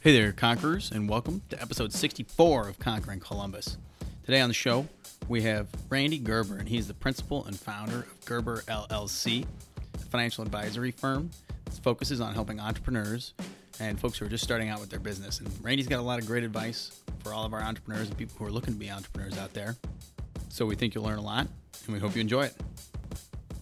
Hey 0.00 0.12
there, 0.12 0.30
Conquerors, 0.30 0.92
and 0.92 1.08
welcome 1.08 1.42
to 1.48 1.60
episode 1.60 1.92
64 1.92 2.68
of 2.68 2.78
Conquering 2.78 3.18
Columbus. 3.18 3.78
Today 4.24 4.40
on 4.40 4.48
the 4.48 4.54
show, 4.54 4.86
we 5.26 5.42
have 5.42 5.66
Randy 5.88 6.18
Gerber, 6.18 6.56
and 6.56 6.68
he's 6.68 6.86
the 6.86 6.94
principal 6.94 7.44
and 7.46 7.58
founder 7.58 8.02
of 8.02 8.24
Gerber 8.24 8.62
LLC, 8.68 9.44
a 9.94 9.98
financial 9.98 10.44
advisory 10.44 10.92
firm 10.92 11.30
that 11.64 11.82
focuses 11.82 12.20
on 12.20 12.32
helping 12.32 12.60
entrepreneurs 12.60 13.34
and 13.80 13.98
folks 13.98 14.18
who 14.18 14.26
are 14.26 14.28
just 14.28 14.44
starting 14.44 14.68
out 14.68 14.78
with 14.78 14.88
their 14.88 15.00
business. 15.00 15.40
And 15.40 15.50
Randy's 15.64 15.88
got 15.88 15.98
a 15.98 16.02
lot 16.02 16.20
of 16.20 16.26
great 16.26 16.44
advice 16.44 17.00
for 17.18 17.34
all 17.34 17.44
of 17.44 17.52
our 17.52 17.60
entrepreneurs 17.60 18.06
and 18.06 18.16
people 18.16 18.36
who 18.38 18.44
are 18.44 18.52
looking 18.52 18.74
to 18.74 18.78
be 18.78 18.92
entrepreneurs 18.92 19.36
out 19.36 19.52
there. 19.52 19.74
So 20.48 20.64
we 20.64 20.76
think 20.76 20.94
you'll 20.94 21.04
learn 21.04 21.18
a 21.18 21.22
lot, 21.22 21.48
and 21.86 21.92
we 21.92 21.98
hope 21.98 22.14
you 22.14 22.20
enjoy 22.20 22.44
it. 22.44 22.54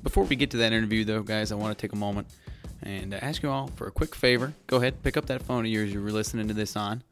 Before 0.02 0.24
we 0.24 0.36
get 0.36 0.50
to 0.50 0.58
that 0.58 0.74
interview, 0.74 1.02
though, 1.02 1.22
guys, 1.22 1.50
I 1.50 1.54
want 1.54 1.76
to 1.76 1.80
take 1.80 1.94
a 1.94 1.98
moment 1.98 2.26
and 2.82 3.14
uh, 3.14 3.18
ask 3.20 3.42
you 3.42 3.50
all 3.50 3.68
for 3.76 3.86
a 3.86 3.90
quick 3.90 4.14
favor. 4.14 4.54
Go 4.66 4.76
ahead, 4.78 5.02
pick 5.02 5.16
up 5.16 5.26
that 5.26 5.42
phone 5.42 5.64
of 5.64 5.70
yours 5.70 5.92
you 5.92 6.02
were 6.02 6.10
listening 6.10 6.48
to 6.48 6.54
this 6.54 6.76
on, 6.76 7.02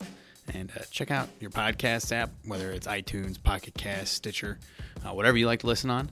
and 0.53 0.71
uh, 0.77 0.83
check 0.91 1.11
out 1.11 1.29
your 1.41 1.51
podcast 1.51 2.13
app, 2.13 2.31
whether 2.45 2.71
it's 2.71 2.87
iTunes, 2.87 3.43
Pocket 3.43 3.75
Cast, 3.75 4.13
Stitcher, 4.13 4.59
uh, 5.05 5.13
whatever 5.13 5.37
you 5.37 5.47
like 5.47 5.61
to 5.61 5.67
listen 5.67 5.91
on. 5.91 6.11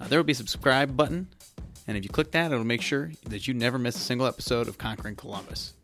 Uh, 0.00 0.08
there 0.08 0.18
will 0.18 0.24
be 0.24 0.32
a 0.32 0.36
subscribe 0.36 0.96
button, 0.96 1.28
and 1.86 1.96
if 1.96 2.04
you 2.04 2.10
click 2.10 2.30
that, 2.32 2.52
it'll 2.52 2.64
make 2.64 2.82
sure 2.82 3.12
that 3.26 3.48
you 3.48 3.54
never 3.54 3.78
miss 3.78 3.96
a 3.96 4.00
single 4.00 4.26
episode 4.26 4.68
of 4.68 4.78
Conquering 4.78 5.16
Columbus. 5.16 5.74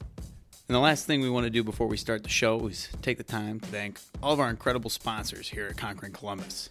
And 0.69 0.75
the 0.75 0.81
last 0.81 1.07
thing 1.07 1.21
we 1.21 1.29
want 1.29 1.45
to 1.45 1.51
do 1.51 1.63
before 1.63 1.87
we 1.87 1.99
start 1.99 2.23
the 2.23 2.31
show 2.31 2.67
is 2.67 2.89
take 3.03 3.19
the 3.19 3.25
time 3.25 3.61
to 3.61 3.67
thank 3.67 4.01
all 4.23 4.33
of 4.33 4.41
our 4.41 4.49
incredible 4.49 4.89
sponsors 4.89 5.51
here 5.51 5.67
at 5.67 5.77
Conquering 5.77 6.13
Columbus. 6.13 6.71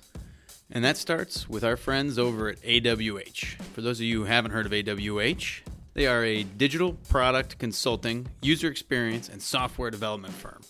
And 0.72 0.84
that 0.84 0.98
starts 0.98 1.48
with 1.48 1.64
our 1.64 1.78
friends 1.78 2.18
over 2.18 2.50
at 2.50 2.60
AWH. 2.64 3.62
For 3.62 3.82
those 3.82 4.00
of 4.00 4.06
you 4.06 4.22
who 4.22 4.26
haven't 4.26 4.50
heard 4.50 4.66
of 4.66 4.72
AWH, 4.72 5.60
they 5.94 6.08
are 6.08 6.24
a 6.24 6.44
digital 6.44 6.94
product 7.10 7.60
consulting, 7.60 8.28
user 8.42 8.68
experience, 8.68 9.30
and 9.30 9.42
software 9.42 9.92
development 9.92 10.34
firm. 10.34 10.62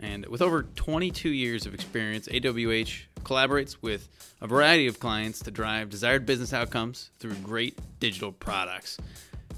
And 0.00 0.26
with 0.26 0.42
over 0.42 0.62
22 0.62 1.30
years 1.30 1.66
of 1.66 1.74
experience, 1.74 2.28
AWH 2.28 3.04
collaborates 3.24 3.76
with 3.80 4.08
a 4.40 4.46
variety 4.46 4.86
of 4.86 5.00
clients 5.00 5.40
to 5.40 5.50
drive 5.50 5.90
desired 5.90 6.24
business 6.26 6.52
outcomes 6.52 7.10
through 7.18 7.34
great 7.36 7.78
digital 7.98 8.30
products. 8.30 8.98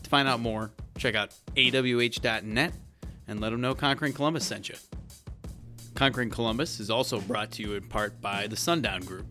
To 0.02 0.10
find 0.10 0.26
out 0.26 0.40
more, 0.40 0.70
check 0.96 1.14
out 1.14 1.34
awh.net 1.56 2.72
and 3.28 3.40
let 3.40 3.50
them 3.50 3.60
know 3.60 3.74
Conquering 3.74 4.12
Columbus 4.12 4.46
sent 4.46 4.68
you. 4.68 4.76
Conquering 5.94 6.30
Columbus 6.30 6.80
is 6.80 6.88
also 6.88 7.20
brought 7.20 7.50
to 7.52 7.62
you 7.62 7.74
in 7.74 7.82
part 7.82 8.20
by 8.20 8.46
the 8.46 8.56
Sundown 8.56 9.02
Group. 9.02 9.26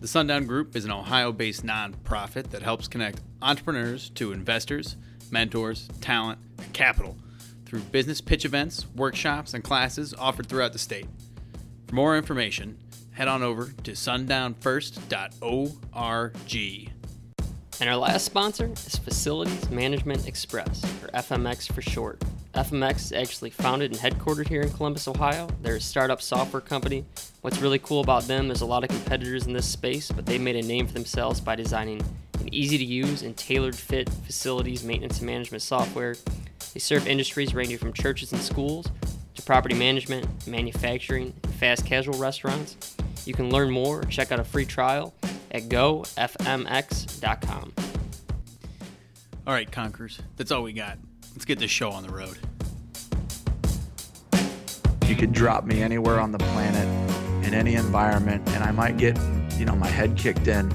The 0.00 0.06
Sundown 0.06 0.46
Group 0.46 0.76
is 0.76 0.84
an 0.84 0.92
Ohio 0.92 1.32
based 1.32 1.66
nonprofit 1.66 2.50
that 2.50 2.62
helps 2.62 2.86
connect 2.86 3.20
entrepreneurs 3.42 4.10
to 4.10 4.32
investors, 4.32 4.96
mentors, 5.30 5.88
talent, 6.00 6.38
and 6.58 6.72
capital 6.72 7.16
through 7.66 7.80
business 7.80 8.20
pitch 8.20 8.44
events, 8.44 8.86
workshops, 8.94 9.54
and 9.54 9.62
classes 9.62 10.14
offered 10.14 10.46
throughout 10.46 10.72
the 10.72 10.78
state. 10.78 11.06
For 11.86 11.94
more 11.94 12.16
information, 12.16 12.78
head 13.12 13.28
on 13.28 13.42
over 13.42 13.72
to 13.84 13.92
sundownfirst.org. 13.92 16.92
And 17.80 17.88
our 17.88 17.96
last 17.96 18.24
sponsor 18.24 18.72
is 18.72 18.96
Facilities 18.96 19.70
Management 19.70 20.26
Express, 20.26 20.82
or 21.02 21.08
FMX 21.08 21.72
for 21.72 21.80
short. 21.80 22.20
FMX 22.54 22.96
is 22.96 23.12
actually 23.12 23.50
founded 23.50 23.92
and 23.92 24.00
headquartered 24.00 24.48
here 24.48 24.62
in 24.62 24.70
Columbus, 24.70 25.06
Ohio. 25.06 25.48
They're 25.62 25.76
a 25.76 25.80
startup 25.80 26.20
software 26.20 26.60
company. 26.60 27.04
What's 27.42 27.60
really 27.60 27.78
cool 27.78 28.00
about 28.00 28.24
them, 28.24 28.48
there's 28.48 28.62
a 28.62 28.66
lot 28.66 28.82
of 28.82 28.90
competitors 28.90 29.46
in 29.46 29.52
this 29.52 29.66
space, 29.66 30.10
but 30.10 30.26
they 30.26 30.38
made 30.38 30.56
a 30.56 30.62
name 30.62 30.88
for 30.88 30.94
themselves 30.94 31.40
by 31.40 31.54
designing 31.54 32.02
an 32.48 32.54
easy 32.54 32.78
to 32.78 32.84
use 32.84 33.22
and 33.22 33.36
tailored 33.36 33.76
fit 33.76 34.08
facilities 34.08 34.82
maintenance 34.82 35.18
and 35.18 35.26
management 35.26 35.62
software. 35.62 36.16
They 36.72 36.80
serve 36.80 37.06
industries 37.06 37.54
ranging 37.54 37.76
from 37.76 37.92
churches 37.92 38.32
and 38.32 38.40
schools 38.40 38.86
to 39.34 39.42
property 39.42 39.74
management, 39.74 40.46
manufacturing, 40.46 41.34
and 41.44 41.54
fast 41.54 41.84
casual 41.84 42.18
restaurants. 42.18 42.96
You 43.26 43.34
can 43.34 43.50
learn 43.50 43.70
more 43.70 44.00
or 44.00 44.04
check 44.04 44.32
out 44.32 44.40
a 44.40 44.44
free 44.44 44.64
trial 44.64 45.12
at 45.50 45.64
gofmx.com. 45.64 47.72
All 49.46 49.52
right, 49.52 49.70
Conquerors, 49.70 50.18
that's 50.36 50.50
all 50.50 50.62
we 50.62 50.72
got. 50.72 50.96
Let's 51.32 51.44
get 51.44 51.58
this 51.58 51.70
show 51.70 51.90
on 51.90 52.02
the 52.02 52.12
road. 52.12 52.38
You 55.06 55.16
could 55.16 55.32
drop 55.32 55.66
me 55.66 55.82
anywhere 55.82 56.18
on 56.18 56.32
the 56.32 56.38
planet 56.38 57.46
in 57.46 57.52
any 57.52 57.74
environment, 57.74 58.48
and 58.48 58.64
I 58.64 58.70
might 58.70 58.96
get, 58.96 59.18
you 59.58 59.66
know, 59.66 59.76
my 59.76 59.86
head 59.86 60.16
kicked 60.16 60.48
in 60.48 60.74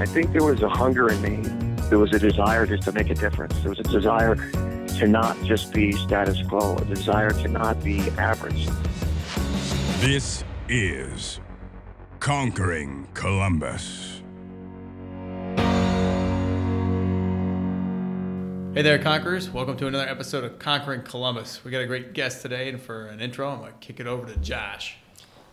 I 0.00 0.06
think 0.06 0.32
there 0.32 0.42
was 0.42 0.62
a 0.62 0.68
hunger 0.70 1.10
in 1.12 1.20
me. 1.20 1.46
There 1.90 1.98
was 1.98 2.14
a 2.14 2.18
desire 2.18 2.64
just 2.64 2.84
to 2.84 2.92
make 2.92 3.10
a 3.10 3.14
difference. 3.14 3.52
There 3.60 3.68
was 3.68 3.80
a 3.80 3.82
desire 3.82 4.34
to 4.34 5.06
not 5.06 5.36
just 5.44 5.74
be 5.74 5.92
status 5.92 6.38
quo, 6.48 6.74
a 6.76 6.84
desire 6.86 7.28
to 7.32 7.48
not 7.48 7.84
be 7.84 8.00
average. 8.16 8.66
This 9.98 10.42
is 10.70 11.38
Conquering 12.18 13.08
Columbus. 13.12 14.22
Hey 18.72 18.80
there, 18.80 18.98
Conquerors. 18.98 19.50
Welcome 19.50 19.76
to 19.76 19.86
another 19.86 20.08
episode 20.08 20.44
of 20.44 20.58
Conquering 20.58 21.02
Columbus. 21.02 21.62
We 21.62 21.70
got 21.70 21.82
a 21.82 21.86
great 21.86 22.14
guest 22.14 22.40
today, 22.40 22.70
and 22.70 22.80
for 22.80 23.08
an 23.08 23.20
intro, 23.20 23.50
I'm 23.50 23.58
going 23.58 23.72
to 23.72 23.78
kick 23.80 24.00
it 24.00 24.06
over 24.06 24.26
to 24.32 24.38
Josh. 24.38 24.96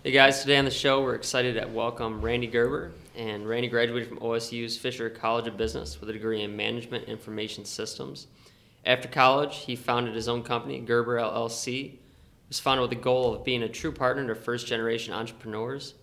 Hey 0.06 0.12
guys, 0.12 0.40
today 0.40 0.56
on 0.56 0.64
the 0.64 0.72
show 0.72 1.04
we're 1.04 1.16
excited 1.16 1.60
to 1.60 1.68
welcome 1.68 2.22
Randy 2.22 2.48
Gerber. 2.48 2.94
And 3.18 3.50
Randy 3.50 3.68
graduated 3.68 4.08
from 4.08 4.20
OSU's 4.20 4.78
Fisher 4.78 5.10
College 5.10 5.48
of 5.48 5.58
Business 5.58 6.00
with 6.00 6.08
a 6.12 6.14
degree 6.14 6.44
in 6.44 6.56
Management 6.56 7.06
Information 7.06 7.66
Systems. 7.66 8.28
After 8.86 9.08
college, 9.08 9.56
he 9.58 9.76
founded 9.76 10.14
his 10.14 10.28
own 10.28 10.44
company, 10.44 10.80
Gerber 10.80 11.18
LLC. 11.18 11.94
It 11.94 12.00
was 12.48 12.60
founded 12.60 12.84
with 12.84 12.92
the 12.92 13.04
goal 13.04 13.34
of 13.34 13.44
being 13.44 13.64
a 13.64 13.70
true 13.70 13.92
partner 13.92 14.28
to 14.28 14.36
first 14.36 14.68
generation 14.68 15.16
entrepreneurs. 15.16 15.96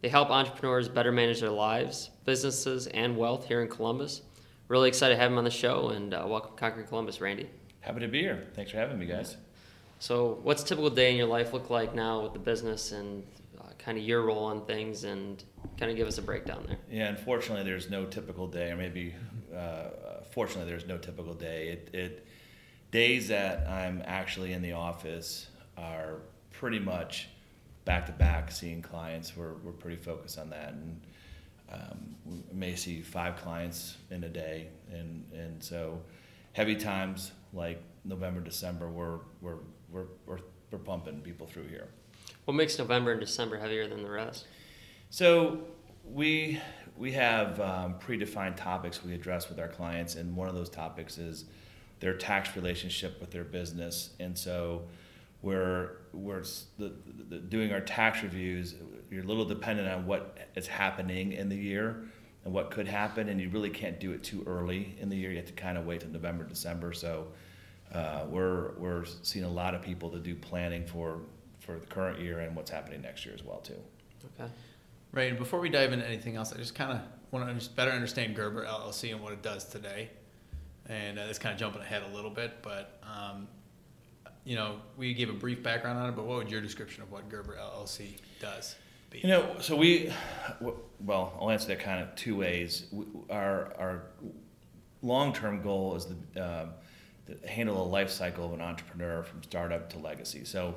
They 0.00 0.08
help 0.08 0.30
entrepreneurs 0.30 0.88
better 0.88 1.12
manage 1.12 1.40
their 1.40 1.50
lives, 1.50 2.10
businesses, 2.24 2.88
and 2.88 3.16
wealth 3.16 3.46
here 3.46 3.62
in 3.62 3.68
Columbus. 3.68 4.22
Really 4.66 4.88
excited 4.88 5.14
to 5.14 5.20
have 5.20 5.30
him 5.30 5.38
on 5.38 5.44
the 5.44 5.50
show 5.50 5.90
and 5.90 6.12
uh, 6.12 6.24
welcome 6.26 6.56
Conquering 6.56 6.88
Columbus, 6.88 7.20
Randy. 7.20 7.48
Happy 7.82 8.00
to 8.00 8.08
be 8.08 8.22
here. 8.22 8.48
Thanks 8.54 8.72
for 8.72 8.78
having 8.78 8.98
me, 8.98 9.06
guys. 9.06 9.36
So, 10.00 10.40
what's 10.42 10.64
a 10.64 10.66
typical 10.66 10.90
day 10.90 11.12
in 11.12 11.16
your 11.16 11.28
life 11.28 11.52
look 11.52 11.70
like 11.70 11.94
now 11.94 12.20
with 12.22 12.32
the 12.32 12.40
business 12.40 12.90
and 12.90 13.22
kind 13.88 13.96
of 13.96 14.04
your 14.04 14.20
role 14.20 14.44
on 14.44 14.66
things 14.66 15.04
and 15.04 15.42
kind 15.78 15.90
of 15.90 15.96
give 15.96 16.06
us 16.06 16.18
a 16.18 16.22
breakdown 16.22 16.62
there? 16.66 16.76
Yeah, 16.90 17.08
unfortunately, 17.08 17.64
there's 17.64 17.88
no 17.88 18.04
typical 18.04 18.46
day, 18.46 18.70
or 18.70 18.76
maybe 18.76 19.14
uh, 19.56 19.84
fortunately, 20.30 20.70
there's 20.70 20.86
no 20.86 20.98
typical 20.98 21.32
day. 21.32 21.68
It, 21.68 21.94
it 21.94 22.26
days 22.90 23.28
that 23.28 23.66
I'm 23.66 24.02
actually 24.04 24.52
in 24.52 24.60
the 24.60 24.72
office 24.72 25.46
are 25.78 26.16
pretty 26.50 26.78
much 26.78 27.30
back 27.86 28.04
to 28.04 28.12
back 28.12 28.50
seeing 28.50 28.82
clients. 28.82 29.34
We're, 29.34 29.54
we're 29.64 29.72
pretty 29.72 29.96
focused 29.96 30.38
on 30.38 30.50
that. 30.50 30.74
And 30.74 31.00
um, 31.72 32.14
we 32.26 32.42
may 32.52 32.76
see 32.76 33.00
five 33.00 33.36
clients 33.36 33.96
in 34.10 34.22
a 34.22 34.28
day. 34.28 34.68
And, 34.92 35.24
and 35.32 35.64
so 35.64 35.98
heavy 36.52 36.76
times 36.76 37.32
like 37.54 37.82
November, 38.04 38.40
December, 38.40 38.90
we're, 38.90 39.20
we're, 39.40 39.60
we're, 39.90 40.08
we're, 40.26 40.40
we're 40.70 40.78
pumping 40.78 41.22
people 41.22 41.46
through 41.46 41.68
here. 41.68 41.88
What 42.48 42.54
makes 42.54 42.78
November 42.78 43.12
and 43.12 43.20
December 43.20 43.58
heavier 43.58 43.86
than 43.86 44.02
the 44.02 44.08
rest? 44.08 44.46
So 45.10 45.64
we 46.02 46.58
we 46.96 47.12
have 47.12 47.60
um, 47.60 47.96
predefined 48.00 48.56
topics 48.56 49.04
we 49.04 49.12
address 49.12 49.50
with 49.50 49.60
our 49.60 49.68
clients, 49.68 50.14
and 50.14 50.34
one 50.34 50.48
of 50.48 50.54
those 50.54 50.70
topics 50.70 51.18
is 51.18 51.44
their 52.00 52.14
tax 52.14 52.56
relationship 52.56 53.20
with 53.20 53.30
their 53.32 53.44
business. 53.44 54.14
And 54.18 54.38
so 54.38 54.84
we're 55.42 55.98
we're 56.14 56.42
the, 56.78 56.94
the, 57.28 57.36
doing 57.36 57.70
our 57.70 57.82
tax 57.82 58.22
reviews. 58.22 58.76
You're 59.10 59.24
a 59.24 59.26
little 59.26 59.44
dependent 59.44 59.86
on 59.86 60.06
what 60.06 60.38
is 60.54 60.66
happening 60.66 61.32
in 61.32 61.50
the 61.50 61.56
year 61.56 62.04
and 62.46 62.54
what 62.54 62.70
could 62.70 62.88
happen, 62.88 63.28
and 63.28 63.38
you 63.38 63.50
really 63.50 63.68
can't 63.68 64.00
do 64.00 64.12
it 64.12 64.24
too 64.24 64.42
early 64.46 64.96
in 64.98 65.10
the 65.10 65.16
year. 65.16 65.32
You 65.32 65.36
have 65.36 65.46
to 65.48 65.52
kind 65.52 65.76
of 65.76 65.84
wait 65.84 66.00
till 66.00 66.08
November, 66.08 66.44
December. 66.44 66.94
So 66.94 67.26
uh, 67.92 68.24
we're 68.26 68.72
we're 68.78 69.04
seeing 69.20 69.44
a 69.44 69.50
lot 69.50 69.74
of 69.74 69.82
people 69.82 70.08
to 70.08 70.18
do 70.18 70.34
planning 70.34 70.86
for 70.86 71.20
for 71.68 71.78
the 71.78 71.86
current 71.86 72.18
year 72.18 72.38
and 72.38 72.56
what's 72.56 72.70
happening 72.70 73.02
next 73.02 73.26
year 73.26 73.34
as 73.34 73.44
well 73.44 73.58
too. 73.58 73.74
Okay. 74.40 74.50
Right, 75.12 75.28
and 75.28 75.38
before 75.38 75.60
we 75.60 75.68
dive 75.68 75.92
into 75.92 76.06
anything 76.06 76.36
else, 76.36 76.50
I 76.50 76.56
just 76.56 76.74
kind 76.74 76.92
of 76.92 77.00
want 77.30 77.46
to 77.46 77.54
just 77.54 77.76
better 77.76 77.90
understand 77.90 78.34
Gerber 78.34 78.64
LLC 78.64 79.12
and 79.12 79.22
what 79.22 79.34
it 79.34 79.42
does 79.42 79.66
today. 79.66 80.08
And 80.88 81.18
uh, 81.18 81.26
it's 81.28 81.38
kind 81.38 81.52
of 81.52 81.60
jumping 81.60 81.82
ahead 81.82 82.02
a 82.10 82.14
little 82.14 82.30
bit, 82.30 82.62
but 82.62 83.02
um, 83.02 83.48
you 84.44 84.56
know, 84.56 84.76
we 84.96 85.12
gave 85.12 85.28
a 85.28 85.34
brief 85.34 85.62
background 85.62 85.98
on 85.98 86.08
it, 86.08 86.16
but 86.16 86.24
what 86.24 86.38
would 86.38 86.50
your 86.50 86.62
description 86.62 87.02
of 87.02 87.12
what 87.12 87.28
Gerber 87.28 87.58
LLC 87.60 88.18
does 88.40 88.76
be? 89.10 89.18
You 89.18 89.28
know, 89.28 89.56
so 89.60 89.76
we, 89.76 90.10
well, 90.60 91.36
I'll 91.38 91.50
answer 91.50 91.68
that 91.68 91.80
kind 91.80 92.02
of 92.02 92.14
two 92.14 92.34
ways. 92.34 92.86
Our, 93.28 93.74
our 93.78 94.02
long-term 95.02 95.60
goal 95.60 95.96
is 95.96 96.06
the, 96.06 96.62
um, 96.62 96.70
to 97.26 97.46
handle 97.46 97.76
the 97.76 97.90
life 97.90 98.08
cycle 98.08 98.46
of 98.46 98.54
an 98.54 98.62
entrepreneur 98.62 99.22
from 99.22 99.42
startup 99.42 99.90
to 99.90 99.98
legacy. 99.98 100.46
So 100.46 100.76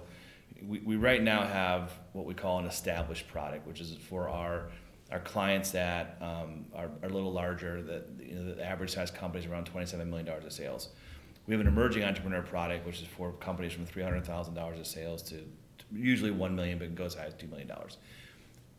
we, 0.68 0.80
we 0.80 0.96
right 0.96 1.22
now 1.22 1.46
have 1.46 1.92
what 2.14 2.26
we 2.26 2.34
call 2.34 2.60
an 2.60 2.66
established 2.66 3.28
product, 3.28 3.68
which 3.68 3.82
is 3.82 3.96
for 4.10 4.30
our, 4.30 4.70
our 5.12 5.20
clients 5.20 5.72
that 5.72 6.18
um, 6.22 6.66
are, 6.76 6.90
are 7.02 7.10
a 7.10 7.14
little 7.14 7.32
larger, 7.32 7.82
that, 7.84 8.08
you 8.20 8.36
know, 8.36 8.56
the 8.56 8.66
average 8.66 8.94
size 8.94 9.12
company 9.12 9.44
is 9.44 9.50
around 9.50 9.72
$27 9.72 10.08
million 10.08 10.28
of 10.28 10.54
sales. 10.54 10.90
We 11.48 11.54
have 11.54 11.62
an 11.62 11.68
emerging 11.68 12.04
entrepreneur 12.04 12.42
product, 12.42 12.86
which 12.86 13.02
is 13.02 13.08
for 13.08 13.32
companies 13.34 13.74
from 13.74 13.86
$300,000 13.86 14.80
of 14.80 14.88
sales 14.88 15.22
to, 15.24 15.36
to 15.36 15.86
usually 15.92 16.32
1 16.32 16.56
million, 16.56 16.78
but 16.78 16.86
it 16.86 16.96
goes 16.96 17.16
high 17.16 17.26
as 17.26 17.34
$2 17.34 17.50
million 17.50 17.72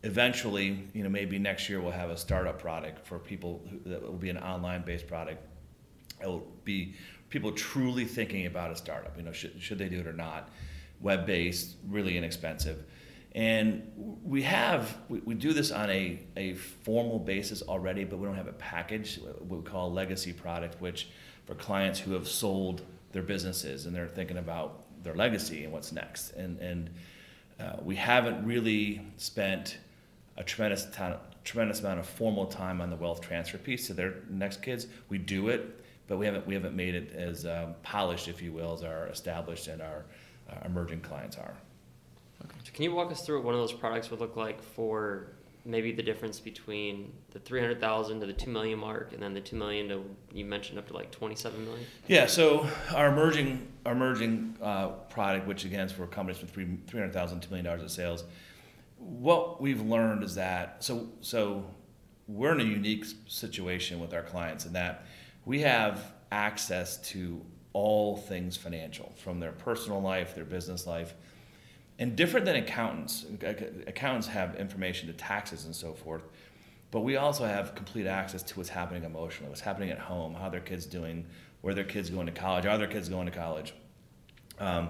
eventually, 0.03 0.83
you 0.93 1.03
know, 1.03 1.09
maybe 1.09 1.39
next 1.39 1.69
year 1.69 1.81
we'll 1.81 1.91
have 1.91 2.09
a 2.09 2.17
startup 2.17 2.59
product 2.59 3.05
for 3.07 3.17
people 3.17 3.61
who, 3.69 3.89
that 3.89 4.01
will 4.01 4.13
be 4.13 4.29
an 4.29 4.37
online-based 4.37 5.07
product. 5.07 5.41
It 6.21 6.27
will 6.27 6.45
be 6.63 6.95
people 7.29 7.51
truly 7.51 8.05
thinking 8.05 8.45
about 8.45 8.71
a 8.71 8.75
startup. 8.75 9.17
You 9.17 9.23
know, 9.23 9.31
should, 9.31 9.61
should 9.61 9.77
they 9.77 9.89
do 9.89 10.01
it 10.01 10.07
or 10.07 10.13
not? 10.13 10.49
Web-based, 11.03 11.75
really 11.87 12.17
inexpensive, 12.17 12.83
and 13.35 13.91
we 14.23 14.43
have 14.43 14.97
we, 15.09 15.19
we 15.19 15.35
do 15.35 15.53
this 15.53 15.71
on 15.71 15.89
a, 15.89 16.19
a 16.37 16.53
formal 16.53 17.19
basis 17.19 17.61
already, 17.61 18.03
but 18.03 18.17
we 18.19 18.25
don't 18.25 18.35
have 18.35 18.47
a 18.47 18.53
package 18.53 19.19
what 19.19 19.47
we 19.47 19.69
call 19.69 19.89
a 19.89 19.93
legacy 19.93 20.33
product, 20.33 20.81
which 20.81 21.09
for 21.45 21.55
clients 21.55 21.99
who 21.99 22.13
have 22.13 22.27
sold 22.27 22.81
their 23.11 23.23
businesses 23.23 23.85
and 23.85 23.95
they're 23.95 24.07
thinking 24.07 24.37
about 24.37 24.85
their 25.03 25.15
legacy 25.15 25.63
and 25.63 25.73
what's 25.73 25.91
next, 25.91 26.31
and 26.31 26.59
and 26.59 26.89
uh, 27.59 27.77
we 27.83 27.95
haven't 27.95 28.45
really 28.45 29.01
spent 29.17 29.77
a 30.37 30.43
tremendous 30.43 30.87
ton, 30.91 31.15
tremendous 31.43 31.79
amount 31.81 31.99
of 31.99 32.07
formal 32.07 32.45
time 32.45 32.81
on 32.81 32.89
the 32.89 32.95
wealth 32.95 33.21
transfer 33.21 33.57
piece 33.57 33.87
to 33.87 33.93
their 33.93 34.15
next 34.29 34.61
kids. 34.61 34.87
We 35.09 35.17
do 35.17 35.49
it, 35.49 35.83
but 36.07 36.17
we 36.17 36.25
haven't 36.25 36.47
we 36.47 36.53
haven't 36.53 36.75
made 36.75 36.95
it 36.95 37.13
as 37.13 37.45
um, 37.45 37.75
polished, 37.83 38.27
if 38.27 38.41
you 38.41 38.51
will, 38.51 38.73
as 38.73 38.83
our 38.83 39.07
established 39.07 39.67
and 39.67 39.81
our 39.81 40.05
uh, 40.49 40.55
emerging 40.65 41.01
clients 41.01 41.37
are. 41.37 41.55
So 42.63 42.71
can 42.73 42.83
you 42.83 42.93
walk 42.93 43.11
us 43.11 43.25
through 43.25 43.37
what 43.37 43.45
one 43.45 43.53
of 43.55 43.61
those 43.61 43.73
products 43.73 44.11
would 44.11 44.19
look 44.19 44.35
like 44.35 44.61
for 44.61 45.33
maybe 45.65 45.91
the 45.93 46.03
difference 46.03 46.39
between 46.39 47.13
the 47.31 47.39
300,000 47.39 48.19
to 48.19 48.25
the 48.25 48.33
2 48.33 48.49
million 48.49 48.79
mark 48.79 49.13
and 49.13 49.21
then 49.21 49.33
the 49.33 49.39
2 49.39 49.55
million 49.55 49.87
to 49.87 50.03
you 50.33 50.43
mentioned 50.43 50.77
up 50.77 50.87
to 50.87 50.93
like 50.93 51.09
27 51.11 51.63
million? 51.63 51.85
Yeah, 52.07 52.25
so 52.25 52.67
our 52.93 53.07
emerging 53.07 53.67
our 53.85 53.93
emerging 53.93 54.57
uh, 54.61 54.89
product, 55.09 55.47
which 55.47 55.65
again 55.65 55.85
is 55.85 55.91
for 55.91 56.07
companies 56.07 56.41
with 56.41 56.51
three 56.51 56.77
three 56.87 56.99
hundred 56.99 57.13
thousand, 57.13 57.41
two 57.41 57.49
million 57.49 57.65
dollars 57.65 57.81
of 57.81 57.91
sales, 57.91 58.23
what 58.97 59.61
we've 59.61 59.81
learned 59.81 60.23
is 60.23 60.35
that 60.35 60.83
so 60.83 61.07
so 61.21 61.65
we're 62.27 62.53
in 62.53 62.61
a 62.61 62.63
unique 62.63 63.05
situation 63.27 63.99
with 63.99 64.13
our 64.13 64.23
clients 64.23 64.65
in 64.65 64.73
that 64.73 65.05
we 65.45 65.59
have 65.61 66.13
access 66.31 66.97
to 66.97 67.41
all 67.73 68.15
things 68.15 68.55
financial 68.55 69.11
from 69.17 69.39
their 69.39 69.51
personal 69.51 70.01
life, 70.01 70.35
their 70.35 70.45
business 70.45 70.87
life. 70.87 71.13
And 71.99 72.15
different 72.15 72.45
than 72.45 72.55
accountants, 72.55 73.25
accountants 73.87 74.27
have 74.27 74.55
information 74.55 75.07
to 75.07 75.13
taxes 75.13 75.65
and 75.65 75.75
so 75.75 75.93
forth, 75.93 76.23
but 76.91 77.01
we 77.01 77.15
also 77.15 77.45
have 77.45 77.73
complete 77.75 78.05
access 78.05 78.43
to 78.43 78.55
what's 78.55 78.69
happening 78.69 79.03
emotionally, 79.03 79.49
what's 79.49 79.61
happening 79.61 79.89
at 79.89 79.99
home, 79.99 80.35
how 80.35 80.49
their 80.49 80.59
kids 80.59 80.85
doing, 80.85 81.25
where 81.61 81.73
their 81.73 81.83
kids 81.83 82.09
going 82.09 82.27
to 82.27 82.31
college, 82.31 82.65
are 82.65 82.77
their 82.77 82.87
kids 82.87 83.09
going 83.09 83.25
to 83.25 83.31
college, 83.31 83.73
um, 84.59 84.89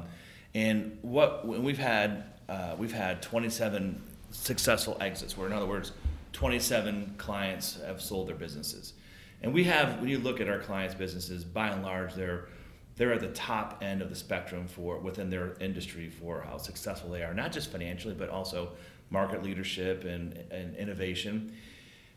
and 0.53 0.97
what 1.01 1.47
we've 1.47 1.77
had 1.77 2.25
uh, 2.50 2.75
we've 2.77 2.91
had 2.91 3.21
27 3.21 4.01
successful 4.31 4.97
exits, 5.00 5.38
where 5.38 5.47
in 5.47 5.53
other 5.53 5.65
words, 5.65 5.94
27 6.33 7.15
clients 7.18 7.79
have 7.81 8.01
sold 8.01 8.27
their 8.27 8.36
businesses, 8.36 8.94
and 9.41 9.53
we 9.53 9.63
have 9.63 10.00
when 10.00 10.09
you 10.09 10.19
look 10.19 10.41
at 10.41 10.50
our 10.50 10.59
clients' 10.59 10.95
businesses, 10.95 11.44
by 11.44 11.69
and 11.69 11.83
large, 11.83 12.13
they're 12.15 12.47
they're 12.95 13.13
at 13.13 13.22
the 13.22 13.30
top 13.30 13.80
end 13.81 14.01
of 14.01 14.10
the 14.10 14.16
spectrum 14.16 14.68
for 14.68 15.00
within 15.00 15.30
their 15.30 15.56
industry 15.60 16.10
for 16.10 16.42
how 16.42 16.57
successful 16.57 17.10
they 17.10 17.24
are, 17.24 17.34
not 17.34 17.51
just 17.51 17.72
financially, 17.72 18.13
but 18.13 18.30
also 18.30 18.69
market 19.10 19.44
leadership 19.44 20.04
and, 20.04 20.34
and 20.51 20.75
innovation. 20.75 21.56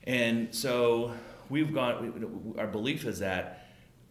And 0.04 0.54
so 0.54 1.12
we've 1.48 1.72
gone. 1.72 2.54
We, 2.54 2.60
our 2.60 2.66
belief 2.66 3.06
is 3.06 3.18
that 3.20 3.68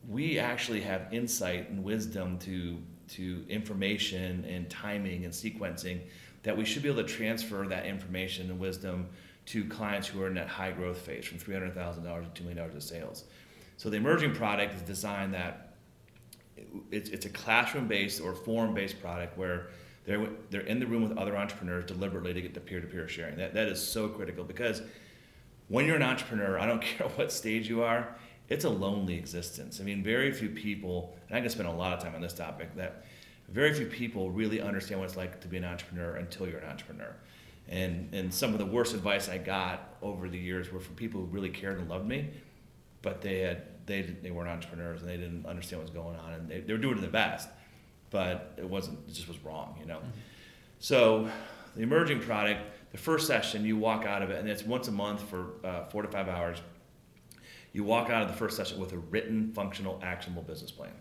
we 0.07 0.39
actually 0.39 0.81
have 0.81 1.13
insight 1.13 1.69
and 1.69 1.83
wisdom 1.83 2.37
to 2.39 2.77
to 3.07 3.45
information 3.49 4.43
and 4.45 4.69
timing 4.69 5.25
and 5.25 5.33
sequencing 5.33 5.99
that 6.43 6.57
we 6.57 6.65
should 6.65 6.81
be 6.81 6.89
able 6.89 7.03
to 7.03 7.07
transfer 7.07 7.67
that 7.67 7.85
information 7.85 8.49
and 8.49 8.59
wisdom 8.59 9.07
to 9.45 9.63
clients 9.65 10.07
who 10.07 10.21
are 10.21 10.27
in 10.27 10.33
that 10.33 10.47
high 10.47 10.71
growth 10.71 10.97
phase 10.97 11.25
from 11.25 11.37
$300,000 11.37 12.33
to 12.33 12.43
$2 12.43 12.45
million 12.45 12.75
of 12.75 12.83
sales. 12.83 13.25
So 13.77 13.89
the 13.89 13.97
emerging 13.97 14.33
product 14.33 14.75
is 14.75 14.81
designed 14.81 15.33
that 15.33 15.64
it's, 16.91 17.09
it's 17.09 17.25
a 17.25 17.29
classroom 17.29 17.87
based 17.87 18.21
or 18.21 18.33
forum 18.33 18.73
based 18.73 19.01
product 19.01 19.37
where 19.37 19.67
they're, 20.05 20.27
they're 20.49 20.61
in 20.61 20.79
the 20.79 20.87
room 20.87 21.01
with 21.07 21.17
other 21.17 21.35
entrepreneurs 21.35 21.85
deliberately 21.85 22.33
to 22.33 22.41
get 22.41 22.53
the 22.53 22.59
peer 22.59 22.79
to 22.79 22.87
peer 22.87 23.07
sharing. 23.07 23.37
That, 23.37 23.53
that 23.53 23.67
is 23.67 23.85
so 23.85 24.07
critical 24.07 24.43
because 24.43 24.81
when 25.67 25.85
you're 25.85 25.95
an 25.95 26.03
entrepreneur, 26.03 26.59
I 26.59 26.65
don't 26.65 26.81
care 26.97 27.07
what 27.09 27.31
stage 27.31 27.67
you 27.67 27.83
are, 27.83 28.15
it's 28.47 28.65
a 28.65 28.69
lonely 28.69 29.15
existence. 29.15 29.81
I 29.81 29.83
mean, 29.83 30.03
very 30.03 30.31
few 30.31 30.49
people, 30.49 31.15
and 31.27 31.37
I 31.37 31.41
can 31.41 31.49
spend 31.49 31.67
a 31.67 31.71
lot 31.71 31.93
of 31.93 32.03
time 32.03 32.13
on 32.13 32.21
this 32.21 32.33
topic, 32.33 32.75
that 32.75 33.05
very 33.49 33.73
few 33.73 33.87
people 33.87 34.29
really 34.29 34.61
understand 34.61 34.99
what 34.99 35.07
it's 35.09 35.17
like 35.17 35.41
to 35.41 35.47
be 35.47 35.57
an 35.57 35.65
entrepreneur 35.65 36.15
until 36.15 36.47
you're 36.47 36.59
an 36.59 36.69
entrepreneur. 36.69 37.15
And, 37.67 38.13
and 38.13 38.31
some 38.31 38.53
of 38.53 38.59
the 38.59 38.65
worst 38.65 38.93
advice 38.93 39.27
I 39.27 39.39
got 39.39 39.95
over 40.03 40.29
the 40.29 40.37
years 40.37 40.71
were 40.71 40.79
from 40.79 40.95
people 40.95 41.21
who 41.21 41.27
really 41.27 41.49
cared 41.49 41.79
and 41.79 41.89
loved 41.89 42.07
me, 42.07 42.29
but 43.01 43.21
they 43.21 43.39
had 43.39 43.63
they, 43.85 44.01
they 44.01 44.31
weren't 44.31 44.49
entrepreneurs 44.49 45.01
and 45.01 45.09
they 45.09 45.17
didn't 45.17 45.45
understand 45.45 45.81
what 45.81 45.91
was 45.91 46.03
going 46.03 46.17
on 46.17 46.33
and 46.33 46.49
they, 46.49 46.61
they 46.61 46.73
were 46.73 46.79
doing 46.79 47.01
the 47.01 47.07
best, 47.07 47.49
but 48.09 48.53
it 48.57 48.67
wasn't 48.67 48.99
it 49.07 49.13
just 49.13 49.27
was 49.27 49.37
wrong, 49.43 49.75
you 49.79 49.85
know. 49.85 49.97
Mm-hmm. 49.97 50.09
So 50.79 51.29
the 51.75 51.83
emerging 51.83 52.21
product, 52.21 52.61
the 52.91 52.97
first 52.97 53.27
session 53.27 53.65
you 53.65 53.77
walk 53.77 54.05
out 54.05 54.21
of 54.21 54.29
it 54.29 54.39
and 54.39 54.49
it's 54.49 54.63
once 54.63 54.87
a 54.87 54.91
month 54.91 55.21
for 55.21 55.47
uh, 55.63 55.85
four 55.85 56.01
to 56.01 56.07
five 56.07 56.27
hours 56.27 56.61
you 57.75 57.83
walk 57.83 58.09
out 58.09 58.21
of 58.21 58.29
the 58.29 58.33
first 58.33 58.55
session 58.55 58.79
with 58.79 58.93
a 58.93 58.97
written, 58.97 59.51
functional, 59.51 59.99
actionable 60.01 60.43
business 60.43 60.71
plan. 60.71 60.93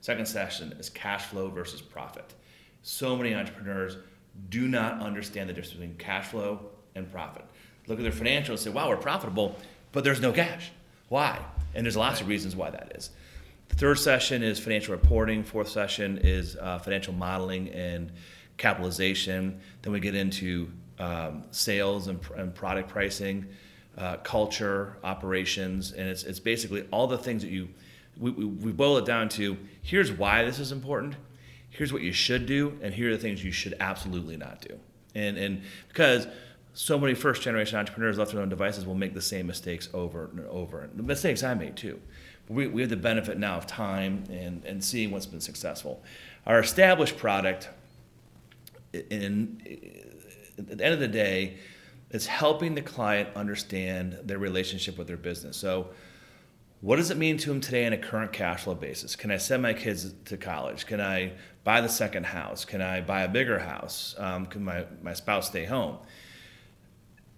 Second 0.00 0.26
session 0.26 0.72
is 0.78 0.88
cash 0.88 1.24
flow 1.24 1.48
versus 1.48 1.82
profit. 1.82 2.32
So 2.82 3.16
many 3.16 3.34
entrepreneurs 3.34 3.96
do 4.50 4.68
not 4.68 5.02
understand 5.02 5.48
the 5.48 5.52
difference 5.52 5.72
between 5.72 5.96
cash 5.96 6.26
flow 6.26 6.60
and 6.94 7.10
profit. 7.10 7.44
Look 7.88 7.98
at 7.98 8.04
their 8.04 8.12
financials 8.12 8.48
and 8.50 8.58
say, 8.60 8.70
wow, 8.70 8.88
we're 8.88 8.98
profitable, 8.98 9.56
but 9.90 10.04
there's 10.04 10.20
no 10.20 10.30
cash. 10.30 10.70
Why? 11.10 11.38
And 11.74 11.84
there's 11.84 11.96
lots 11.96 12.20
of 12.20 12.28
reasons 12.28 12.54
why 12.54 12.70
that 12.70 12.92
is. 12.94 13.10
The 13.68 13.74
third 13.74 13.98
session 13.98 14.42
is 14.44 14.60
financial 14.60 14.94
reporting. 14.94 15.42
Fourth 15.42 15.68
session 15.68 16.18
is 16.18 16.56
uh, 16.56 16.78
financial 16.78 17.12
modeling 17.12 17.68
and 17.70 18.12
capitalization. 18.56 19.60
Then 19.82 19.92
we 19.92 19.98
get 19.98 20.14
into 20.14 20.70
um, 21.00 21.42
sales 21.50 22.06
and, 22.06 22.20
and 22.36 22.54
product 22.54 22.88
pricing 22.88 23.46
uh, 23.98 24.18
culture, 24.18 24.98
operations, 25.02 25.92
and 25.92 26.08
it's, 26.08 26.22
it's 26.22 26.38
basically 26.38 26.86
all 26.92 27.08
the 27.08 27.18
things 27.18 27.42
that 27.42 27.50
you, 27.50 27.68
we, 28.16 28.30
we, 28.30 28.44
we 28.44 28.72
boil 28.72 28.96
it 28.96 29.04
down 29.04 29.28
to 29.30 29.56
here's 29.82 30.12
why 30.12 30.44
this 30.44 30.60
is 30.60 30.70
important, 30.70 31.16
here's 31.70 31.92
what 31.92 32.02
you 32.02 32.12
should 32.12 32.46
do, 32.46 32.78
and 32.82 32.94
here 32.94 33.10
are 33.10 33.16
the 33.16 33.18
things 33.18 33.44
you 33.44 33.50
should 33.50 33.74
absolutely 33.80 34.36
not 34.36 34.60
do. 34.60 34.78
And, 35.14 35.36
and 35.36 35.62
because 35.88 36.28
so 36.72 36.98
many 36.98 37.14
first 37.14 37.42
generation 37.42 37.78
entrepreneurs 37.78 38.18
left 38.18 38.32
their 38.32 38.40
own 38.40 38.48
devices 38.48 38.86
will 38.86 38.94
make 38.94 39.14
the 39.14 39.22
same 39.22 39.46
mistakes 39.46 39.88
over 39.92 40.30
and 40.32 40.46
over. 40.46 40.82
And 40.82 40.96
the 40.96 41.02
mistakes 41.02 41.42
I 41.42 41.54
made 41.54 41.76
too. 41.76 42.00
But 42.46 42.54
we, 42.54 42.66
we 42.68 42.80
have 42.82 42.90
the 42.90 42.96
benefit 42.96 43.38
now 43.38 43.56
of 43.56 43.66
time 43.66 44.24
and, 44.30 44.64
and 44.64 44.82
seeing 44.82 45.10
what's 45.10 45.26
been 45.26 45.40
successful. 45.40 46.02
Our 46.46 46.60
established 46.60 47.16
product, 47.16 47.68
in, 48.92 49.60
in, 49.66 50.04
at 50.58 50.78
the 50.78 50.84
end 50.84 50.94
of 50.94 51.00
the 51.00 51.08
day, 51.08 51.58
is 52.10 52.26
helping 52.26 52.74
the 52.74 52.82
client 52.82 53.28
understand 53.34 54.18
their 54.24 54.38
relationship 54.38 54.98
with 54.98 55.06
their 55.06 55.16
business. 55.16 55.56
So, 55.56 55.88
what 56.80 56.96
does 56.96 57.10
it 57.10 57.18
mean 57.18 57.36
to 57.36 57.50
them 57.50 57.60
today 57.60 57.84
on 57.86 57.92
a 57.92 57.98
current 57.98 58.32
cash 58.32 58.64
flow 58.64 58.74
basis? 58.74 59.14
Can 59.14 59.30
I 59.30 59.36
send 59.36 59.62
my 59.62 59.74
kids 59.74 60.14
to 60.24 60.38
college? 60.38 60.86
Can 60.86 60.98
I 60.98 61.32
buy 61.62 61.82
the 61.82 61.90
second 61.90 62.24
house? 62.24 62.64
Can 62.64 62.80
I 62.80 63.02
buy 63.02 63.22
a 63.22 63.28
bigger 63.28 63.58
house? 63.58 64.14
Um, 64.16 64.46
can 64.46 64.64
my, 64.64 64.86
my 65.02 65.12
spouse 65.12 65.48
stay 65.48 65.66
home? 65.66 65.98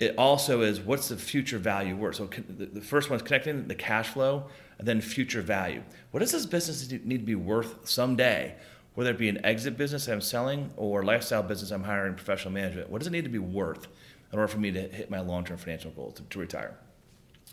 It 0.03 0.15
also 0.19 0.63
is 0.63 0.81
what's 0.81 1.09
the 1.09 1.17
future 1.17 1.59
value 1.59 1.97
worth? 1.97 2.17
So, 2.17 2.27
the 2.27 2.81
first 2.81 3.11
one 3.11 3.19
is 3.19 3.23
connecting 3.23 3.69
the 3.69 3.75
cash 3.75 4.09
flow 4.09 4.47
and 4.79 4.89
then 4.89 5.01
future 5.01 5.43
value. 5.43 5.83
What 6.11 6.21
does 6.21 6.33
this 6.33 6.47
business 6.47 6.91
need 6.91 7.21
to 7.21 7.27
be 7.27 7.35
worth 7.35 7.89
someday? 7.89 8.57
Whether 8.95 9.11
it 9.11 9.19
be 9.19 9.29
an 9.29 9.45
exit 9.45 9.79
business 9.79 10.09
I'm 10.09 10.21
selling 10.21 10.71
or 10.77 11.03
lifestyle 11.03 11.43
business 11.43 11.71
I'm 11.71 11.85
hiring 11.85 12.15
professional 12.15 12.53
management, 12.53 12.91
what 12.91 12.99
does 12.99 13.09
it 13.09 13.13
need 13.13 13.25
to 13.25 13.31
be 13.31 13.39
worth? 13.39 13.87
in 14.33 14.39
order 14.39 14.49
for 14.49 14.59
me 14.59 14.73
to 14.73 14.81
hit 14.81 15.11
my 15.11 15.21
long-term 15.21 15.59
financial 15.59 15.91
goals 15.91 16.15
to, 16.15 16.23
to 16.23 16.39
retire. 16.39 16.75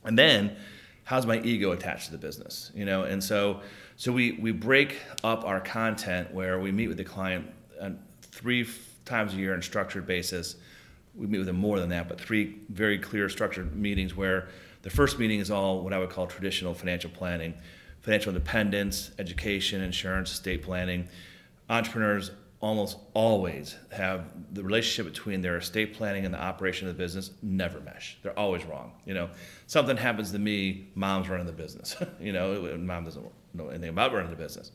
And 0.05 0.17
then, 0.17 0.55
how's 1.03 1.25
my 1.25 1.41
ego 1.41 1.71
attached 1.71 2.05
to 2.05 2.11
the 2.11 2.17
business? 2.17 2.71
You 2.73 2.85
know, 2.85 3.03
and 3.03 3.23
so 3.23 3.61
So 3.97 4.13
we, 4.13 4.33
we 4.33 4.51
break 4.53 4.97
up 5.23 5.43
our 5.43 5.59
content 5.59 6.33
where 6.33 6.59
we 6.59 6.71
meet 6.71 6.87
with 6.87 6.97
the 6.97 7.03
client 7.03 7.47
on 7.81 7.99
three 8.21 8.65
times 9.03 9.33
a 9.33 9.37
year 9.37 9.53
on 9.53 9.59
a 9.59 9.63
structured 9.63 10.07
basis. 10.07 10.55
We 11.19 11.27
meet 11.27 11.39
with 11.39 11.47
them 11.47 11.57
more 11.57 11.79
than 11.79 11.89
that, 11.89 12.07
but 12.07 12.19
three 12.19 12.55
very 12.69 12.97
clear 12.97 13.29
structured 13.29 13.75
meetings 13.75 14.15
where 14.15 14.47
the 14.81 14.89
first 14.89 15.19
meeting 15.19 15.39
is 15.39 15.51
all 15.51 15.83
what 15.83 15.93
I 15.93 15.99
would 15.99 16.09
call 16.09 16.27
traditional 16.27 16.73
financial 16.73 17.09
planning, 17.09 17.53
financial 18.01 18.33
independence, 18.33 19.11
education, 19.19 19.81
insurance, 19.81 20.31
estate 20.31 20.63
planning. 20.63 21.09
Entrepreneurs 21.69 22.31
almost 22.61 22.97
always 23.13 23.75
have 23.91 24.25
the 24.53 24.63
relationship 24.63 25.11
between 25.13 25.41
their 25.41 25.57
estate 25.57 25.93
planning 25.93 26.25
and 26.25 26.33
the 26.33 26.41
operation 26.41 26.87
of 26.87 26.95
the 26.95 27.01
business 27.01 27.31
never 27.41 27.79
mesh. 27.79 28.17
They're 28.21 28.37
always 28.37 28.65
wrong. 28.65 28.93
You 29.05 29.13
know, 29.13 29.29
something 29.67 29.95
happens 29.95 30.31
to 30.31 30.39
me, 30.39 30.87
mom's 30.95 31.29
running 31.29 31.45
the 31.45 31.53
business. 31.53 31.95
you 32.19 32.33
know, 32.33 32.77
mom 32.77 33.05
doesn't 33.05 33.25
know 33.53 33.69
anything 33.69 33.89
about 33.89 34.13
running 34.13 34.29
the 34.29 34.37
business. 34.37 34.71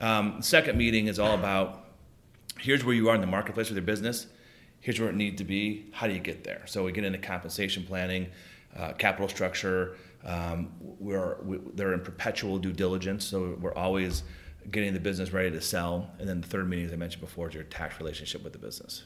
Um, 0.00 0.40
second 0.40 0.78
meeting 0.78 1.08
is 1.08 1.18
all 1.18 1.34
about 1.34 1.84
here's 2.58 2.84
where 2.84 2.94
you 2.94 3.08
are 3.08 3.14
in 3.14 3.20
the 3.20 3.26
marketplace 3.26 3.68
with 3.68 3.76
your 3.76 3.86
business. 3.86 4.26
Here's 4.80 4.98
where 4.98 5.10
it 5.10 5.14
needs 5.14 5.38
to 5.38 5.44
be. 5.44 5.86
How 5.92 6.06
do 6.06 6.14
you 6.14 6.20
get 6.20 6.44
there? 6.44 6.62
So 6.66 6.84
we 6.84 6.92
get 6.92 7.04
into 7.04 7.18
compensation 7.18 7.84
planning, 7.84 8.28
uh, 8.76 8.92
capital 8.92 9.28
structure. 9.28 9.96
Um, 10.24 10.72
we're 10.80 11.36
we, 11.42 11.58
they're 11.74 11.92
in 11.92 12.00
perpetual 12.00 12.58
due 12.58 12.72
diligence, 12.72 13.24
so 13.24 13.56
we're 13.60 13.74
always 13.74 14.22
getting 14.70 14.92
the 14.92 15.00
business 15.00 15.32
ready 15.32 15.50
to 15.50 15.60
sell. 15.60 16.10
And 16.18 16.28
then 16.28 16.40
the 16.40 16.46
third 16.46 16.68
meeting, 16.68 16.86
as 16.86 16.92
I 16.92 16.96
mentioned 16.96 17.22
before, 17.22 17.48
is 17.48 17.54
your 17.54 17.64
tax 17.64 17.98
relationship 17.98 18.42
with 18.42 18.52
the 18.52 18.58
business. 18.58 19.04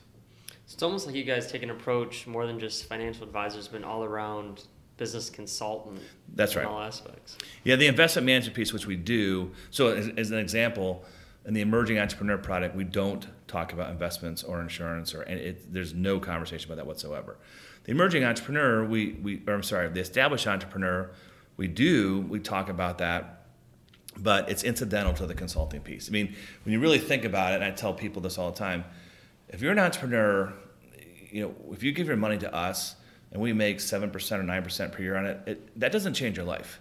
It's 0.64 0.82
almost 0.82 1.06
like 1.06 1.14
you 1.14 1.24
guys 1.24 1.50
take 1.50 1.62
an 1.62 1.70
approach 1.70 2.26
more 2.26 2.46
than 2.46 2.58
just 2.58 2.86
financial 2.86 3.24
advisors, 3.24 3.68
but 3.68 3.84
all 3.84 4.02
around 4.02 4.64
business 4.96 5.28
consultant. 5.28 6.00
That's 6.34 6.56
right. 6.56 6.66
All 6.66 6.80
aspects. 6.80 7.36
Yeah, 7.64 7.76
the 7.76 7.86
investment 7.86 8.26
management 8.26 8.56
piece, 8.56 8.72
which 8.72 8.86
we 8.86 8.96
do. 8.96 9.52
So, 9.70 9.88
as, 9.88 10.08
as, 10.16 10.30
an 10.30 10.38
example, 10.38 11.04
in 11.44 11.54
the 11.54 11.60
emerging 11.60 11.98
entrepreneur 11.98 12.38
product, 12.38 12.74
we 12.74 12.84
don't 12.84 13.26
talk 13.46 13.72
about 13.72 13.90
investments 13.90 14.42
or 14.42 14.60
insurance, 14.60 15.14
or 15.14 15.22
it, 15.22 15.72
there's 15.72 15.94
no 15.94 16.18
conversation 16.18 16.70
about 16.70 16.76
that 16.76 16.86
whatsoever. 16.86 17.36
The 17.84 17.90
emerging 17.90 18.24
entrepreneur, 18.24 18.84
we, 18.84 19.12
we, 19.22 19.42
or 19.46 19.54
I'm 19.54 19.62
sorry, 19.62 19.88
the 19.88 20.00
established 20.00 20.46
entrepreneur, 20.46 21.10
we 21.56 21.68
do. 21.68 22.20
We 22.28 22.40
talk 22.40 22.68
about 22.68 22.98
that 22.98 23.44
but 24.16 24.48
it's 24.48 24.62
incidental 24.62 25.12
to 25.14 25.26
the 25.26 25.34
consulting 25.34 25.80
piece. 25.80 26.08
I 26.08 26.12
mean, 26.12 26.34
when 26.64 26.72
you 26.72 26.80
really 26.80 26.98
think 26.98 27.24
about 27.24 27.52
it, 27.52 27.56
and 27.56 27.64
I 27.64 27.70
tell 27.70 27.92
people 27.92 28.22
this 28.22 28.38
all 28.38 28.50
the 28.50 28.56
time, 28.56 28.84
if 29.48 29.60
you're 29.60 29.72
an 29.72 29.78
entrepreneur, 29.78 30.52
you 31.30 31.42
know, 31.42 31.54
if 31.72 31.82
you 31.82 31.92
give 31.92 32.06
your 32.06 32.16
money 32.16 32.38
to 32.38 32.54
us 32.54 32.96
and 33.32 33.42
we 33.42 33.52
make 33.52 33.80
seven 33.80 34.10
percent 34.10 34.40
or 34.40 34.44
nine 34.44 34.62
percent 34.62 34.92
per 34.92 35.02
year 35.02 35.16
on 35.16 35.26
it, 35.26 35.40
it, 35.46 35.80
that 35.80 35.92
doesn't 35.92 36.14
change 36.14 36.36
your 36.36 36.46
life. 36.46 36.80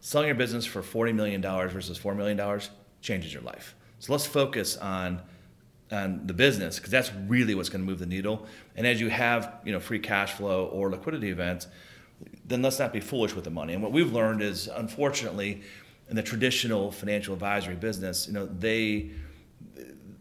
Selling 0.00 0.28
your 0.28 0.36
business 0.36 0.64
for 0.64 0.82
forty 0.82 1.12
million 1.12 1.40
dollars 1.40 1.72
versus 1.72 1.98
four 1.98 2.14
million 2.14 2.36
dollars 2.36 2.70
changes 3.06 3.32
your 3.32 3.42
life. 3.42 3.74
So 4.00 4.12
let's 4.12 4.26
focus 4.26 4.76
on 4.76 5.22
on 5.92 6.26
the 6.26 6.34
business 6.34 6.76
because 6.76 6.90
that's 6.90 7.12
really 7.28 7.54
what's 7.54 7.68
going 7.68 7.80
to 7.80 7.88
move 7.88 8.00
the 8.00 8.06
needle. 8.06 8.44
And 8.74 8.84
as 8.86 9.00
you 9.00 9.08
have, 9.08 9.60
you 9.64 9.70
know, 9.70 9.78
free 9.78 10.00
cash 10.00 10.32
flow 10.32 10.66
or 10.66 10.90
liquidity 10.90 11.30
events, 11.30 11.68
then 12.44 12.60
let's 12.60 12.80
not 12.80 12.92
be 12.92 12.98
foolish 12.98 13.34
with 13.34 13.44
the 13.44 13.50
money. 13.50 13.72
And 13.72 13.82
what 13.82 13.92
we've 13.92 14.12
learned 14.12 14.42
is, 14.42 14.66
unfortunately, 14.66 15.62
in 16.08 16.16
the 16.16 16.24
traditional 16.24 16.90
financial 16.90 17.34
advisory 17.34 17.76
business, 17.76 18.26
you 18.26 18.32
know, 18.32 18.46
they 18.46 19.10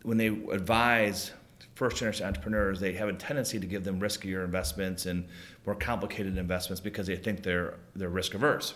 when 0.03 0.17
they 0.17 0.27
advise 0.27 1.31
first 1.73 1.97
generation 1.97 2.27
entrepreneurs, 2.27 2.79
they 2.79 2.93
have 2.93 3.09
a 3.09 3.13
tendency 3.13 3.59
to 3.59 3.65
give 3.65 3.83
them 3.83 3.99
riskier 3.99 4.45
investments 4.45 5.07
and 5.07 5.27
more 5.65 5.75
complicated 5.75 6.37
investments 6.37 6.79
because 6.79 7.07
they 7.07 7.15
think 7.15 7.41
they're 7.41 7.79
they're 7.95 8.09
risk 8.09 8.35
averse. 8.35 8.75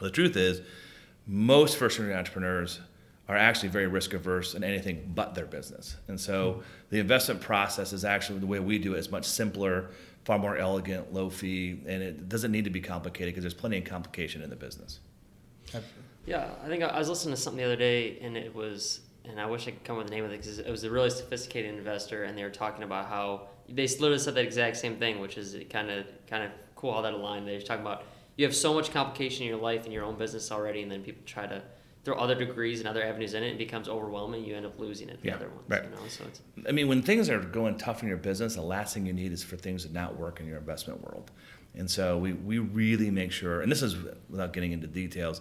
the 0.00 0.10
truth 0.10 0.36
is, 0.36 0.60
most 1.26 1.76
first 1.76 1.96
generation 1.96 2.18
entrepreneurs 2.18 2.80
are 3.28 3.36
actually 3.36 3.68
very 3.68 3.86
risk 3.86 4.14
averse 4.14 4.54
in 4.54 4.62
anything 4.62 5.10
but 5.14 5.34
their 5.34 5.46
business. 5.46 5.96
And 6.08 6.20
so 6.20 6.62
the 6.90 7.00
investment 7.00 7.40
process 7.40 7.92
is 7.92 8.04
actually 8.04 8.38
the 8.38 8.46
way 8.46 8.60
we 8.60 8.78
do 8.78 8.94
it 8.94 8.98
is 8.98 9.10
much 9.10 9.24
simpler, 9.24 9.90
far 10.24 10.38
more 10.38 10.56
elegant, 10.56 11.12
low 11.12 11.28
fee, 11.28 11.80
and 11.86 12.02
it 12.02 12.28
doesn't 12.28 12.52
need 12.52 12.64
to 12.64 12.70
be 12.70 12.80
complicated 12.80 13.34
because 13.34 13.42
there's 13.42 13.54
plenty 13.54 13.78
of 13.78 13.84
complication 13.84 14.42
in 14.42 14.50
the 14.50 14.56
business. 14.56 15.00
Absolutely. 15.66 16.02
Yeah, 16.26 16.50
I 16.64 16.68
think 16.68 16.82
I 16.82 16.98
was 16.98 17.08
listening 17.08 17.34
to 17.34 17.40
something 17.40 17.58
the 17.58 17.64
other 17.64 17.76
day, 17.76 18.18
and 18.20 18.36
it 18.36 18.54
was, 18.54 19.00
and 19.24 19.40
I 19.40 19.46
wish 19.46 19.68
I 19.68 19.70
could 19.72 19.84
come 19.84 19.96
up 19.96 20.04
with 20.04 20.08
the 20.08 20.14
name 20.16 20.24
of 20.24 20.32
it 20.32 20.38
because 20.38 20.58
it 20.58 20.70
was 20.70 20.84
a 20.84 20.90
really 20.90 21.10
sophisticated 21.10 21.74
investor, 21.76 22.24
and 22.24 22.36
they 22.36 22.42
were 22.42 22.50
talking 22.50 22.82
about 22.82 23.06
how 23.06 23.48
they 23.68 23.86
literally 23.86 24.18
said 24.18 24.34
that 24.34 24.44
exact 24.44 24.76
same 24.76 24.96
thing, 24.96 25.20
which 25.20 25.38
is 25.38 25.56
kind 25.70 25.90
of 25.90 26.06
kind 26.28 26.44
of 26.44 26.50
cool 26.74 26.92
how 26.92 27.00
that 27.02 27.14
aligned. 27.14 27.46
They 27.46 27.54
were 27.54 27.62
talking 27.62 27.84
about 27.84 28.04
you 28.36 28.44
have 28.44 28.54
so 28.54 28.74
much 28.74 28.90
complication 28.90 29.42
in 29.42 29.48
your 29.48 29.60
life 29.60 29.84
and 29.84 29.92
your 29.92 30.04
own 30.04 30.16
business 30.16 30.50
already, 30.52 30.82
and 30.82 30.90
then 30.90 31.02
people 31.02 31.22
try 31.26 31.46
to 31.46 31.62
throw 32.06 32.14
other 32.14 32.36
degrees 32.36 32.78
and 32.78 32.88
other 32.88 33.02
avenues 33.02 33.34
in 33.34 33.42
it, 33.42 33.48
it 33.48 33.58
becomes 33.58 33.88
overwhelming. 33.88 34.44
You 34.44 34.54
end 34.54 34.64
up 34.64 34.78
losing 34.78 35.08
it. 35.08 35.20
The 35.22 35.28
yeah, 35.28 35.34
other 35.34 35.48
ones, 35.48 35.64
right. 35.66 35.82
You 35.82 35.90
know? 35.90 35.96
so 36.08 36.24
it's, 36.24 36.40
I 36.68 36.70
mean, 36.70 36.86
when 36.86 37.02
things 37.02 37.28
are 37.28 37.40
going 37.40 37.76
tough 37.78 38.00
in 38.00 38.08
your 38.08 38.16
business, 38.16 38.54
the 38.54 38.62
last 38.62 38.94
thing 38.94 39.06
you 39.06 39.12
need 39.12 39.32
is 39.32 39.42
for 39.42 39.56
things 39.56 39.84
to 39.84 39.92
not 39.92 40.16
work 40.16 40.38
in 40.38 40.46
your 40.46 40.56
investment 40.56 41.02
world. 41.02 41.32
And 41.74 41.90
so 41.90 42.16
we, 42.16 42.32
we 42.32 42.60
really 42.60 43.10
make 43.10 43.32
sure, 43.32 43.60
and 43.60 43.72
this 43.72 43.82
is 43.82 43.96
without 44.30 44.52
getting 44.52 44.70
into 44.70 44.86
details, 44.86 45.40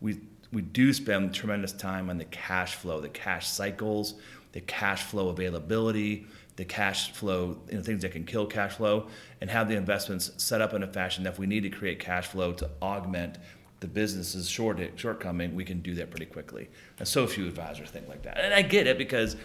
we 0.00 0.18
we 0.50 0.62
do 0.62 0.94
spend 0.94 1.34
tremendous 1.34 1.72
time 1.72 2.08
on 2.08 2.16
the 2.16 2.24
cash 2.24 2.74
flow, 2.74 3.02
the 3.02 3.10
cash 3.10 3.46
cycles, 3.46 4.14
the 4.52 4.62
cash 4.62 5.02
flow 5.02 5.28
availability, 5.28 6.26
the 6.56 6.64
cash 6.64 7.12
flow, 7.12 7.60
you 7.68 7.76
know, 7.76 7.82
things 7.82 8.00
that 8.00 8.12
can 8.12 8.24
kill 8.24 8.46
cash 8.46 8.76
flow, 8.76 9.08
and 9.42 9.50
have 9.50 9.68
the 9.68 9.76
investments 9.76 10.30
set 10.38 10.62
up 10.62 10.72
in 10.72 10.82
a 10.82 10.86
fashion 10.86 11.24
that 11.24 11.34
if 11.34 11.38
we 11.38 11.46
need 11.46 11.64
to 11.64 11.68
create 11.68 11.98
cash 11.98 12.28
flow 12.28 12.52
to 12.52 12.70
augment 12.80 13.36
the 13.80 13.86
business's 13.86 14.48
short, 14.48 14.80
shortcoming, 14.96 15.54
we 15.54 15.64
can 15.64 15.80
do 15.80 15.94
that 15.94 16.10
pretty 16.10 16.26
quickly. 16.26 16.68
And 16.98 17.06
so 17.06 17.26
few 17.26 17.46
advisors 17.46 17.90
think 17.90 18.08
like 18.08 18.22
that. 18.22 18.38
And 18.38 18.52
I 18.52 18.62
get 18.62 18.86
it 18.86 18.98
because 18.98 19.36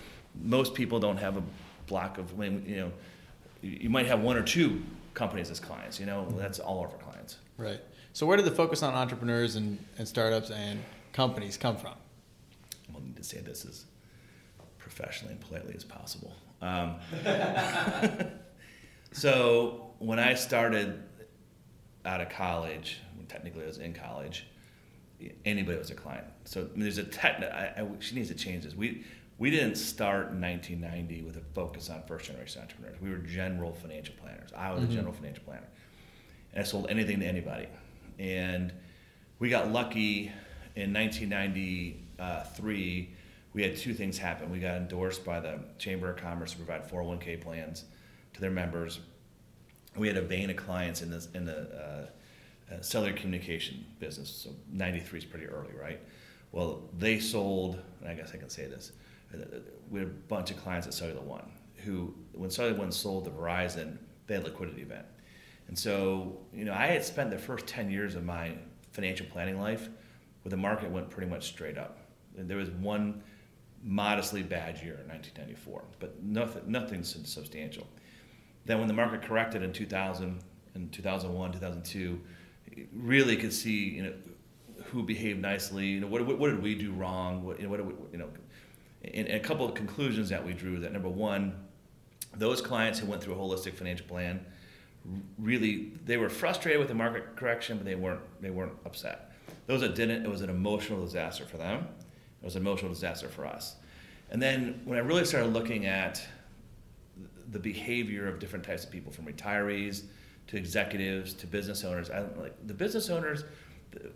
most 0.42 0.74
people 0.74 1.00
don't 1.00 1.18
have 1.18 1.38
a 1.38 1.44
block 1.86 2.18
of, 2.18 2.34
you 2.40 2.78
know, 2.78 2.92
you 3.62 3.90
might 3.90 4.08
have 4.08 4.22
one 4.22 4.36
or 4.36 4.44
two 4.44 4.82
companies 5.14 5.52
as 5.52 5.60
clients, 5.60 6.00
you 6.00 6.06
know, 6.06 6.28
that's 6.38 6.60
all 6.60 6.84
of 6.84 6.92
our 6.92 6.98
clients. 6.98 7.38
Right. 7.58 7.80
So 8.14 8.26
where 8.26 8.38
did 8.38 8.46
the 8.46 8.52
focus 8.52 8.84
on 8.84 8.94
entrepreneurs 8.94 9.56
and, 9.56 9.78
and 9.98 10.08
startups 10.08 10.50
and 10.50 10.80
companies 11.14 11.58
come 11.58 11.78
from? 11.78 11.94
I'll 12.94 13.02
need 13.02 13.16
to 13.16 13.24
say 13.24 13.40
this 13.40 13.66
as 13.66 13.86
professionally 14.78 15.34
and 15.34 15.42
politely 15.42 15.74
as 15.76 15.84
possible. 15.84 16.34
Um, 16.62 16.96
so 19.12 19.92
when 20.00 20.20
I 20.20 20.34
started 20.34 21.02
out 22.06 22.22
of 22.22 22.30
college, 22.30 23.00
technically 23.28 23.64
I 23.64 23.68
was 23.68 23.78
in 23.78 23.94
college, 23.94 24.48
anybody 25.46 25.78
was 25.78 25.92
a 25.92 25.96
client. 25.96 26.26
So 26.46 26.62
I 26.62 26.64
mean, 26.74 26.82
there's 26.82 26.98
a 26.98 27.04
tech. 27.04 27.42
I, 27.42 27.82
I, 27.82 27.88
she 28.00 28.16
needs 28.16 28.30
to 28.30 28.36
change 28.36 28.64
this. 28.64 28.76
We 28.76 29.04
we 29.38 29.50
didn't 29.50 29.76
start 29.76 30.32
in 30.32 30.42
1990 30.42 31.24
with 31.24 31.38
a 31.38 31.44
focus 31.54 31.90
on 31.90 32.04
first 32.04 32.26
generation 32.26 32.62
entrepreneurs. 32.62 33.02
We 33.02 33.10
were 33.10 33.18
general 33.18 33.74
financial 33.74 34.14
planners. 34.22 34.52
I 34.56 34.72
was 34.72 34.84
mm-hmm. 34.84 34.92
a 34.92 34.96
general 34.96 35.14
financial 35.14 35.44
planner, 35.44 35.68
and 36.54 36.62
I 36.62 36.64
sold 36.64 36.88
anything 36.90 37.20
to 37.20 37.26
anybody. 37.26 37.68
And 38.20 38.72
we 39.40 39.50
got 39.50 39.72
lucky 39.72 40.32
in 40.76 40.94
1993. 40.94 43.10
We 43.54 43.62
had 43.62 43.78
two 43.78 43.94
things 43.94 44.18
happen. 44.18 44.50
We 44.50 44.60
got 44.60 44.78
endorsed 44.78 45.26
by 45.26 45.40
the 45.40 45.60
Chamber 45.78 46.10
of 46.10 46.18
Commerce 46.18 46.52
to 46.52 46.58
provide 46.58 46.90
401k 46.90 47.42
plans 47.42 47.86
to 48.34 48.42
their 48.42 48.52
members. 48.52 49.00
We 49.96 50.08
had 50.08 50.18
a 50.18 50.22
vein 50.22 50.50
of 50.50 50.56
clients 50.56 51.04
in, 51.04 51.12
this, 51.12 51.28
in 51.36 51.46
the 51.46 51.58
uh, 51.58 51.76
uh, 51.76 52.08
cellular 52.82 53.14
communication 53.14 53.86
business. 54.00 54.30
So 54.30 54.52
93 54.72 55.20
is 55.20 55.26
pretty 55.26 55.48
early, 55.48 55.74
right? 55.80 56.00
Well, 56.52 56.84
they 56.98 57.20
sold, 57.20 57.80
and 58.02 58.10
I 58.10 58.14
guess 58.14 58.32
I 58.34 58.38
can 58.38 58.50
say 58.50 58.68
this, 58.68 58.92
uh, 59.34 59.38
we 59.90 60.00
had 60.00 60.08
a 60.10 60.12
bunch 60.12 60.52
of 60.52 60.58
clients 60.58 60.86
at 60.88 60.94
Cellular 60.94 61.22
One 61.22 61.52
who, 61.84 62.14
when 62.34 62.50
Cellular 62.50 62.78
One 62.78 62.92
sold 62.92 63.26
to 63.26 63.32
Verizon, 63.32 63.98
they 64.28 64.36
had 64.36 64.44
a 64.44 64.48
liquidity 64.48 64.82
event. 64.82 65.06
And 65.68 65.78
so, 65.78 66.38
you 66.54 66.66
know, 66.66 66.74
I 66.74 66.88
had 66.88 67.04
spent 67.04 67.30
the 67.30 67.38
first 67.38 67.68
10 67.68 67.90
years 67.90 68.16
of 68.16 68.24
my 68.24 68.54
financial 68.92 69.26
planning 69.28 69.60
life 69.60 69.90
where 70.44 70.50
the 70.50 70.58
market 70.58 70.90
went 70.92 71.10
pretty 71.10 71.30
much 71.30 71.48
straight 71.48 71.78
up. 71.78 72.00
And 72.38 72.50
there 72.50 72.58
was 72.58 72.70
one 72.70 73.24
modestly 73.84 74.44
bad 74.44 74.78
year 74.78 75.00
in 75.02 75.08
1994, 75.08 75.84
but 76.00 76.22
nothing, 76.24 76.64
nothing 76.68 77.04
substantial. 77.04 77.88
Then 78.66 78.80
when 78.80 78.88
the 78.88 78.94
market 78.94 79.22
corrected 79.22 79.62
in 79.62 79.74
2000, 79.74 80.40
in 80.76 80.90
2001, 80.90 81.52
2002, 81.54 82.20
really 82.94 83.36
could 83.36 83.54
see, 83.54 83.90
you 83.90 84.04
know, 84.04 84.14
who 84.86 85.04
behaved 85.04 85.42
nicely, 85.42 85.86
you 85.86 86.00
know, 86.00 86.08
what, 86.08 86.26
what, 86.26 86.38
what 86.38 86.50
did 86.50 86.62
we 86.62 86.76
do 86.76 86.92
wrong, 86.94 87.44
what, 87.44 87.58
you 87.60 87.64
know, 87.64 87.70
what 87.70 87.86
we, 87.86 87.94
you 88.12 88.18
know, 88.18 88.30
and, 89.04 89.28
and 89.28 89.36
a 89.36 89.40
couple 89.40 89.66
of 89.66 89.74
conclusions 89.74 90.30
that 90.30 90.46
we 90.46 90.54
drew 90.54 90.80
that 90.80 90.92
number 90.94 91.10
one, 91.10 91.56
those 92.36 92.62
clients 92.62 93.00
who 93.00 93.08
went 93.08 93.24
through 93.24 93.34
a 93.34 93.38
holistic 93.38 93.74
financial 93.74 94.08
plan 94.08 94.46
really 95.38 95.92
they 96.06 96.18
were 96.18 96.30
frustrated 96.30 96.80
with 96.80 96.88
the 96.88 96.96
market 96.96 97.36
correction, 97.36 97.78
but 97.78 97.86
they 97.86 97.96
weren't 97.96 98.22
they 98.42 98.50
weren't 98.50 98.74
upset. 98.86 99.32
Those 99.68 99.82
that 99.82 99.96
didn't, 99.96 100.26
it 100.26 100.30
was 100.30 100.42
an 100.42 100.50
emotional 100.50 101.04
disaster 101.04 101.46
for 101.46 101.58
them. 101.58 101.88
It 102.42 102.46
was 102.46 102.56
an 102.56 102.62
emotional 102.62 102.92
disaster 102.92 103.30
for 103.30 103.46
us. 103.46 103.76
And 104.30 104.42
then 104.42 104.82
when 104.86 104.98
I 104.98 105.02
really 105.02 105.26
started 105.26 105.54
looking 105.54 105.86
at 105.86 106.22
the 107.52 107.60
behavior 107.60 108.28
of 108.28 108.40
different 108.40 108.66
types 108.66 108.84
of 108.84 108.92
people, 108.92 109.12
from 109.12 109.26
retirees 109.26 110.04
to 110.48 110.58
executives 110.58 111.34
to 111.34 111.48
business 111.48 111.84
owners, 111.84 112.10
I, 112.10 112.22
like 112.38 112.56
the 112.68 112.74
business 112.74 113.10
owners, 113.10 113.44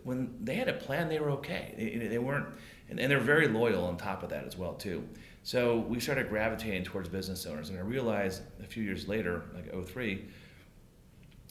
when 0.04 0.34
they 0.42 0.54
had 0.54 0.68
a 0.68 0.74
plan, 0.74 1.08
they 1.08 1.20
were 1.20 1.30
okay. 1.32 1.74
They, 1.76 2.08
they 2.08 2.18
weren't, 2.18 2.46
and, 2.88 2.98
and 2.98 3.10
they're 3.10 3.20
very 3.20 3.48
loyal 3.48 3.84
on 3.84 3.96
top 3.96 4.22
of 4.22 4.30
that 4.30 4.44
as 4.44 4.56
well 4.56 4.74
too. 4.74 5.06
So 5.42 5.78
we 5.78 6.00
started 6.00 6.28
gravitating 6.28 6.84
towards 6.84 7.08
business 7.08 7.46
owners, 7.46 7.70
and 7.70 7.78
I 7.78 7.82
realized 7.82 8.42
a 8.62 8.66
few 8.66 8.82
years 8.82 9.08
later, 9.08 9.44
like 9.54 9.72
03 9.86 10.24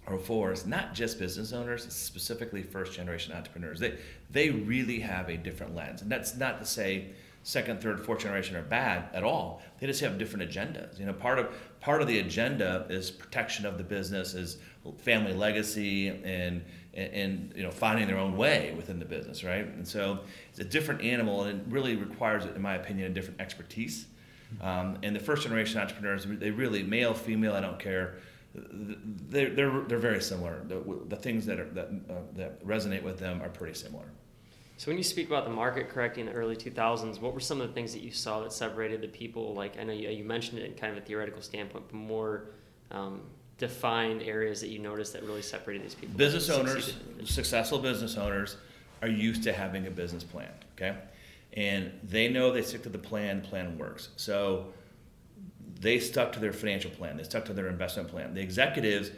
or 0.05 0.19
04, 0.19 0.51
it's 0.51 0.65
not 0.65 0.93
just 0.93 1.19
business 1.19 1.53
owners; 1.53 1.85
it's 1.85 1.95
specifically 1.95 2.63
first 2.63 2.93
generation 2.93 3.33
entrepreneurs. 3.33 3.79
They 3.79 3.97
they 4.29 4.49
really 4.49 4.99
have 4.99 5.29
a 5.29 5.37
different 5.37 5.75
lens, 5.75 6.01
and 6.01 6.11
that's 6.11 6.35
not 6.35 6.59
to 6.59 6.65
say 6.65 7.09
second, 7.47 7.81
third, 7.81 8.05
fourth 8.05 8.19
generation 8.19 8.57
are 8.57 8.61
bad 8.61 9.05
at 9.13 9.23
all. 9.23 9.61
They 9.79 9.87
just 9.87 10.01
have 10.01 10.17
different 10.17 10.51
agendas. 10.51 10.99
You 10.99 11.05
know, 11.05 11.13
part 11.13 11.39
of 11.39 11.47
part 11.79 12.01
of 12.01 12.07
the 12.09 12.19
agenda 12.19 12.85
is 12.89 13.09
protection 13.09 13.65
of 13.65 13.77
the 13.77 13.85
business, 13.85 14.33
is 14.33 14.57
family 14.97 15.33
legacy, 15.33 16.09
and 16.09 16.61
and, 16.93 17.53
you 17.55 17.63
know 17.63 17.71
finding 17.71 18.05
their 18.05 18.17
own 18.17 18.35
way 18.35 18.73
within 18.75 18.99
the 18.99 19.05
business, 19.05 19.45
right? 19.45 19.65
And 19.65 19.87
so 19.87 20.19
it's 20.49 20.59
a 20.59 20.65
different 20.65 21.01
animal, 21.01 21.43
and 21.43 21.61
it 21.61 21.65
really 21.69 21.95
requires, 21.95 22.43
in 22.43 22.61
my 22.61 22.75
opinion, 22.75 23.11
a 23.11 23.13
different 23.13 23.39
expertise. 23.39 24.07
Um, 24.59 24.97
and 25.03 25.15
the 25.15 25.19
first 25.19 25.43
generation 25.43 25.79
entrepreneurs, 25.79 26.25
they 26.27 26.51
really 26.51 26.83
male, 26.83 27.13
female, 27.13 27.53
I 27.53 27.61
don't 27.61 27.79
care. 27.79 28.15
They're, 28.55 29.51
they're, 29.51 29.81
they're 29.87 29.99
very 29.99 30.21
similar. 30.21 30.63
The, 30.67 30.81
the 31.07 31.17
things 31.17 31.45
that, 31.45 31.59
are, 31.59 31.69
that, 31.71 31.89
uh, 32.09 32.13
that 32.35 32.65
resonate 32.65 33.03
with 33.03 33.19
them 33.19 33.41
are 33.41 33.49
pretty 33.49 33.73
similar. 33.73 34.05
So 34.77 34.91
when 34.91 34.97
you 34.97 35.03
speak 35.03 35.27
about 35.27 35.43
the 35.43 35.51
market 35.51 35.89
correcting 35.89 36.27
in 36.27 36.33
the 36.33 36.37
early 36.37 36.55
2000s, 36.55 37.19
what 37.19 37.33
were 37.33 37.39
some 37.39 37.59
of 37.59 37.67
the 37.67 37.73
things 37.73 37.93
that 37.93 38.03
you 38.03 38.11
saw 38.11 38.41
that 38.41 38.53
separated 38.53 39.01
the 39.01 39.07
people? 39.07 39.55
Like 39.55 39.79
I 39.79 39.83
know 39.83 39.91
you, 39.91 40.07
you 40.09 40.23
mentioned 40.23 40.59
it 40.59 40.65
in 40.65 40.73
kind 40.75 40.95
of 40.95 41.03
a 41.03 41.05
theoretical 41.05 41.41
standpoint, 41.41 41.85
but 41.87 41.95
more 41.95 42.51
um, 42.91 43.21
defined 43.57 44.21
areas 44.21 44.61
that 44.61 44.67
you 44.67 44.77
noticed 44.77 45.13
that 45.13 45.23
really 45.23 45.41
separated 45.41 45.83
these 45.83 45.95
people. 45.95 46.15
Business 46.15 46.51
owners, 46.51 46.95
successful 47.25 47.79
business 47.79 48.17
owners, 48.17 48.57
are 49.01 49.07
used 49.07 49.41
to 49.43 49.51
having 49.51 49.87
a 49.87 49.91
business 49.91 50.23
plan. 50.23 50.51
Okay, 50.75 50.95
and 51.53 51.91
they 52.03 52.27
know 52.27 52.51
they 52.51 52.61
stick 52.61 52.83
to 52.83 52.89
the 52.89 52.99
plan. 52.99 53.41
The 53.41 53.47
plan 53.47 53.79
works. 53.79 54.09
So 54.15 54.67
they 55.81 55.97
stuck 55.97 56.33
to 56.33 56.39
their 56.39 56.53
financial 56.53 56.91
plan. 56.91 57.17
They 57.17 57.23
stuck 57.23 57.45
to 57.45 57.53
their 57.53 57.67
investment 57.67 58.09
plan. 58.09 58.35
The 58.35 58.41
executives 58.41 59.09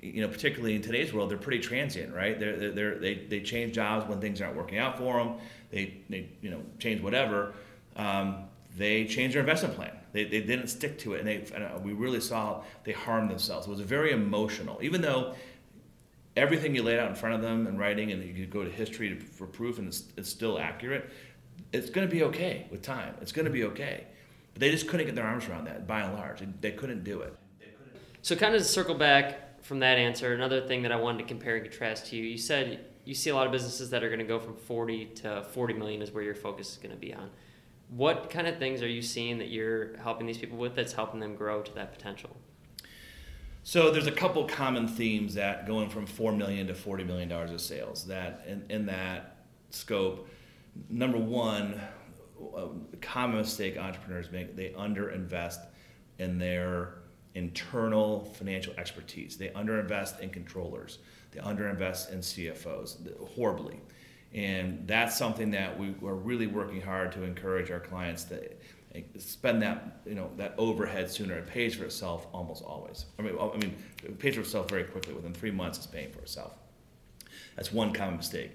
you 0.00 0.20
know, 0.20 0.28
particularly 0.28 0.76
in 0.76 0.82
today's 0.82 1.12
world, 1.12 1.30
they're 1.30 1.38
pretty 1.38 1.60
transient, 1.60 2.14
right? 2.14 2.38
They're, 2.38 2.70
they're, 2.70 2.98
they 2.98 3.14
they 3.14 3.40
change 3.40 3.74
jobs 3.74 4.08
when 4.08 4.20
things 4.20 4.40
aren't 4.40 4.56
working 4.56 4.78
out 4.78 4.96
for 4.98 5.18
them. 5.18 5.34
They, 5.70 5.98
they 6.08 6.28
you 6.40 6.50
know, 6.50 6.62
change 6.78 7.02
whatever. 7.02 7.54
Um, 7.96 8.44
they 8.76 9.06
change 9.06 9.32
their 9.32 9.40
investment 9.40 9.74
plan. 9.74 9.96
They, 10.12 10.24
they 10.24 10.40
didn't 10.40 10.68
stick 10.68 10.98
to 11.00 11.14
it, 11.14 11.20
and 11.20 11.28
they 11.28 11.54
and 11.54 11.64
uh, 11.64 11.78
we 11.82 11.92
really 11.92 12.20
saw 12.20 12.62
they 12.84 12.92
harmed 12.92 13.30
themselves. 13.30 13.66
It 13.66 13.70
was 13.70 13.80
very 13.80 14.12
emotional, 14.12 14.78
even 14.82 15.00
though 15.00 15.34
everything 16.36 16.74
you 16.74 16.82
laid 16.82 17.00
out 17.00 17.08
in 17.08 17.16
front 17.16 17.34
of 17.34 17.42
them 17.42 17.66
in 17.66 17.76
writing, 17.76 18.12
and 18.12 18.22
you 18.36 18.46
go 18.46 18.64
to 18.64 18.70
history 18.70 19.10
to, 19.10 19.20
for 19.20 19.46
proof, 19.46 19.78
and 19.78 19.88
it's, 19.88 20.04
it's 20.16 20.30
still 20.30 20.58
accurate. 20.58 21.10
It's 21.72 21.90
going 21.90 22.06
to 22.06 22.14
be 22.14 22.22
okay 22.24 22.66
with 22.70 22.82
time. 22.82 23.14
It's 23.20 23.32
going 23.32 23.46
to 23.46 23.50
be 23.50 23.64
okay, 23.64 24.06
but 24.54 24.60
they 24.60 24.70
just 24.70 24.86
couldn't 24.86 25.06
get 25.06 25.16
their 25.16 25.26
arms 25.26 25.48
around 25.48 25.66
that. 25.66 25.86
By 25.86 26.02
and 26.02 26.14
large, 26.14 26.40
they 26.60 26.70
couldn't 26.70 27.02
do 27.02 27.22
it. 27.22 27.36
So, 28.22 28.36
kind 28.36 28.54
of 28.54 28.62
to 28.62 28.68
circle 28.68 28.94
back 28.94 29.47
from 29.68 29.80
that 29.80 29.98
answer, 29.98 30.32
another 30.32 30.62
thing 30.62 30.80
that 30.82 30.92
I 30.92 30.96
wanted 30.96 31.18
to 31.18 31.24
compare 31.24 31.56
and 31.56 31.64
contrast 31.64 32.06
to 32.06 32.16
you, 32.16 32.24
you 32.24 32.38
said 32.38 32.86
you 33.04 33.14
see 33.14 33.28
a 33.28 33.34
lot 33.34 33.44
of 33.44 33.52
businesses 33.52 33.90
that 33.90 34.02
are 34.02 34.08
going 34.08 34.18
to 34.18 34.24
go 34.24 34.40
from 34.40 34.56
40 34.56 35.04
to 35.16 35.42
40 35.42 35.74
million 35.74 36.00
is 36.00 36.10
where 36.10 36.24
your 36.24 36.34
focus 36.34 36.72
is 36.72 36.78
going 36.78 36.90
to 36.90 36.96
be 36.96 37.12
on. 37.12 37.28
What 37.90 38.30
kind 38.30 38.46
of 38.46 38.58
things 38.58 38.82
are 38.82 38.88
you 38.88 39.02
seeing 39.02 39.36
that 39.38 39.48
you're 39.48 39.94
helping 39.98 40.26
these 40.26 40.38
people 40.38 40.56
with 40.56 40.74
that's 40.74 40.94
helping 40.94 41.20
them 41.20 41.36
grow 41.36 41.60
to 41.60 41.74
that 41.74 41.92
potential? 41.92 42.34
So 43.62 43.90
there's 43.90 44.06
a 44.06 44.12
couple 44.12 44.42
common 44.46 44.88
themes 44.88 45.34
that 45.34 45.66
going 45.66 45.90
from 45.90 46.06
four 46.06 46.32
million 46.32 46.66
to 46.68 46.74
forty 46.74 47.04
million 47.04 47.28
dollars 47.28 47.50
of 47.50 47.60
sales. 47.60 48.06
That 48.06 48.44
in, 48.48 48.64
in 48.70 48.86
that 48.86 49.36
scope, 49.68 50.30
number 50.88 51.18
one, 51.18 51.78
a 52.56 52.96
common 53.02 53.36
mistake 53.36 53.76
entrepreneurs 53.76 54.30
make 54.32 54.56
they 54.56 54.70
underinvest 54.70 55.58
in 56.18 56.38
their 56.38 56.97
internal 57.34 58.24
financial 58.24 58.74
expertise. 58.78 59.36
They 59.36 59.48
underinvest 59.48 60.20
in 60.20 60.30
controllers. 60.30 60.98
They 61.30 61.40
underinvest 61.40 62.12
in 62.12 62.20
CFOs 62.20 62.96
horribly. 63.34 63.80
And 64.34 64.86
that's 64.86 65.16
something 65.16 65.50
that 65.52 65.78
we 65.78 65.94
are 66.06 66.14
really 66.14 66.46
working 66.46 66.80
hard 66.80 67.12
to 67.12 67.22
encourage 67.22 67.70
our 67.70 67.80
clients 67.80 68.24
to 68.24 68.50
eh, 68.94 69.02
spend 69.18 69.62
that 69.62 70.00
you 70.04 70.14
know 70.14 70.30
that 70.36 70.54
overhead 70.58 71.10
sooner. 71.10 71.34
It 71.38 71.46
pays 71.46 71.74
for 71.74 71.84
itself 71.84 72.26
almost 72.32 72.62
always. 72.62 73.06
I 73.18 73.22
mean, 73.22 73.36
I 73.40 73.56
mean, 73.56 73.74
it 74.04 74.18
pays 74.18 74.34
for 74.34 74.42
itself 74.42 74.68
very 74.68 74.84
quickly. 74.84 75.14
Within 75.14 75.32
three 75.32 75.50
months, 75.50 75.78
it's 75.78 75.86
paying 75.86 76.12
for 76.12 76.20
itself. 76.20 76.52
That's 77.56 77.72
one 77.72 77.92
common 77.92 78.18
mistake. 78.18 78.52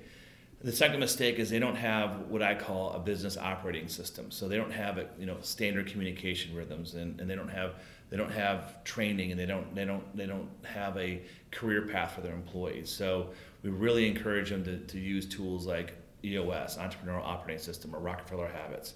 The 0.63 0.71
second 0.71 1.02
mistake 1.02 1.39
is 1.39 1.49
they 1.49 1.60
don't 1.60 1.76
have 1.76 2.28
what 2.30 2.41
I 2.41 2.56
call 2.56 2.93
a 2.93 2.99
business 2.99 3.38
operating 3.38 3.89
system. 3.89 4.32
So 4.32 4.47
they 4.47 4.56
don't 4.56 4.71
have 4.71 4.97
you 5.19 5.26
know 5.26 5.38
standard 5.41 5.88
communication 5.88 6.56
rhythms, 6.56 6.93
and, 6.93 7.19
and 7.19 7.30
they 7.30 7.36
don't 7.36 7.49
have 7.49 7.76
they 8.10 8.17
don't 8.17 8.32
have 8.32 8.84
training 8.84 9.32
and 9.32 9.39
they 9.39 9.45
don't 9.45 9.73
they 9.76 9.84
don't 9.84 10.15
they 10.15 10.26
don't 10.26 10.47
have 10.63 10.95
a 10.97 11.21
career 11.52 11.82
path 11.82 12.13
for 12.13 12.21
their 12.21 12.34
employees. 12.34 12.89
So 12.89 13.30
we 13.62 13.71
really 13.71 14.08
encourage 14.08 14.52
them 14.52 14.63
to, 14.63 14.78
to 14.78 14.99
use 14.99 15.26
tools 15.26 15.65
like 15.65 15.95
EOS, 16.23 16.78
Entrepreneurial 16.78 17.26
Operating 17.26 17.62
System, 17.62 17.93
or 17.93 17.99
Rockefeller 17.99 18.47
Habits. 18.47 18.93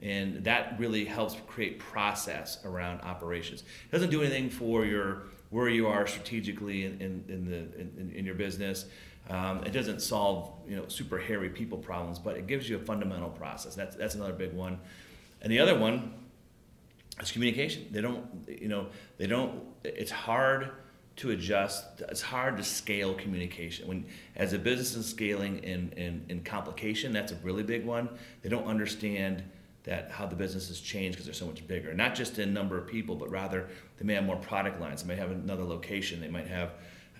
And 0.00 0.44
that 0.44 0.78
really 0.78 1.04
helps 1.04 1.36
create 1.48 1.80
process 1.80 2.64
around 2.64 3.00
operations. 3.00 3.62
It 3.62 3.90
doesn't 3.90 4.10
do 4.10 4.22
anything 4.22 4.48
for 4.48 4.84
your 4.84 5.22
where 5.50 5.68
you 5.68 5.86
are 5.86 6.06
strategically 6.06 6.84
in, 6.84 7.00
in, 7.00 7.24
in 7.28 7.44
the 7.50 7.56
in, 7.80 8.12
in, 8.14 8.24
your 8.24 8.34
business. 8.34 8.84
Um, 9.30 9.62
it 9.64 9.72
doesn't 9.72 10.00
solve 10.00 10.50
you 10.66 10.76
know 10.76 10.88
super 10.88 11.18
hairy 11.18 11.50
people 11.50 11.78
problems, 11.78 12.18
but 12.18 12.36
it 12.36 12.46
gives 12.46 12.68
you 12.68 12.76
a 12.76 12.80
fundamental 12.80 13.30
process. 13.30 13.74
That's 13.74 13.96
that's 13.96 14.14
another 14.14 14.32
big 14.32 14.52
one. 14.52 14.78
And 15.40 15.52
the 15.52 15.60
other 15.60 15.78
one 15.78 16.14
is 17.20 17.30
communication. 17.30 17.86
They 17.90 18.00
don't, 18.00 18.26
you 18.48 18.68
know, 18.68 18.86
they 19.18 19.26
don't. 19.26 19.62
It's 19.84 20.10
hard 20.10 20.70
to 21.16 21.30
adjust. 21.32 21.84
It's 22.08 22.22
hard 22.22 22.56
to 22.56 22.64
scale 22.64 23.14
communication. 23.14 23.88
When 23.88 24.06
as 24.36 24.52
a 24.52 24.58
business 24.58 24.94
is 24.94 25.06
scaling 25.06 25.58
in, 25.64 25.92
in, 25.96 26.24
in 26.28 26.42
complication, 26.42 27.12
that's 27.12 27.32
a 27.32 27.36
really 27.36 27.64
big 27.64 27.84
one. 27.84 28.08
They 28.42 28.48
don't 28.48 28.66
understand 28.66 29.42
that 29.84 30.10
how 30.10 30.26
the 30.26 30.36
business 30.36 30.68
has 30.68 30.80
changed 30.80 31.16
because 31.16 31.26
they're 31.26 31.34
so 31.34 31.46
much 31.46 31.66
bigger. 31.66 31.92
Not 31.92 32.14
just 32.14 32.38
in 32.38 32.52
number 32.52 32.78
of 32.78 32.86
people, 32.86 33.16
but 33.16 33.30
rather 33.30 33.68
they 33.98 34.04
may 34.04 34.14
have 34.14 34.24
more 34.24 34.36
product 34.36 34.80
lines. 34.80 35.02
They 35.02 35.08
may 35.08 35.20
have 35.20 35.30
another 35.30 35.64
location. 35.64 36.20
They 36.20 36.28
might 36.28 36.46
have 36.46 36.74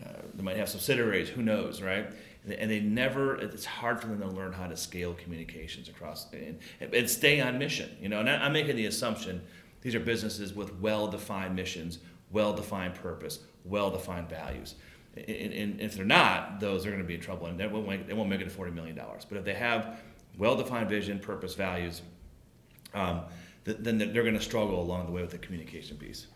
uh, 0.05 0.23
they 0.35 0.43
might 0.43 0.57
have 0.57 0.69
subsidiaries. 0.69 1.29
Who 1.29 1.43
knows, 1.43 1.83
right? 1.83 2.11
And 2.45 2.71
they 2.71 2.81
never. 2.81 3.37
It's 3.37 3.65
hard 3.65 4.01
for 4.01 4.07
them 4.07 4.21
to 4.21 4.29
learn 4.29 4.53
how 4.53 4.67
to 4.67 4.77
scale 4.77 5.15
communications 5.15 5.89
across 5.89 6.27
and, 6.33 6.59
and 6.81 7.11
stay 7.11 7.41
on 7.41 7.59
mission. 7.59 7.91
You 8.01 8.09
know, 8.09 8.21
and 8.21 8.31
I'm 8.31 8.53
making 8.53 8.77
the 8.77 8.87
assumption 8.87 9.43
these 9.81 9.95
are 9.95 10.01
businesses 10.01 10.55
with 10.55 10.75
well 10.81 11.09
defined 11.09 11.55
missions, 11.55 11.99
well 12.31 12.53
defined 12.53 12.95
purpose, 12.95 13.41
well 13.65 13.91
defined 13.91 14.29
values. 14.29 14.75
And, 15.17 15.53
and, 15.53 15.81
if 15.81 15.95
they're 15.95 16.05
not, 16.05 16.61
those 16.61 16.87
are 16.87 16.91
going 16.91 17.03
to 17.03 17.07
be 17.07 17.15
in 17.15 17.21
trouble 17.21 17.47
and 17.47 17.59
they 17.59 17.67
won't 17.67 17.89
make, 17.89 18.07
they 18.07 18.15
won't 18.15 18.29
make 18.29 18.41
it 18.41 18.49
to 18.49 18.57
$40 18.57 18.73
million. 18.73 18.97
But 19.29 19.39
if 19.39 19.45
they 19.45 19.55
have 19.55 20.01
well 20.37 20.55
defined 20.57 20.89
vision, 20.89 21.19
purpose, 21.19 21.55
values, 21.55 22.03
um, 22.95 23.23
th- 23.65 23.79
then 23.81 23.99
they're 23.99 24.23
going 24.23 24.35
to 24.35 24.41
struggle 24.41 24.81
along 24.81 25.07
the 25.07 25.13
way 25.13 25.23
with 25.23 25.31
the 25.31 25.39
communication 25.39 25.97
piece. 25.97 26.29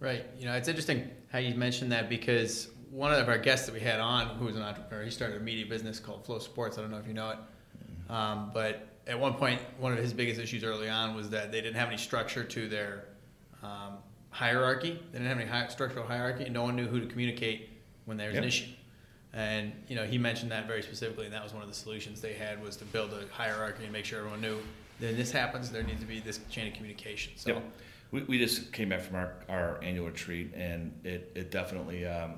Right. 0.00 0.24
You 0.38 0.46
know, 0.46 0.54
it's 0.54 0.68
interesting 0.68 1.10
how 1.30 1.38
you 1.38 1.54
mentioned 1.54 1.92
that 1.92 2.08
because 2.08 2.68
one 2.90 3.12
of 3.12 3.28
our 3.28 3.38
guests 3.38 3.66
that 3.66 3.72
we 3.72 3.80
had 3.80 4.00
on, 4.00 4.36
who 4.36 4.46
was 4.46 4.56
an 4.56 4.62
entrepreneur, 4.62 5.04
he 5.04 5.10
started 5.10 5.40
a 5.40 5.44
media 5.44 5.66
business 5.66 6.00
called 6.00 6.24
FloSports. 6.26 6.78
I 6.78 6.82
don't 6.82 6.90
know 6.90 6.98
if 6.98 7.06
you 7.06 7.14
know 7.14 7.30
it, 7.30 7.38
um, 8.12 8.50
but 8.52 8.88
at 9.06 9.18
one 9.18 9.34
point, 9.34 9.60
one 9.78 9.92
of 9.92 9.98
his 9.98 10.12
biggest 10.12 10.40
issues 10.40 10.64
early 10.64 10.88
on 10.88 11.14
was 11.14 11.30
that 11.30 11.52
they 11.52 11.60
didn't 11.60 11.76
have 11.76 11.88
any 11.88 11.98
structure 11.98 12.44
to 12.44 12.68
their 12.68 13.04
um, 13.62 13.98
hierarchy. 14.30 15.00
They 15.12 15.18
didn't 15.18 15.28
have 15.28 15.38
any 15.38 15.48
hi- 15.48 15.68
structural 15.68 16.06
hierarchy, 16.06 16.44
and 16.44 16.54
no 16.54 16.62
one 16.62 16.76
knew 16.76 16.86
who 16.86 17.00
to 17.00 17.06
communicate 17.06 17.70
when 18.04 18.16
there 18.16 18.28
was 18.28 18.34
yep. 18.34 18.42
an 18.42 18.48
issue. 18.48 18.70
And 19.32 19.72
you 19.88 19.96
know, 19.96 20.04
he 20.04 20.16
mentioned 20.16 20.52
that 20.52 20.66
very 20.66 20.82
specifically, 20.82 21.24
and 21.24 21.34
that 21.34 21.42
was 21.42 21.52
one 21.52 21.62
of 21.62 21.68
the 21.68 21.74
solutions 21.74 22.20
they 22.20 22.34
had 22.34 22.62
was 22.62 22.76
to 22.76 22.84
build 22.84 23.12
a 23.12 23.32
hierarchy 23.34 23.84
and 23.84 23.92
make 23.92 24.04
sure 24.04 24.18
everyone 24.20 24.40
knew 24.40 24.58
Then 25.00 25.16
this 25.16 25.30
happens, 25.30 25.70
there 25.70 25.82
needs 25.82 26.00
to 26.00 26.06
be 26.06 26.20
this 26.20 26.40
chain 26.50 26.68
of 26.68 26.74
communication. 26.74 27.32
So. 27.36 27.54
Yep. 27.54 27.64
We, 28.12 28.22
we 28.22 28.38
just 28.38 28.72
came 28.72 28.90
back 28.90 29.00
from 29.00 29.16
our, 29.16 29.34
our 29.48 29.82
annual 29.82 30.06
retreat, 30.06 30.52
and 30.54 30.92
it, 31.02 31.32
it 31.34 31.50
definitely 31.50 32.06
um, 32.06 32.34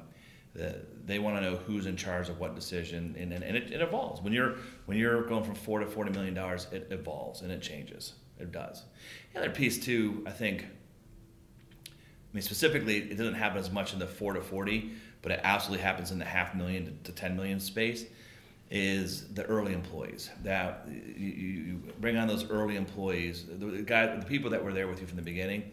they 1.05 1.19
want 1.19 1.37
to 1.37 1.41
know 1.41 1.57
who's 1.57 1.87
in 1.87 1.97
charge 1.97 2.29
of 2.29 2.41
what 2.41 2.55
decision, 2.55 3.15
and, 3.19 3.33
and, 3.33 3.45
and 3.45 3.57
it, 3.57 3.73
it, 3.73 3.81
evolves. 3.81 4.21
When 4.21 4.33
you're 4.33 4.57
when 4.87 4.99
you're 4.99 5.23
going 5.23 5.45
from 5.45 5.55
four 5.55 5.79
to 5.81 5.87
forty 5.87 6.11
million 6.11 6.35
dollars, 6.35 6.67
it 6.73 6.89
evolves 6.91 7.43
and 7.43 7.53
it 7.53 7.63
changes. 7.63 8.15
It 8.39 8.53
does. 8.53 8.85
The 9.33 9.41
other 9.41 9.51
piece 9.51 9.79
too, 9.79 10.23
I 10.27 10.31
think. 10.31 10.67
I 11.87 12.37
mean, 12.37 12.43
specifically, 12.43 12.99
it 12.99 13.17
doesn't 13.17 13.35
happen 13.35 13.59
as 13.59 13.71
much 13.71 13.93
in 13.93 13.99
the 13.99 14.07
four 14.07 14.33
to 14.35 14.43
forty, 14.43 14.93
but 15.23 15.33
it 15.33 15.41
absolutely 15.43 15.85
happens 15.85 16.11
in 16.11 16.19
the 16.19 16.25
half 16.25 16.55
million 16.55 16.99
to, 17.05 17.13
ten 17.13 17.37
million 17.37 17.61
space. 17.61 18.05
Is 18.69 19.33
the 19.33 19.45
early 19.45 19.73
employees 19.73 20.29
that 20.43 20.89
you, 20.89 21.29
you 21.29 21.83
bring 22.01 22.17
on 22.17 22.27
those 22.27 22.51
early 22.51 22.75
employees, 22.75 23.45
the, 23.47 23.65
the 23.65 23.83
guy, 23.83 24.17
the 24.17 24.27
people 24.27 24.51
that 24.51 24.65
were 24.65 24.73
there 24.73 24.89
with 24.89 25.01
you 25.01 25.07
from 25.07 25.17
the 25.17 25.23
beginning, 25.23 25.71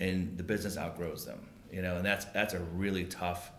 and 0.00 0.38
the 0.38 0.42
business 0.42 0.78
outgrows 0.78 1.26
them. 1.26 1.46
You 1.70 1.82
know, 1.82 1.96
and 1.96 2.04
that's 2.04 2.24
that's 2.26 2.54
a 2.54 2.60
really 2.60 3.04
tough 3.04 3.52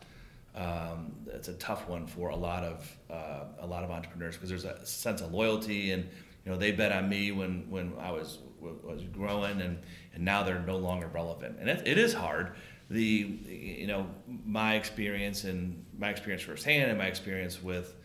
um, 0.55 1.13
it's 1.27 1.47
a 1.47 1.53
tough 1.53 1.87
one 1.87 2.05
for 2.05 2.29
a 2.29 2.35
lot 2.35 2.63
of 2.63 2.97
uh, 3.09 3.45
a 3.59 3.67
lot 3.67 3.83
of 3.83 3.91
entrepreneurs 3.91 4.35
because 4.35 4.49
there's 4.49 4.65
a 4.65 4.85
sense 4.85 5.21
of 5.21 5.31
loyalty 5.31 5.91
and 5.91 6.03
you 6.45 6.51
know 6.51 6.57
they 6.57 6.71
bet 6.71 6.91
on 6.91 7.07
me 7.07 7.31
when 7.31 7.69
when 7.69 7.93
I 7.99 8.11
was 8.11 8.39
was 8.59 9.03
growing 9.13 9.61
and 9.61 9.79
and 10.13 10.25
now 10.25 10.43
they're 10.43 10.59
no 10.59 10.77
longer 10.77 11.07
relevant. 11.07 11.57
And 11.59 11.69
it, 11.69 11.87
it 11.87 11.97
is 11.97 12.13
hard. 12.13 12.53
The 12.89 13.39
you 13.47 13.87
know 13.87 14.07
my 14.45 14.75
experience 14.75 15.45
and 15.45 15.85
my 15.97 16.09
experience 16.09 16.43
firsthand 16.43 16.89
and 16.89 16.97
my 16.97 17.07
experience 17.07 17.63
with 17.63 17.95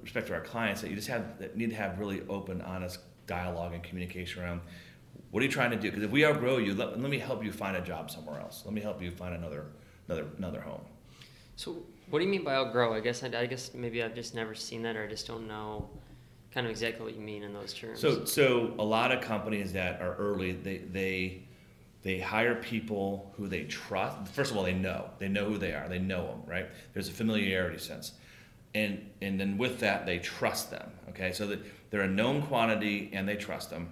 respect 0.00 0.28
to 0.28 0.34
our 0.34 0.40
clients 0.40 0.80
that 0.82 0.90
you 0.90 0.96
just 0.96 1.08
have 1.08 1.38
that 1.40 1.56
need 1.56 1.70
to 1.70 1.76
have 1.76 1.98
really 1.98 2.22
open 2.28 2.60
honest 2.62 3.00
dialogue 3.26 3.74
and 3.74 3.82
communication 3.82 4.42
around 4.42 4.60
what 5.30 5.42
are 5.42 5.46
you 5.46 5.52
trying 5.52 5.72
to 5.72 5.76
do? 5.76 5.90
Because 5.90 6.04
if 6.04 6.10
we 6.10 6.24
outgrow 6.24 6.58
you 6.58 6.74
let, 6.74 6.98
let 6.98 7.10
me 7.10 7.18
help 7.18 7.44
you 7.44 7.50
find 7.50 7.76
a 7.76 7.80
job 7.80 8.10
somewhere 8.10 8.40
else. 8.40 8.62
Let 8.64 8.72
me 8.72 8.80
help 8.80 9.02
you 9.02 9.10
find 9.10 9.34
another 9.34 9.66
another 10.06 10.26
another 10.38 10.60
home 10.60 10.82
So, 11.58 11.82
what 12.08 12.20
do 12.20 12.24
you 12.24 12.30
mean 12.30 12.44
by 12.44 12.54
outgrow? 12.54 12.94
I 12.94 13.00
guess 13.00 13.24
I, 13.24 13.26
I 13.36 13.46
guess 13.46 13.74
maybe 13.74 14.00
I've 14.00 14.14
just 14.14 14.32
never 14.32 14.54
seen 14.54 14.82
that, 14.82 14.94
or 14.94 15.02
I 15.02 15.08
just 15.08 15.26
don't 15.26 15.48
know 15.48 15.90
kind 16.54 16.64
of 16.64 16.70
exactly 16.70 17.04
what 17.04 17.16
you 17.16 17.20
mean 17.20 17.42
in 17.42 17.52
those 17.52 17.74
terms. 17.74 17.98
So, 17.98 18.24
so 18.24 18.74
a 18.78 18.84
lot 18.84 19.10
of 19.10 19.22
companies 19.22 19.72
that 19.72 20.00
are 20.00 20.14
early, 20.14 20.52
they 20.52 20.78
they 20.78 21.42
they 22.04 22.20
hire 22.20 22.54
people 22.54 23.34
who 23.36 23.48
they 23.48 23.64
trust. 23.64 24.32
First 24.32 24.52
of 24.52 24.56
all, 24.56 24.62
they 24.62 24.72
know 24.72 25.10
they 25.18 25.26
know 25.26 25.46
who 25.46 25.58
they 25.58 25.72
are. 25.72 25.88
They 25.88 25.98
know 25.98 26.28
them, 26.28 26.42
right? 26.46 26.68
There's 26.94 27.08
a 27.08 27.12
familiarity 27.12 27.78
sense, 27.78 28.12
and 28.72 29.10
and 29.20 29.40
then 29.40 29.58
with 29.58 29.80
that, 29.80 30.06
they 30.06 30.20
trust 30.20 30.70
them. 30.70 30.92
Okay, 31.08 31.32
so 31.32 31.48
that 31.48 31.58
they're 31.90 32.02
a 32.02 32.08
known 32.08 32.40
quantity 32.42 33.10
and 33.12 33.28
they 33.28 33.34
trust 33.34 33.68
them, 33.68 33.90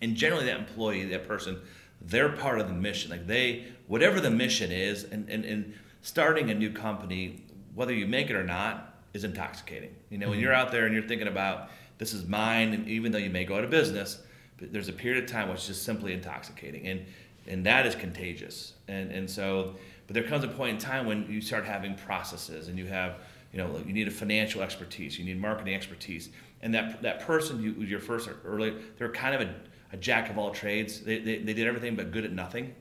and 0.00 0.14
generally 0.14 0.46
that 0.46 0.60
employee, 0.60 1.06
that 1.06 1.26
person, 1.26 1.60
they're 2.00 2.28
part 2.28 2.60
of 2.60 2.68
the 2.68 2.74
mission. 2.74 3.10
Like 3.10 3.26
they, 3.26 3.64
whatever 3.88 4.20
the 4.20 4.30
mission 4.30 4.70
is, 4.70 5.02
and 5.02 5.28
and, 5.28 5.44
and 5.44 5.74
starting 6.04 6.50
a 6.50 6.54
new 6.54 6.70
company, 6.70 7.42
whether 7.74 7.92
you 7.92 8.06
make 8.06 8.28
it 8.28 8.36
or 8.36 8.44
not, 8.44 8.94
is 9.14 9.24
intoxicating. 9.24 9.94
You 10.10 10.18
know, 10.18 10.28
when 10.28 10.36
mm-hmm. 10.36 10.44
you're 10.44 10.52
out 10.52 10.70
there 10.70 10.84
and 10.84 10.94
you're 10.94 11.08
thinking 11.08 11.28
about 11.28 11.70
this 11.96 12.12
is 12.12 12.26
mine, 12.26 12.74
and 12.74 12.86
even 12.86 13.10
though 13.10 13.18
you 13.18 13.30
may 13.30 13.44
go 13.44 13.56
out 13.56 13.64
of 13.64 13.70
business, 13.70 14.20
but 14.58 14.70
there's 14.70 14.88
a 14.88 14.92
period 14.92 15.24
of 15.24 15.30
time 15.30 15.48
which 15.48 15.60
is 15.60 15.66
just 15.68 15.82
simply 15.82 16.12
intoxicating, 16.12 16.86
and 16.86 17.06
and 17.46 17.64
that 17.66 17.86
is 17.86 17.94
contagious. 17.94 18.74
And 18.86 19.10
and 19.10 19.28
so, 19.28 19.76
but 20.06 20.14
there 20.14 20.24
comes 20.24 20.44
a 20.44 20.48
point 20.48 20.74
in 20.74 20.78
time 20.78 21.06
when 21.06 21.30
you 21.30 21.40
start 21.40 21.64
having 21.64 21.94
processes, 21.94 22.68
and 22.68 22.78
you 22.78 22.86
have 22.86 23.20
you 23.50 23.58
know 23.58 23.80
you 23.86 23.94
need 23.94 24.06
a 24.06 24.10
financial 24.10 24.60
expertise, 24.60 25.18
you 25.18 25.24
need 25.24 25.40
marketing 25.40 25.74
expertise, 25.74 26.28
and 26.60 26.74
that 26.74 27.00
that 27.00 27.20
person 27.20 27.62
you 27.62 27.72
your 27.72 28.00
first 28.00 28.28
early, 28.44 28.74
they're 28.98 29.08
kind 29.08 29.34
of 29.34 29.40
a, 29.40 29.54
a 29.94 29.96
jack 29.96 30.28
of 30.28 30.36
all 30.36 30.50
trades. 30.50 31.00
They, 31.00 31.18
they 31.20 31.38
they 31.38 31.54
did 31.54 31.66
everything 31.66 31.96
but 31.96 32.12
good 32.12 32.26
at 32.26 32.32
nothing. 32.32 32.74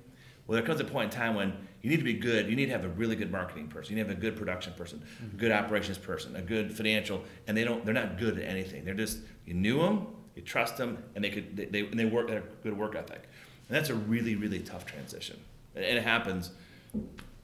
Well, 0.46 0.56
there 0.58 0.66
comes 0.66 0.80
a 0.82 0.86
point 0.86 1.14
in 1.14 1.20
time 1.20 1.36
when 1.36 1.54
you 1.82 1.90
need 1.90 1.98
to 1.98 2.04
be 2.04 2.14
good. 2.14 2.50
You 2.50 2.56
need 2.56 2.66
to 2.68 2.72
have 2.72 2.86
a 2.86 2.90
really 2.90 3.16
good 3.16 3.32
marketing 3.32 3.68
person. 3.68 3.92
You 3.92 3.98
need 3.98 4.10
to 4.10 4.10
have 4.10 4.18
a 4.18 4.22
good 4.22 4.36
production 4.36 4.74
person, 4.74 5.02
a 5.22 5.38
good 5.38 5.52
operations 5.52 5.98
person, 5.98 6.36
a 6.36 6.42
good 6.42 6.76
financial, 6.76 7.24
and 7.48 7.56
they 7.56 7.64
don't. 7.64 7.86
They're 7.86 7.94
not 7.94 8.18
good 8.18 8.38
at 8.38 8.48
anything. 8.48 8.84
They're 8.84 8.94
just 8.94 9.20
you 9.46 9.54
knew 9.54 9.80
them, 9.80 10.08
you 10.36 10.42
trust 10.42 10.78
them, 10.78 11.02
and 11.16 11.24
they 11.24 11.30
could 11.30 11.56
they, 11.56 11.66
they 11.66 11.80
and 11.82 12.00
they 12.00 12.06
work 12.06 12.30
at 12.30 12.38
a 12.38 12.44
good 12.62 12.78
work 12.78 12.96
ethic. 12.96 13.24
And 13.68 13.78
that's 13.78 13.90
a 13.90 13.96
really 13.96 14.36
really 14.36 14.60
tough 14.60 14.86
transition, 14.86 15.40
and 15.76 15.84
it 15.84 16.04
happens 16.04 16.52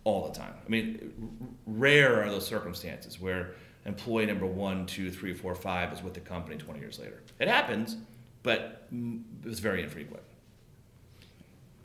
all 0.04 0.28
the 0.28 0.38
time. 0.38 0.54
I 0.66 0.70
mean, 0.70 1.58
rare 1.66 2.24
are 2.24 2.30
those 2.30 2.48
circumstances 2.48 3.20
where 3.20 3.56
employee 3.86 4.26
number 4.26 4.46
one, 4.46 4.86
two, 4.86 5.12
three, 5.12 5.34
four, 5.34 5.56
five 5.56 5.92
is 5.94 6.02
with 6.02 6.14
the 6.14 6.20
company 6.20 6.58
20 6.58 6.80
years 6.80 7.00
later. 7.00 7.22
It 7.40 7.48
happens, 7.48 7.98
but 8.44 8.88
it's 9.46 9.60
very 9.60 9.84
infrequent. 9.84 10.24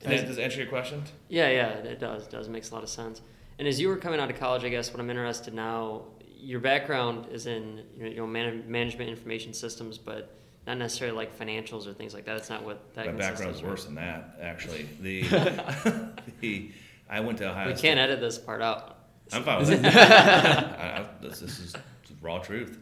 Does 0.04 0.20
that, 0.20 0.26
does 0.26 0.36
that 0.36 0.42
answer 0.42 0.58
your 0.58 0.68
question? 0.68 1.02
Yeah, 1.28 1.48
yeah, 1.50 1.68
it 1.68 1.98
does. 1.98 2.24
It 2.24 2.30
does 2.30 2.48
makes 2.48 2.70
a 2.70 2.74
lot 2.74 2.82
of 2.82 2.88
sense. 2.88 3.22
And 3.58 3.66
as 3.66 3.80
you 3.80 3.88
were 3.88 3.96
coming 3.96 4.20
out 4.20 4.30
of 4.30 4.38
college, 4.38 4.64
I 4.64 4.68
guess 4.68 4.92
what 4.92 5.00
I'm 5.00 5.08
interested 5.10 5.54
now, 5.54 6.02
your 6.38 6.60
background 6.60 7.26
is 7.30 7.46
in 7.46 7.82
you 7.96 8.04
know, 8.04 8.10
you 8.10 8.16
know 8.16 8.26
man- 8.26 8.64
management 8.68 9.08
information 9.08 9.54
systems, 9.54 9.96
but 9.96 10.36
not 10.66 10.78
necessarily 10.78 11.16
like 11.16 11.38
financials 11.38 11.86
or 11.86 11.92
things 11.94 12.14
like 12.14 12.24
that. 12.26 12.34
That's 12.34 12.50
not 12.50 12.64
what 12.64 12.94
that. 12.94 13.06
My 13.06 13.12
consists 13.12 13.30
background's 13.30 13.58
of, 13.60 13.64
right? 13.64 13.70
worse 13.70 13.84
than 13.84 13.94
that, 13.96 14.38
actually. 14.40 14.88
The, 15.00 15.22
the 16.40 16.70
I 17.08 17.20
went 17.20 17.38
to 17.38 17.50
Ohio. 17.50 17.68
We 17.68 17.76
State. 17.76 17.88
can't 17.88 18.00
edit 18.00 18.20
this 18.20 18.38
part 18.38 18.60
out. 18.62 18.98
I'm 19.32 19.42
fine 19.42 19.60
with 19.60 19.70
it. 19.72 19.84
I, 19.96 21.00
I, 21.00 21.06
this, 21.22 21.40
this 21.40 21.58
is 21.60 21.74
raw 22.20 22.38
truth. 22.38 22.78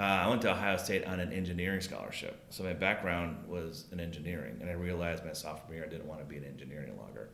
Uh, 0.00 0.22
I 0.24 0.28
went 0.28 0.40
to 0.42 0.50
Ohio 0.50 0.78
State 0.78 1.04
on 1.04 1.20
an 1.20 1.30
engineering 1.30 1.82
scholarship. 1.82 2.42
So 2.48 2.64
my 2.64 2.72
background 2.72 3.36
was 3.46 3.84
in 3.92 4.00
engineering, 4.00 4.56
and 4.62 4.70
I 4.70 4.72
realized 4.72 5.26
my 5.26 5.34
sophomore 5.34 5.74
year 5.74 5.84
I 5.84 5.88
didn't 5.88 6.06
want 6.06 6.20
to 6.20 6.24
be 6.24 6.38
an 6.38 6.44
engineer 6.44 6.82
any 6.88 6.98
longer. 6.98 7.28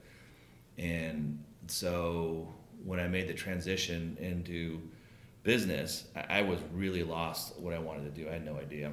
And 0.77 1.45
so 1.69 2.53
when 2.85 2.99
I 2.99 3.07
made 3.07 3.29
the 3.29 3.35
transition 3.35 4.17
into 4.21 4.81
business, 5.45 6.09
I, 6.17 6.41
I 6.41 6.43
was 6.43 6.59
really 6.75 7.05
lost 7.05 7.57
what 7.61 7.73
I 7.73 7.79
wanted 7.79 8.13
to 8.13 8.21
do. 8.21 8.29
I 8.29 8.33
had 8.33 8.45
no 8.45 8.57
idea. 8.57 8.89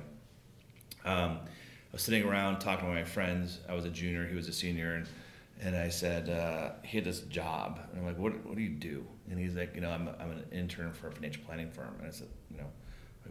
Um, 1.04 1.40
I 1.42 1.94
was 1.94 2.04
sitting 2.04 2.24
around 2.24 2.60
talking 2.60 2.88
to 2.88 2.94
my 2.94 3.04
friends. 3.04 3.58
I 3.68 3.74
was 3.74 3.86
a 3.86 3.90
junior, 3.90 4.28
he 4.28 4.36
was 4.36 4.48
a 4.48 4.54
senior, 4.54 4.94
and 4.94 5.08
and 5.62 5.76
I 5.76 5.90
said 5.90 6.30
uh, 6.30 6.74
he 6.84 6.98
had 6.98 7.06
this 7.06 7.22
job, 7.22 7.80
and 7.90 8.00
I'm 8.00 8.06
like, 8.06 8.20
what 8.20 8.34
What 8.46 8.56
do 8.56 8.62
you 8.62 8.70
do? 8.70 9.04
And 9.32 9.40
he's 9.40 9.56
like, 9.56 9.74
you 9.74 9.82
know, 9.82 9.90
I'm 9.90 10.10
I'm 10.20 10.30
an 10.30 10.46
intern 10.52 10.94
for 10.94 11.08
a 11.08 11.12
financial 11.12 11.44
planning 11.44 11.72
firm, 11.72 11.96
and 11.98 12.08
I 12.08 12.12
said, 12.12 12.28
you 12.52 12.58
know, 12.58 12.68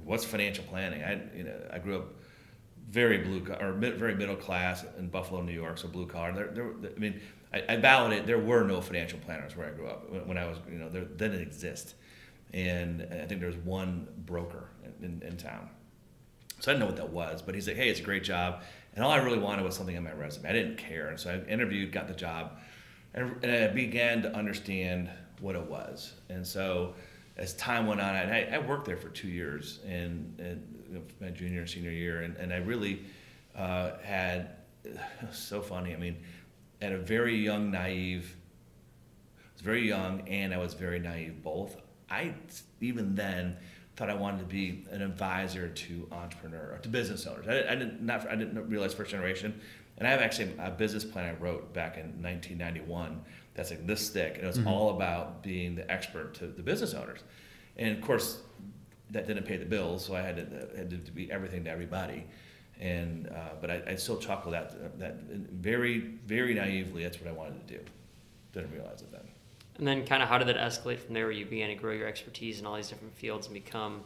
what's 0.05 0.24
financial 0.24 0.64
planning? 0.64 1.02
I 1.02 1.20
you 1.37 1.44
know 1.44 1.57
I 1.72 1.78
grew 1.78 1.96
up 1.96 2.14
very 2.92 3.18
blue 3.18 3.42
or 3.61 3.72
mid, 3.72 3.96
very 3.96 4.14
middle 4.14 4.37
class 4.37 4.85
in 4.98 5.09
Buffalo, 5.09 5.40
New 5.40 5.52
York, 5.52 5.78
so 5.78 5.88
blue 5.88 6.07
collar. 6.07 6.33
There, 6.33 6.48
there, 6.48 6.92
I 6.94 6.98
mean, 6.98 7.20
I, 7.52 7.64
I 7.70 7.76
validate 7.76 8.26
there 8.26 8.38
were 8.38 8.64
no 8.64 8.83
financial 8.83 9.18
planners 9.20 9.57
where 9.57 9.66
I 9.66 9.70
grew 9.70 9.88
up 9.88 10.11
when, 10.11 10.28
when 10.28 10.38
I 10.38 10.46
was, 10.46 10.59
you 10.70 10.78
know, 10.78 10.90
there 10.90 11.05
didn't 11.05 11.40
exist, 11.40 11.94
and 12.52 13.02
I 13.11 13.24
think 13.26 13.40
there 13.40 13.48
was 13.48 13.57
one 13.59 14.09
broker 14.26 14.68
in, 14.85 15.22
in, 15.22 15.22
in 15.26 15.37
town. 15.38 15.70
So 16.61 16.70
I 16.70 16.74
didn't 16.74 16.81
know 16.81 16.87
what 16.87 16.96
that 16.96 17.11
was, 17.11 17.42
but 17.42 17.55
he's 17.55 17.66
like, 17.66 17.76
hey, 17.76 17.88
it's 17.88 17.98
a 17.98 18.05
great 18.05 18.22
job. 18.22 18.62
And 18.94 19.05
all 19.05 19.11
I 19.11 19.16
really 19.16 19.38
wanted 19.38 19.64
was 19.64 19.74
something 19.74 19.96
on 19.96 20.05
my 20.05 20.12
resume. 20.12 20.48
I 20.48 20.52
didn't 20.52 20.76
care. 20.76 21.09
And 21.09 21.18
so 21.18 21.31
I 21.31 21.50
interviewed, 21.50 21.92
got 21.92 22.09
the 22.09 22.14
job, 22.14 22.59
and, 23.14 23.37
and 23.42 23.50
I 23.50 23.68
began 23.68 24.22
to 24.22 24.37
understand 24.37 25.11
what 25.40 25.57
it 25.57 25.62
was. 25.62 26.12
And 26.28 26.46
so 26.46 26.94
as 27.37 27.55
time 27.55 27.87
went 27.87 28.01
on, 28.01 28.14
I, 28.14 28.55
I 28.55 28.59
worked 28.59 28.87
there 28.87 28.97
for 28.97 29.09
two 29.09 29.29
years 29.29 29.81
in, 29.85 30.35
in 30.38 31.03
my 31.21 31.31
junior 31.31 31.61
and 31.61 31.71
senior 31.71 31.90
year, 31.90 32.23
and, 32.23 32.37
and 32.37 32.53
I 32.53 32.59
really 32.59 33.05
uh, 33.57 33.92
had, 34.03 34.57
so 35.33 35.61
funny. 35.62 35.95
I 35.95 35.97
mean, 35.97 36.18
at 36.81 36.92
a 36.92 36.99
very 36.99 37.37
young, 37.37 37.71
naive, 37.71 38.37
I 39.38 39.53
was 39.55 39.62
very 39.62 39.87
young 39.87 40.29
and 40.29 40.53
I 40.53 40.59
was 40.59 40.75
very 40.75 40.99
naive 40.99 41.42
both. 41.42 41.77
I, 42.11 42.35
even 42.81 43.14
then, 43.14 43.57
thought 43.97 44.11
I 44.11 44.14
wanted 44.14 44.40
to 44.40 44.47
be 44.47 44.85
an 44.90 45.03
advisor 45.03 45.68
to 45.68 46.09
entrepreneur, 46.12 46.79
to 46.83 46.88
business 46.88 47.27
owners. 47.27 47.47
I, 47.47 47.73
I 47.73 47.77
didn't 47.77 48.03
not 48.03 48.29
I 48.29 48.35
didn't 48.37 48.68
realize 48.68 48.95
first 48.95 49.11
generation, 49.11 49.61
and 49.99 50.09
I 50.09 50.11
have 50.11 50.21
actually 50.21 50.53
a 50.59 50.71
business 50.71 51.05
plan 51.05 51.27
I 51.27 51.38
wrote 51.38 51.73
back 51.73 51.97
in 51.97 52.23
1991 52.23 53.21
that's 53.55 53.71
like 53.71 53.87
this 53.87 54.09
thick, 54.11 54.35
and 54.37 54.45
it 54.45 54.47
was 54.47 54.59
Mhm. 54.59 54.67
all 54.67 54.91
about 54.97 55.43
being 55.43 55.75
the 55.75 55.91
expert 55.91 56.35
to 56.35 56.47
the 56.47 56.62
business 56.62 56.95
owners, 56.95 57.21
and 57.77 57.97
of 57.97 58.03
course 58.03 58.43
that 59.11 59.27
didn't 59.27 59.45
pay 59.45 59.57
the 59.59 59.67
bills, 59.67 60.07
so 60.07 60.15
I 60.15 60.23
had 60.23 60.37
to 60.37 60.77
had 60.77 60.91
to 60.91 61.12
be 61.12 61.31
everything 61.31 61.65
to 61.65 61.71
everybody, 61.71 62.25
and 62.81 63.29
uh, 63.29 63.51
but 63.61 63.71
I, 63.71 63.83
I 63.88 63.95
still 63.97 64.19
chuckle 64.19 64.53
that 64.53 64.99
that 64.99 65.21
very 65.21 65.99
very 66.27 66.55
naively 66.55 67.03
that's 67.03 67.21
what 67.21 67.29
I 67.29 67.33
wanted 67.33 67.67
to 67.69 67.75
do. 67.79 67.85
Didn't 68.53 68.73
realize 68.73 69.03
it 69.03 69.11
then. 69.12 69.29
And 69.79 69.87
then, 69.87 70.05
kind 70.07 70.23
of, 70.23 70.29
how 70.29 70.37
did 70.37 70.49
that 70.49 70.57
escalate 70.59 70.99
from 70.99 71.15
there, 71.15 71.25
where 71.25 71.33
you 71.33 71.47
began 71.47 71.71
to 71.71 71.75
grow 71.75 71.93
your 71.93 72.07
expertise 72.07 72.61
in 72.61 72.67
all 72.67 72.77
these 72.77 72.88
different 72.91 73.15
fields 73.15 73.47
and 73.47 73.55
become? 73.55 74.05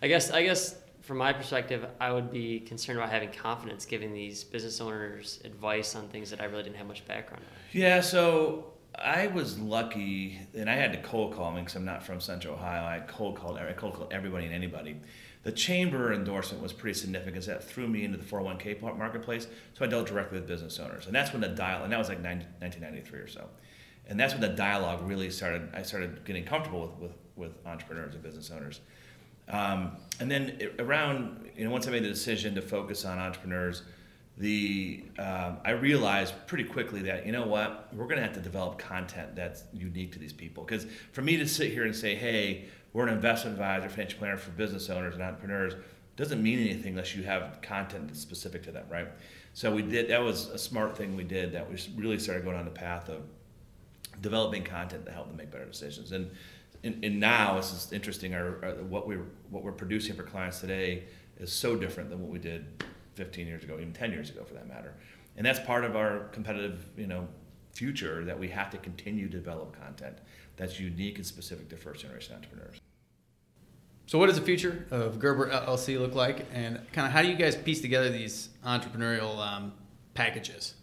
I 0.00 0.08
guess, 0.08 0.30
I 0.30 0.42
guess, 0.42 0.76
from 1.04 1.18
my 1.18 1.34
perspective, 1.34 1.86
I 2.00 2.12
would 2.12 2.32
be 2.32 2.60
concerned 2.60 2.98
about 2.98 3.10
having 3.10 3.30
confidence 3.30 3.84
giving 3.84 4.14
these 4.14 4.42
business 4.42 4.80
owners 4.80 5.38
advice 5.44 5.94
on 5.94 6.08
things 6.08 6.30
that 6.30 6.40
I 6.40 6.46
really 6.46 6.62
didn't 6.62 6.76
have 6.76 6.86
much 6.86 7.06
background 7.06 7.44
on. 7.44 7.58
Yeah, 7.72 8.00
so 8.00 8.72
I 8.94 9.26
was 9.26 9.58
lucky, 9.58 10.40
and 10.54 10.70
I 10.70 10.74
had 10.74 10.92
to 10.92 11.02
cold 11.02 11.34
call 11.34 11.52
me 11.52 11.60
because 11.60 11.76
I'm 11.76 11.84
not 11.84 12.02
from 12.02 12.20
Central 12.20 12.54
Ohio. 12.54 12.84
I 12.84 13.00
cold 13.00 13.36
called, 13.36 13.58
I 13.58 13.70
cold 13.74 13.94
called 13.94 14.14
everybody 14.14 14.46
and 14.46 14.54
anybody. 14.54 14.96
The 15.42 15.52
chamber 15.52 16.14
endorsement 16.14 16.62
was 16.62 16.72
pretty 16.72 16.98
significant. 16.98 17.44
That 17.44 17.62
threw 17.62 17.86
me 17.86 18.04
into 18.04 18.16
the 18.16 18.24
401k 18.24 18.80
marketplace. 18.96 19.46
So 19.74 19.84
I 19.84 19.88
dealt 19.88 20.06
directly 20.06 20.38
with 20.38 20.48
business 20.48 20.78
owners, 20.78 21.04
and 21.04 21.14
that's 21.14 21.32
when 21.32 21.42
the 21.42 21.48
dial, 21.48 21.84
and 21.84 21.92
that 21.92 21.98
was 21.98 22.08
like 22.08 22.22
90, 22.22 22.46
1993 22.60 23.18
or 23.18 23.28
so, 23.28 23.46
and 24.06 24.18
that's 24.18 24.32
when 24.32 24.40
the 24.40 24.56
dialogue 24.56 25.06
really 25.06 25.28
started. 25.28 25.68
I 25.74 25.82
started 25.82 26.24
getting 26.24 26.44
comfortable 26.44 26.80
with 26.80 27.10
with, 27.10 27.12
with 27.36 27.66
entrepreneurs 27.66 28.14
and 28.14 28.22
business 28.22 28.50
owners. 28.50 28.80
Um, 29.48 29.96
and 30.20 30.30
then 30.30 30.58
around, 30.78 31.50
you 31.56 31.64
know, 31.64 31.70
once 31.70 31.86
I 31.86 31.90
made 31.90 32.04
the 32.04 32.08
decision 32.08 32.54
to 32.54 32.62
focus 32.62 33.04
on 33.04 33.18
entrepreneurs, 33.18 33.82
the 34.36 35.04
um, 35.18 35.58
I 35.64 35.70
realized 35.70 36.34
pretty 36.46 36.64
quickly 36.64 37.02
that 37.02 37.24
you 37.24 37.32
know 37.32 37.46
what? 37.46 37.88
We're 37.94 38.06
going 38.06 38.16
to 38.16 38.22
have 38.22 38.34
to 38.34 38.40
develop 38.40 38.78
content 38.78 39.36
that's 39.36 39.64
unique 39.72 40.12
to 40.12 40.18
these 40.18 40.32
people. 40.32 40.64
Because 40.64 40.86
for 41.12 41.22
me 41.22 41.36
to 41.36 41.46
sit 41.46 41.70
here 41.70 41.84
and 41.84 41.94
say 41.94 42.14
hey 42.14 42.64
we're 42.92 43.06
an 43.06 43.12
investment 43.12 43.54
advisor 43.54 43.88
financial 43.88 44.18
planner 44.18 44.36
for 44.36 44.52
business 44.52 44.88
owners 44.88 45.14
and 45.14 45.22
entrepreneurs 45.22 45.74
doesn't 46.16 46.42
mean 46.42 46.60
anything 46.60 46.92
unless 46.92 47.14
you 47.14 47.24
have 47.24 47.60
content 47.60 48.06
that's 48.06 48.20
specific 48.20 48.62
to 48.62 48.72
them 48.72 48.86
right? 48.90 49.08
So 49.52 49.72
we 49.72 49.82
did 49.82 50.08
that 50.08 50.22
was 50.22 50.48
a 50.48 50.58
smart 50.58 50.96
thing 50.96 51.16
we 51.16 51.24
did 51.24 51.52
that 51.52 51.70
we 51.70 51.78
really 51.96 52.18
started 52.18 52.44
going 52.44 52.56
on 52.56 52.64
the 52.64 52.70
path 52.70 53.08
of 53.08 53.22
developing 54.20 54.62
content 54.62 55.04
to 55.06 55.12
help 55.12 55.28
them 55.28 55.36
make 55.36 55.50
better 55.50 55.64
decisions. 55.64 56.12
And 56.12 56.30
and, 56.84 57.04
and 57.04 57.18
now 57.18 57.56
this 57.56 57.72
is 57.72 57.92
interesting. 57.92 58.34
Our, 58.34 58.64
our 58.64 58.74
what 58.84 59.06
we 59.06 59.16
what 59.50 59.64
we're 59.64 59.72
producing 59.72 60.14
for 60.14 60.22
clients 60.22 60.60
today 60.60 61.04
is 61.38 61.52
so 61.52 61.76
different 61.76 62.10
than 62.10 62.20
what 62.20 62.30
we 62.30 62.38
did 62.38 62.84
15 63.14 63.46
years 63.46 63.64
ago, 63.64 63.74
even 63.74 63.92
10 63.92 64.12
years 64.12 64.30
ago, 64.30 64.44
for 64.44 64.54
that 64.54 64.68
matter. 64.68 64.94
And 65.36 65.44
that's 65.44 65.60
part 65.60 65.84
of 65.84 65.96
our 65.96 66.28
competitive, 66.32 66.86
you 66.96 67.06
know, 67.06 67.26
future 67.72 68.24
that 68.24 68.38
we 68.38 68.48
have 68.48 68.70
to 68.70 68.78
continue 68.78 69.28
to 69.28 69.36
develop 69.36 69.76
content 69.80 70.18
that's 70.56 70.78
unique 70.78 71.16
and 71.16 71.26
specific 71.26 71.68
to 71.70 71.76
first 71.76 72.02
generation 72.02 72.36
entrepreneurs. 72.36 72.80
So, 74.06 74.18
what 74.18 74.26
does 74.26 74.38
the 74.38 74.44
future 74.44 74.86
of 74.90 75.18
Gerber 75.18 75.50
LLC 75.50 75.98
look 75.98 76.14
like, 76.14 76.46
and 76.52 76.80
kind 76.92 77.06
of 77.06 77.12
how 77.12 77.22
do 77.22 77.28
you 77.28 77.36
guys 77.36 77.56
piece 77.56 77.80
together 77.80 78.10
these 78.10 78.50
entrepreneurial 78.64 79.38
um, 79.38 79.72
packages? 80.12 80.74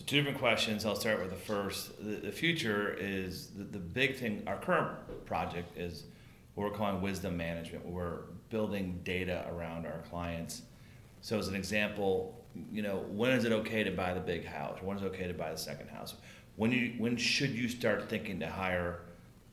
So, 0.00 0.06
two 0.06 0.16
different 0.16 0.38
questions. 0.38 0.86
I'll 0.86 0.96
start 0.96 1.20
with 1.20 1.28
the 1.28 1.36
first. 1.36 2.02
The, 2.02 2.16
the 2.16 2.32
future 2.32 2.96
is 2.98 3.48
the, 3.48 3.64
the 3.64 3.78
big 3.78 4.16
thing. 4.16 4.42
Our 4.46 4.56
current 4.56 5.26
project 5.26 5.76
is 5.76 6.04
what 6.54 6.70
we're 6.70 6.76
calling 6.76 7.02
wisdom 7.02 7.36
management. 7.36 7.84
We're 7.84 8.20
building 8.48 9.00
data 9.04 9.44
around 9.50 9.84
our 9.84 9.98
clients. 10.08 10.62
So, 11.20 11.38
as 11.38 11.48
an 11.48 11.54
example, 11.54 12.42
you 12.72 12.80
know, 12.80 13.04
when 13.10 13.32
is 13.32 13.44
it 13.44 13.52
okay 13.52 13.84
to 13.84 13.90
buy 13.90 14.14
the 14.14 14.20
big 14.20 14.46
house? 14.46 14.78
When 14.80 14.96
is 14.96 15.02
it 15.02 15.06
okay 15.08 15.26
to 15.26 15.34
buy 15.34 15.50
the 15.50 15.58
second 15.58 15.90
house? 15.90 16.14
When 16.56 16.72
you 16.72 16.94
when 16.96 17.18
should 17.18 17.50
you 17.50 17.68
start 17.68 18.08
thinking 18.08 18.40
to 18.40 18.48
hire 18.48 19.02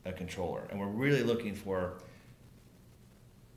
a 0.06 0.14
controller? 0.14 0.66
And 0.70 0.80
we're 0.80 0.88
really 0.88 1.24
looking 1.24 1.56
for 1.56 1.98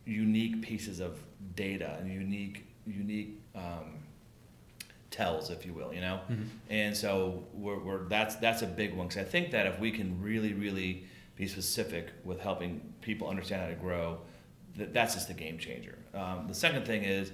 unique 0.05 0.61
pieces 0.61 0.99
of 0.99 1.21
data 1.55 1.99
and 2.01 2.13
unique 2.13 2.67
unique 2.85 3.41
um, 3.55 3.95
tells, 5.11 5.51
if 5.51 5.67
you 5.67 5.73
will, 5.73 5.93
you 5.93 6.01
know. 6.01 6.21
Mm-hmm. 6.31 6.43
And 6.69 6.97
so 6.97 7.45
we're, 7.53 7.79
we're, 7.79 8.09
that's 8.09 8.37
that's 8.37 8.63
a 8.63 8.67
big 8.67 8.95
one 8.95 9.09
because 9.09 9.23
I 9.23 9.29
think 9.29 9.51
that 9.51 9.67
if 9.67 9.79
we 9.79 9.91
can 9.91 10.21
really 10.23 10.53
really 10.53 11.05
be 11.37 11.47
specific 11.47 12.11
with 12.25 12.41
helping 12.41 12.81
people 13.01 13.29
understand 13.29 13.63
how 13.63 13.69
to 13.69 13.75
grow, 13.75 14.21
that 14.77 14.93
that's 14.93 15.15
just 15.15 15.31
a 15.31 15.35
game 15.35 15.59
changer. 15.59 15.99
Um, 16.15 16.47
the 16.49 16.55
second 16.55 16.87
thing 16.87 17.05
is. 17.05 17.33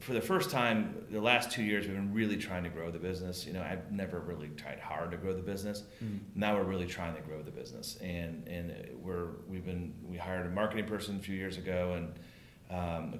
For 0.00 0.12
the 0.12 0.20
first 0.20 0.50
time, 0.50 1.06
the 1.10 1.20
last 1.20 1.50
two 1.50 1.62
years, 1.62 1.86
we've 1.86 1.94
been 1.94 2.12
really 2.12 2.36
trying 2.36 2.64
to 2.64 2.68
grow 2.68 2.90
the 2.90 2.98
business. 2.98 3.46
You 3.46 3.52
know, 3.52 3.62
I've 3.62 3.90
never 3.92 4.18
really 4.18 4.48
tried 4.56 4.80
hard 4.80 5.10
to 5.12 5.16
grow 5.16 5.34
the 5.34 5.42
business. 5.42 5.84
Mm-hmm. 6.02 6.16
Now 6.34 6.56
we're 6.56 6.64
really 6.64 6.86
trying 6.86 7.14
to 7.14 7.22
grow 7.22 7.42
the 7.42 7.50
business, 7.50 7.96
and 8.02 8.46
and 8.48 8.74
we're 9.02 9.28
we've 9.48 9.64
been 9.64 9.94
we 10.04 10.16
hired 10.16 10.46
a 10.46 10.50
marketing 10.50 10.86
person 10.86 11.16
a 11.16 11.22
few 11.22 11.36
years 11.36 11.58
ago, 11.58 11.94
and 11.94 12.06
um, 12.70 13.12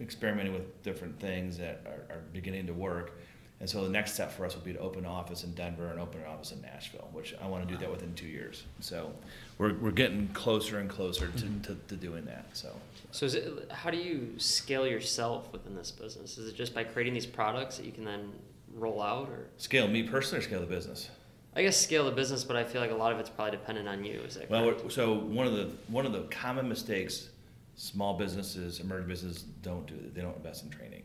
experimenting 0.00 0.52
with 0.52 0.82
different 0.82 1.18
things 1.20 1.58
that 1.58 1.82
are, 1.86 2.14
are 2.14 2.20
beginning 2.32 2.66
to 2.66 2.72
work 2.72 3.12
and 3.60 3.70
so 3.70 3.82
the 3.82 3.88
next 3.88 4.14
step 4.14 4.32
for 4.32 4.44
us 4.44 4.54
will 4.54 4.62
be 4.62 4.72
to 4.72 4.78
open 4.78 5.06
an 5.06 5.10
office 5.10 5.44
in 5.44 5.54
Denver 5.54 5.88
and 5.88 6.00
open 6.00 6.20
an 6.20 6.26
office 6.26 6.52
in 6.52 6.60
Nashville, 6.60 7.08
which 7.12 7.34
I 7.40 7.46
want 7.46 7.66
to 7.66 7.72
do 7.72 7.80
that 7.80 7.90
within 7.90 8.12
two 8.14 8.26
years. 8.26 8.64
So 8.80 9.12
we're, 9.58 9.74
we're 9.74 9.90
getting 9.90 10.28
closer 10.34 10.80
and 10.80 10.90
closer 10.90 11.28
to, 11.28 11.44
mm-hmm. 11.44 11.60
to, 11.62 11.76
to, 11.88 11.96
doing 11.96 12.24
that. 12.24 12.44
So, 12.52 12.70
so 13.12 13.26
it, 13.26 13.70
how 13.72 13.90
do 13.90 13.96
you 13.96 14.34
scale 14.38 14.86
yourself 14.86 15.50
within 15.52 15.76
this 15.76 15.90
business? 15.92 16.36
Is 16.36 16.50
it 16.50 16.56
just 16.56 16.74
by 16.74 16.84
creating 16.84 17.14
these 17.14 17.26
products 17.26 17.76
that 17.76 17.86
you 17.86 17.92
can 17.92 18.04
then 18.04 18.32
roll 18.74 19.00
out, 19.00 19.28
or 19.28 19.46
scale 19.56 19.86
me 19.86 20.02
personally, 20.02 20.44
or 20.44 20.46
scale 20.46 20.60
the 20.60 20.66
business? 20.66 21.08
I 21.56 21.62
guess 21.62 21.76
scale 21.76 22.04
the 22.04 22.10
business, 22.10 22.42
but 22.42 22.56
I 22.56 22.64
feel 22.64 22.80
like 22.80 22.90
a 22.90 22.96
lot 22.96 23.12
of 23.12 23.20
it's 23.20 23.30
probably 23.30 23.52
dependent 23.52 23.88
on 23.88 24.04
you. 24.04 24.20
Is 24.26 24.34
that 24.34 24.50
well? 24.50 24.74
So 24.90 25.14
one 25.14 25.46
of 25.46 25.52
the 25.52 25.70
one 25.86 26.04
of 26.04 26.12
the 26.12 26.22
common 26.22 26.68
mistakes 26.68 27.28
small 27.76 28.16
businesses, 28.16 28.80
emerging 28.80 29.08
businesses 29.08 29.42
don't 29.62 29.86
do. 29.86 30.10
They 30.12 30.20
don't 30.20 30.36
invest 30.36 30.64
in 30.64 30.70
training. 30.70 31.02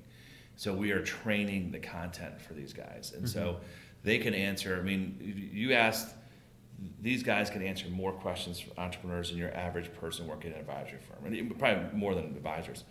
So 0.56 0.74
we 0.74 0.92
are 0.92 1.02
training 1.02 1.72
the 1.72 1.80
content 1.80 2.42
for 2.42 2.54
these 2.54 2.74
guys, 2.74 3.14
and 3.16 3.24
mm-hmm. 3.24 3.40
so 3.40 3.60
they 4.04 4.18
can 4.18 4.34
answer. 4.34 4.78
I 4.78 4.84
mean, 4.84 5.50
you 5.54 5.74
asked 5.74 6.16
these 7.02 7.24
guys 7.24 7.50
can 7.50 7.62
answer 7.62 7.88
more 7.90 8.12
questions 8.12 8.60
for 8.60 8.78
entrepreneurs 8.80 9.30
than 9.30 9.38
your 9.38 9.54
average 9.56 9.94
person 9.94 10.28
working 10.28 10.52
in 10.52 10.56
an 10.56 10.62
advisory 10.62 11.00
firm, 11.00 11.34
and 11.34 11.58
probably 11.58 11.98
more 11.98 12.16
than 12.16 12.26
advisors. 12.26 12.84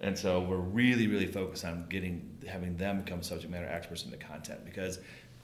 And 0.00 0.16
so 0.16 0.40
we're 0.40 0.56
really, 0.56 1.08
really 1.08 1.26
focused 1.26 1.64
on 1.64 1.86
getting 1.88 2.38
having 2.46 2.76
them 2.76 3.02
become 3.02 3.22
subject 3.22 3.50
matter 3.50 3.66
experts 3.68 4.04
in 4.04 4.10
the 4.10 4.16
content 4.16 4.64
because 4.64 5.00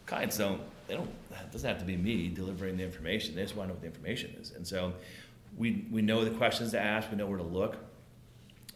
clients 0.06 0.38
don't 0.38 0.60
they 0.86 0.94
don't 0.94 1.10
it 1.30 1.50
doesn't 1.50 1.68
have 1.68 1.78
to 1.78 1.84
be 1.84 1.96
me 1.96 2.28
delivering 2.28 2.76
the 2.76 2.84
information. 2.84 3.34
They 3.34 3.42
just 3.42 3.56
want 3.56 3.68
to 3.68 3.74
know 3.74 3.74
what 3.74 3.82
the 3.82 3.88
information 3.88 4.36
is. 4.40 4.52
And 4.52 4.66
so 4.66 4.92
we 5.56 5.86
we 5.90 6.02
know 6.02 6.24
the 6.24 6.30
questions 6.30 6.72
to 6.72 6.80
ask, 6.80 7.10
we 7.10 7.16
know 7.16 7.26
where 7.26 7.38
to 7.38 7.44
look. 7.44 7.76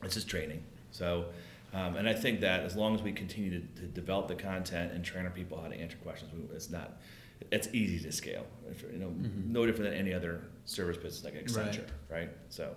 It's 0.02 0.14
just 0.14 0.28
training. 0.28 0.62
So 0.90 1.26
um, 1.74 1.96
and 1.96 2.08
I 2.08 2.14
think 2.14 2.40
that 2.40 2.60
as 2.60 2.76
long 2.76 2.94
as 2.94 3.02
we 3.02 3.12
continue 3.12 3.60
to, 3.60 3.66
to, 3.80 3.86
develop 3.88 4.28
the 4.28 4.34
content 4.34 4.92
and 4.92 5.04
train 5.04 5.26
our 5.26 5.30
people 5.30 5.60
how 5.60 5.68
to 5.68 5.78
answer 5.78 5.98
questions, 5.98 6.32
it's 6.54 6.70
not, 6.70 6.98
it's 7.50 7.68
easy 7.74 8.02
to 8.06 8.10
scale. 8.10 8.46
You 8.90 8.98
know, 8.98 9.08
mm-hmm. 9.08 9.52
no 9.52 9.66
different 9.66 9.90
than 9.90 10.00
any 10.00 10.14
other 10.14 10.44
service 10.64 10.96
business 10.96 11.24
like 11.24 11.34
Accenture, 11.34 11.86
right? 12.08 12.20
right? 12.20 12.30
So, 12.48 12.74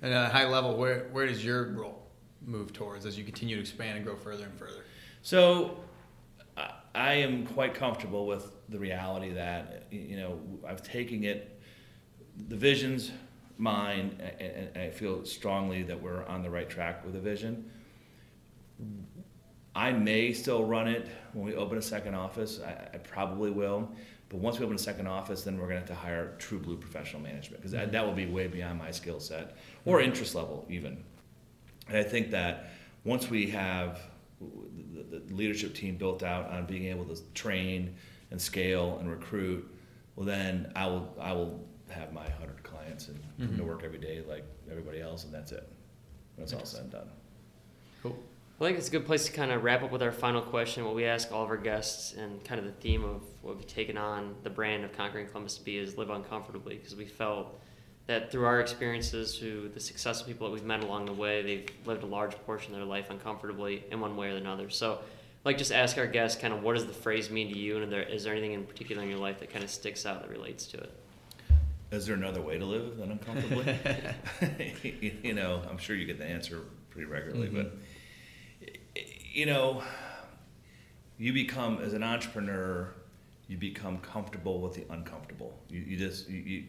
and 0.00 0.14
at 0.14 0.26
a 0.26 0.28
high 0.28 0.46
level, 0.46 0.76
where 0.76 1.08
where 1.10 1.26
does 1.26 1.44
your 1.44 1.72
role 1.72 2.06
move 2.46 2.72
towards 2.72 3.04
as 3.04 3.18
you 3.18 3.24
continue 3.24 3.56
to 3.56 3.60
expand 3.60 3.96
and 3.96 4.06
grow 4.06 4.14
further 4.14 4.44
and 4.44 4.54
further? 4.54 4.84
So, 5.22 5.80
I 6.94 7.14
am 7.14 7.46
quite 7.46 7.74
comfortable 7.74 8.26
with 8.26 8.52
the 8.68 8.78
reality 8.78 9.32
that 9.32 9.86
you 9.90 10.16
know 10.16 10.40
I've 10.66 10.82
taken 10.84 11.24
it, 11.24 11.60
the 12.48 12.56
vision's 12.56 13.10
mine, 13.60 14.20
and 14.40 14.76
I 14.76 14.90
feel 14.90 15.24
strongly 15.24 15.82
that 15.84 16.02
we're 16.02 16.24
on 16.26 16.42
the 16.42 16.50
right 16.50 16.68
track 16.68 17.04
with 17.04 17.14
the 17.14 17.20
vision 17.20 17.70
I 19.74 19.92
may 19.92 20.32
still 20.32 20.64
run 20.64 20.88
it 20.88 21.08
when 21.32 21.46
we 21.46 21.54
open 21.54 21.78
a 21.78 21.82
second 21.82 22.14
office. 22.14 22.60
I, 22.60 22.70
I, 22.94 22.98
probably 22.98 23.50
will. 23.50 23.90
But 24.28 24.38
once 24.38 24.58
we 24.58 24.64
open 24.64 24.76
a 24.76 24.80
second 24.80 25.06
office, 25.06 25.42
then 25.42 25.58
we're 25.58 25.68
going 25.68 25.82
to 25.82 25.86
have 25.86 25.88
to 25.88 25.94
hire 25.94 26.34
true 26.38 26.58
blue 26.58 26.76
professional 26.76 27.22
management 27.22 27.58
because 27.58 27.72
that, 27.72 27.92
that 27.92 28.04
will 28.04 28.14
be 28.14 28.26
way 28.26 28.46
beyond 28.46 28.78
my 28.78 28.90
skill 28.90 29.20
set 29.20 29.56
or 29.84 29.98
mm-hmm. 29.98 30.08
interest 30.08 30.34
level, 30.34 30.66
even. 30.68 31.02
And 31.88 31.96
I 31.96 32.02
think 32.02 32.30
that 32.30 32.70
once 33.04 33.30
we 33.30 33.48
have 33.50 34.00
the, 34.40 35.18
the, 35.18 35.34
leadership 35.34 35.74
team 35.74 35.96
built 35.96 36.22
out 36.22 36.50
on 36.50 36.66
being 36.66 36.86
able 36.86 37.04
to 37.04 37.20
train 37.34 37.94
and 38.30 38.40
scale 38.40 38.98
and 39.00 39.10
recruit, 39.10 39.68
well, 40.16 40.26
then 40.26 40.72
I 40.76 40.86
will, 40.86 41.16
I 41.20 41.32
will 41.32 41.66
have 41.90 42.12
my 42.12 42.22
100 42.22 42.62
clients 42.62 43.08
and 43.08 43.18
mm-hmm. 43.18 43.46
come 43.46 43.56
to 43.56 43.64
work 43.64 43.82
every 43.84 43.98
day 43.98 44.22
like 44.28 44.44
everybody 44.70 45.00
else, 45.00 45.24
and 45.24 45.32
that's 45.34 45.52
it. 45.52 45.68
That's 46.38 46.52
all 46.52 46.64
said 46.64 46.82
and 46.82 46.90
done. 46.92 47.10
Cool. 48.02 48.18
I 48.60 48.64
think 48.64 48.78
it's 48.78 48.88
a 48.88 48.90
good 48.90 49.06
place 49.06 49.24
to 49.24 49.32
kind 49.32 49.50
of 49.50 49.64
wrap 49.64 49.82
up 49.82 49.90
with 49.90 50.02
our 50.02 50.12
final 50.12 50.42
question. 50.42 50.84
What 50.84 50.94
we 50.94 51.06
ask 51.06 51.32
all 51.32 51.42
of 51.42 51.48
our 51.48 51.56
guests, 51.56 52.12
and 52.12 52.44
kind 52.44 52.58
of 52.58 52.66
the 52.66 52.72
theme 52.72 53.04
of 53.04 53.22
what 53.40 53.56
we've 53.56 53.66
taken 53.66 53.96
on 53.96 54.34
the 54.42 54.50
brand 54.50 54.84
of 54.84 54.92
Conquering 54.92 55.26
Columbus 55.28 55.56
to 55.56 55.64
be 55.64 55.78
is 55.78 55.96
live 55.96 56.10
uncomfortably, 56.10 56.76
because 56.76 56.94
we 56.94 57.06
felt 57.06 57.58
that 58.06 58.30
through 58.30 58.44
our 58.44 58.60
experiences, 58.60 59.38
through 59.38 59.70
the 59.70 59.80
successful 59.80 60.26
people 60.26 60.46
that 60.46 60.52
we've 60.52 60.64
met 60.64 60.82
along 60.82 61.06
the 61.06 61.12
way, 61.12 61.42
they've 61.42 61.68
lived 61.86 62.02
a 62.02 62.06
large 62.06 62.34
portion 62.44 62.74
of 62.74 62.80
their 62.80 62.88
life 62.88 63.08
uncomfortably 63.08 63.84
in 63.90 64.00
one 64.00 64.16
way 64.16 64.28
or 64.28 64.36
another. 64.36 64.68
So, 64.68 64.98
like, 65.44 65.56
just 65.56 65.72
ask 65.72 65.96
our 65.96 66.06
guests, 66.06 66.38
kind 66.38 66.52
of, 66.52 66.62
what 66.62 66.74
does 66.74 66.84
the 66.84 66.92
phrase 66.92 67.30
mean 67.30 67.50
to 67.52 67.58
you, 67.58 67.76
and 67.76 67.84
is 67.84 67.90
there, 67.90 68.02
is 68.02 68.24
there 68.24 68.34
anything 68.34 68.52
in 68.52 68.64
particular 68.64 69.02
in 69.02 69.08
your 69.08 69.18
life 69.18 69.38
that 69.40 69.50
kind 69.50 69.64
of 69.64 69.70
sticks 69.70 70.04
out 70.04 70.20
that 70.20 70.30
relates 70.30 70.66
to 70.66 70.76
it? 70.76 70.92
Is 71.90 72.06
there 72.06 72.14
another 72.14 72.40
way 72.40 72.58
to 72.58 72.64
live 72.64 72.98
than 72.98 73.10
uncomfortably? 73.10 73.76
you 75.22 75.34
know, 75.34 75.62
I'm 75.68 75.78
sure 75.78 75.96
you 75.96 76.06
get 76.06 76.18
the 76.18 76.26
answer 76.26 76.60
pretty 76.90 77.10
regularly, 77.10 77.48
mm-hmm. 77.48 77.56
but 77.56 77.72
you 79.32 79.46
know, 79.46 79.82
you 81.18 81.32
become 81.32 81.78
as 81.78 81.92
an 81.92 82.02
entrepreneur, 82.02 82.92
you 83.48 83.56
become 83.56 83.98
comfortable 83.98 84.60
with 84.60 84.74
the 84.74 84.84
uncomfortable. 84.90 85.58
You, 85.68 85.80
you 85.80 85.96
just 85.96 86.28
you, 86.28 86.38
you, 86.38 86.64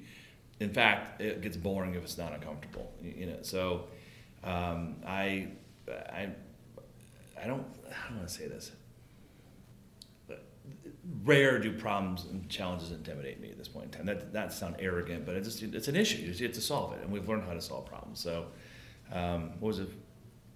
in 0.60 0.73
fact, 0.73 1.21
it 1.21 1.41
gets 1.41 1.57
boring 1.57 1.95
if 1.95 2.03
it's 2.03 2.17
not 2.17 2.34
uncomfortable. 2.34 2.91
You, 3.01 3.13
you 3.17 3.25
know, 3.27 3.38
so 3.41 3.86
um, 4.43 4.97
I 5.05 5.49
I 5.88 6.29
I 7.41 7.47
don't 7.47 7.65
I 7.88 8.10
don't 8.10 8.17
want 8.17 8.27
to 8.27 8.34
say 8.34 8.47
this. 8.47 8.71
Rare 11.24 11.60
do 11.60 11.71
problems 11.74 12.26
and 12.26 12.50
challenges 12.50 12.91
intimidate 12.91 13.39
me 13.39 13.50
at 13.50 13.58
this 13.58 13.67
point 13.67 13.86
in 13.86 13.91
time. 13.91 14.06
That 14.06 14.34
that 14.34 14.54
sound 14.54 14.76
arrogant, 14.80 15.26
but 15.26 15.36
it's 15.36 15.47
just 15.47 15.76
it's 15.76 15.88
an 15.88 15.95
issue. 15.95 16.17
You 16.17 16.45
have 16.45 16.56
to 16.56 16.62
solve 16.62 16.93
it, 16.93 17.02
and 17.04 17.12
we've 17.12 17.28
learned 17.28 17.43
how 17.43 17.54
to 17.54 17.62
solve 17.62 17.86
problems. 17.86 18.19
So, 18.19 18.47
um, 19.12 19.52
what 19.60 19.67
was 19.67 19.80
it? 19.80 19.89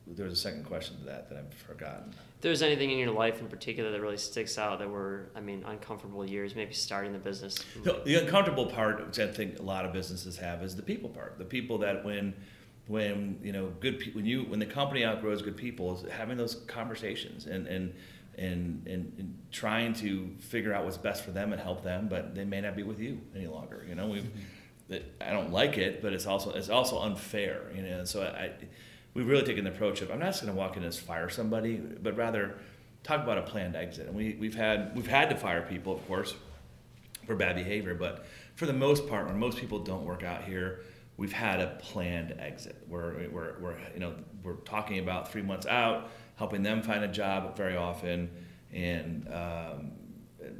there 0.07 0.25
was 0.25 0.33
a 0.33 0.41
second 0.41 0.63
question 0.65 0.97
to 0.99 1.05
that 1.05 1.29
that 1.29 1.37
I've 1.37 1.53
forgotten. 1.53 2.09
If 2.09 2.41
there's 2.41 2.61
anything 2.61 2.91
in 2.91 2.99
your 2.99 3.11
life 3.11 3.39
in 3.39 3.47
particular 3.47 3.91
that 3.91 4.01
really 4.01 4.17
sticks 4.17 4.57
out 4.57 4.79
that 4.79 4.89
were, 4.89 5.29
I 5.35 5.41
mean, 5.41 5.63
uncomfortable 5.65 6.27
years, 6.27 6.55
maybe 6.55 6.73
starting 6.73 7.11
the 7.11 7.19
business. 7.19 7.57
The, 7.83 8.01
the 8.05 8.15
uncomfortable 8.15 8.67
part, 8.67 9.05
which 9.05 9.19
I 9.19 9.27
think 9.27 9.59
a 9.59 9.63
lot 9.63 9.85
of 9.85 9.93
businesses 9.93 10.37
have, 10.37 10.61
is 10.61 10.75
the 10.75 10.83
people 10.83 11.09
part. 11.09 11.37
The 11.39 11.45
people 11.45 11.79
that 11.79 12.05
when, 12.05 12.35
when 12.87 13.39
you 13.41 13.51
know, 13.51 13.71
good 13.79 13.99
people, 13.99 14.21
when 14.21 14.25
you 14.25 14.43
when 14.43 14.59
the 14.59 14.65
company 14.65 15.03
outgrows 15.03 15.41
good 15.41 15.57
people, 15.57 15.95
is 15.95 16.11
having 16.11 16.37
those 16.37 16.55
conversations 16.67 17.47
and 17.47 17.67
and. 17.67 17.93
And, 18.37 18.85
and, 18.85 19.13
and 19.17 19.37
trying 19.49 19.93
to 19.93 20.29
figure 20.39 20.73
out 20.73 20.83
what's 20.83 20.97
best 20.97 21.23
for 21.23 21.31
them 21.31 21.53
and 21.53 21.61
help 21.61 21.83
them, 21.83 22.09
but 22.09 22.35
they 22.35 22.43
may 22.43 22.59
not 22.59 22.75
be 22.75 22.83
with 22.83 22.99
you 22.99 23.21
any 23.33 23.47
longer. 23.47 23.85
You 23.87 23.95
know, 23.95 24.07
we 24.07 24.19
mm-hmm. 24.19 24.95
I 25.21 25.31
don't 25.31 25.51
like 25.51 25.77
it, 25.77 26.01
but 26.01 26.11
it's 26.11 26.25
also 26.25 26.51
it's 26.51 26.69
also 26.69 27.01
unfair. 27.01 27.71
You 27.73 27.81
know, 27.81 28.03
so 28.03 28.23
I 28.23 28.51
we've 29.15 29.27
really 29.27 29.43
taken 29.43 29.63
the 29.63 29.71
approach 29.71 30.01
of 30.01 30.11
I'm 30.11 30.19
not 30.19 30.27
just 30.27 30.43
going 30.43 30.53
to 30.53 30.59
walk 30.59 30.77
in 30.77 30.83
and 30.83 30.93
fire 30.93 31.29
somebody, 31.29 31.77
but 31.77 32.15
rather 32.15 32.55
talk 33.01 33.23
about 33.23 33.37
a 33.37 33.41
planned 33.43 33.75
exit. 33.75 34.07
And 34.07 34.15
we, 34.15 34.35
we've 34.39 34.55
had 34.55 34.95
we've 34.95 35.07
had 35.07 35.29
to 35.31 35.35
fire 35.35 35.63
people, 35.63 35.93
of 35.93 36.05
course, 36.07 36.35
for 37.25 37.35
bad 37.35 37.55
behavior. 37.55 37.95
But 37.95 38.25
for 38.55 38.67
the 38.67 38.73
most 38.73 39.07
part, 39.07 39.27
when 39.27 39.39
most 39.39 39.57
people 39.57 39.79
don't 39.79 40.05
work 40.05 40.23
out 40.23 40.43
here, 40.43 40.81
we've 41.17 41.33
had 41.33 41.59
a 41.59 41.77
planned 41.81 42.35
exit. 42.39 42.75
We're, 42.87 43.29
we're, 43.29 43.55
we're 43.59 43.75
you 43.93 43.99
know 43.99 44.13
we're 44.43 44.55
talking 44.57 44.99
about 44.99 45.31
three 45.31 45.41
months 45.41 45.65
out, 45.65 46.09
helping 46.35 46.63
them 46.63 46.81
find 46.81 47.03
a 47.03 47.07
job 47.07 47.55
very 47.55 47.75
often, 47.75 48.29
and 48.73 49.27
um, 49.33 49.91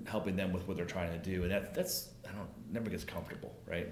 helping 0.05 0.35
them 0.35 0.51
with 0.53 0.67
what 0.67 0.77
they're 0.77 0.85
trying 0.85 1.11
to 1.11 1.17
do. 1.17 1.43
And 1.43 1.51
that, 1.51 1.73
that's 1.73 2.09
I 2.27 2.31
don't 2.31 2.49
never 2.71 2.89
gets 2.89 3.03
comfortable, 3.03 3.55
right? 3.67 3.89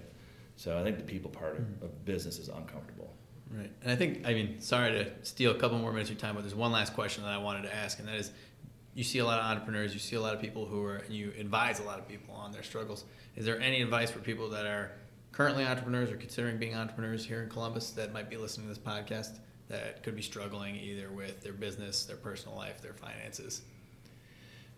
So 0.55 0.79
I 0.79 0.83
think 0.83 0.97
the 0.97 1.03
people 1.03 1.29
part 1.29 1.57
of, 1.57 1.83
of 1.83 2.05
business 2.05 2.37
is 2.39 2.49
uncomfortable. 2.49 3.13
Right. 3.51 3.71
And 3.83 3.91
I 3.91 3.95
think, 3.95 4.25
I 4.25 4.33
mean, 4.33 4.61
sorry 4.61 4.91
to 4.91 5.11
steal 5.23 5.51
a 5.51 5.55
couple 5.55 5.77
more 5.77 5.91
minutes 5.91 6.09
of 6.09 6.15
your 6.15 6.21
time, 6.21 6.35
but 6.35 6.41
there's 6.41 6.55
one 6.55 6.71
last 6.71 6.93
question 6.93 7.23
that 7.23 7.31
I 7.31 7.37
wanted 7.37 7.63
to 7.63 7.75
ask, 7.75 7.99
and 7.99 8.07
that 8.07 8.15
is 8.15 8.31
you 8.95 9.03
see 9.03 9.19
a 9.19 9.25
lot 9.25 9.39
of 9.39 9.45
entrepreneurs, 9.45 9.93
you 9.93 9.99
see 9.99 10.15
a 10.15 10.21
lot 10.21 10.33
of 10.33 10.41
people 10.41 10.65
who 10.65 10.83
are, 10.83 10.97
and 10.97 11.13
you 11.13 11.33
advise 11.39 11.79
a 11.79 11.83
lot 11.83 11.99
of 11.99 12.07
people 12.07 12.33
on 12.33 12.51
their 12.51 12.63
struggles. 12.63 13.05
Is 13.35 13.45
there 13.45 13.59
any 13.59 13.81
advice 13.81 14.11
for 14.11 14.19
people 14.19 14.49
that 14.49 14.65
are 14.65 14.91
currently 15.31 15.65
entrepreneurs 15.65 16.11
or 16.11 16.17
considering 16.17 16.57
being 16.57 16.75
entrepreneurs 16.75 17.25
here 17.25 17.41
in 17.41 17.49
Columbus 17.49 17.91
that 17.91 18.13
might 18.13 18.29
be 18.29 18.37
listening 18.37 18.67
to 18.67 18.73
this 18.73 18.83
podcast 18.83 19.39
that 19.69 20.03
could 20.03 20.15
be 20.15 20.21
struggling 20.21 20.75
either 20.75 21.09
with 21.09 21.41
their 21.41 21.53
business, 21.53 22.05
their 22.05 22.17
personal 22.17 22.57
life, 22.57 22.81
their 22.81 22.93
finances? 22.93 23.61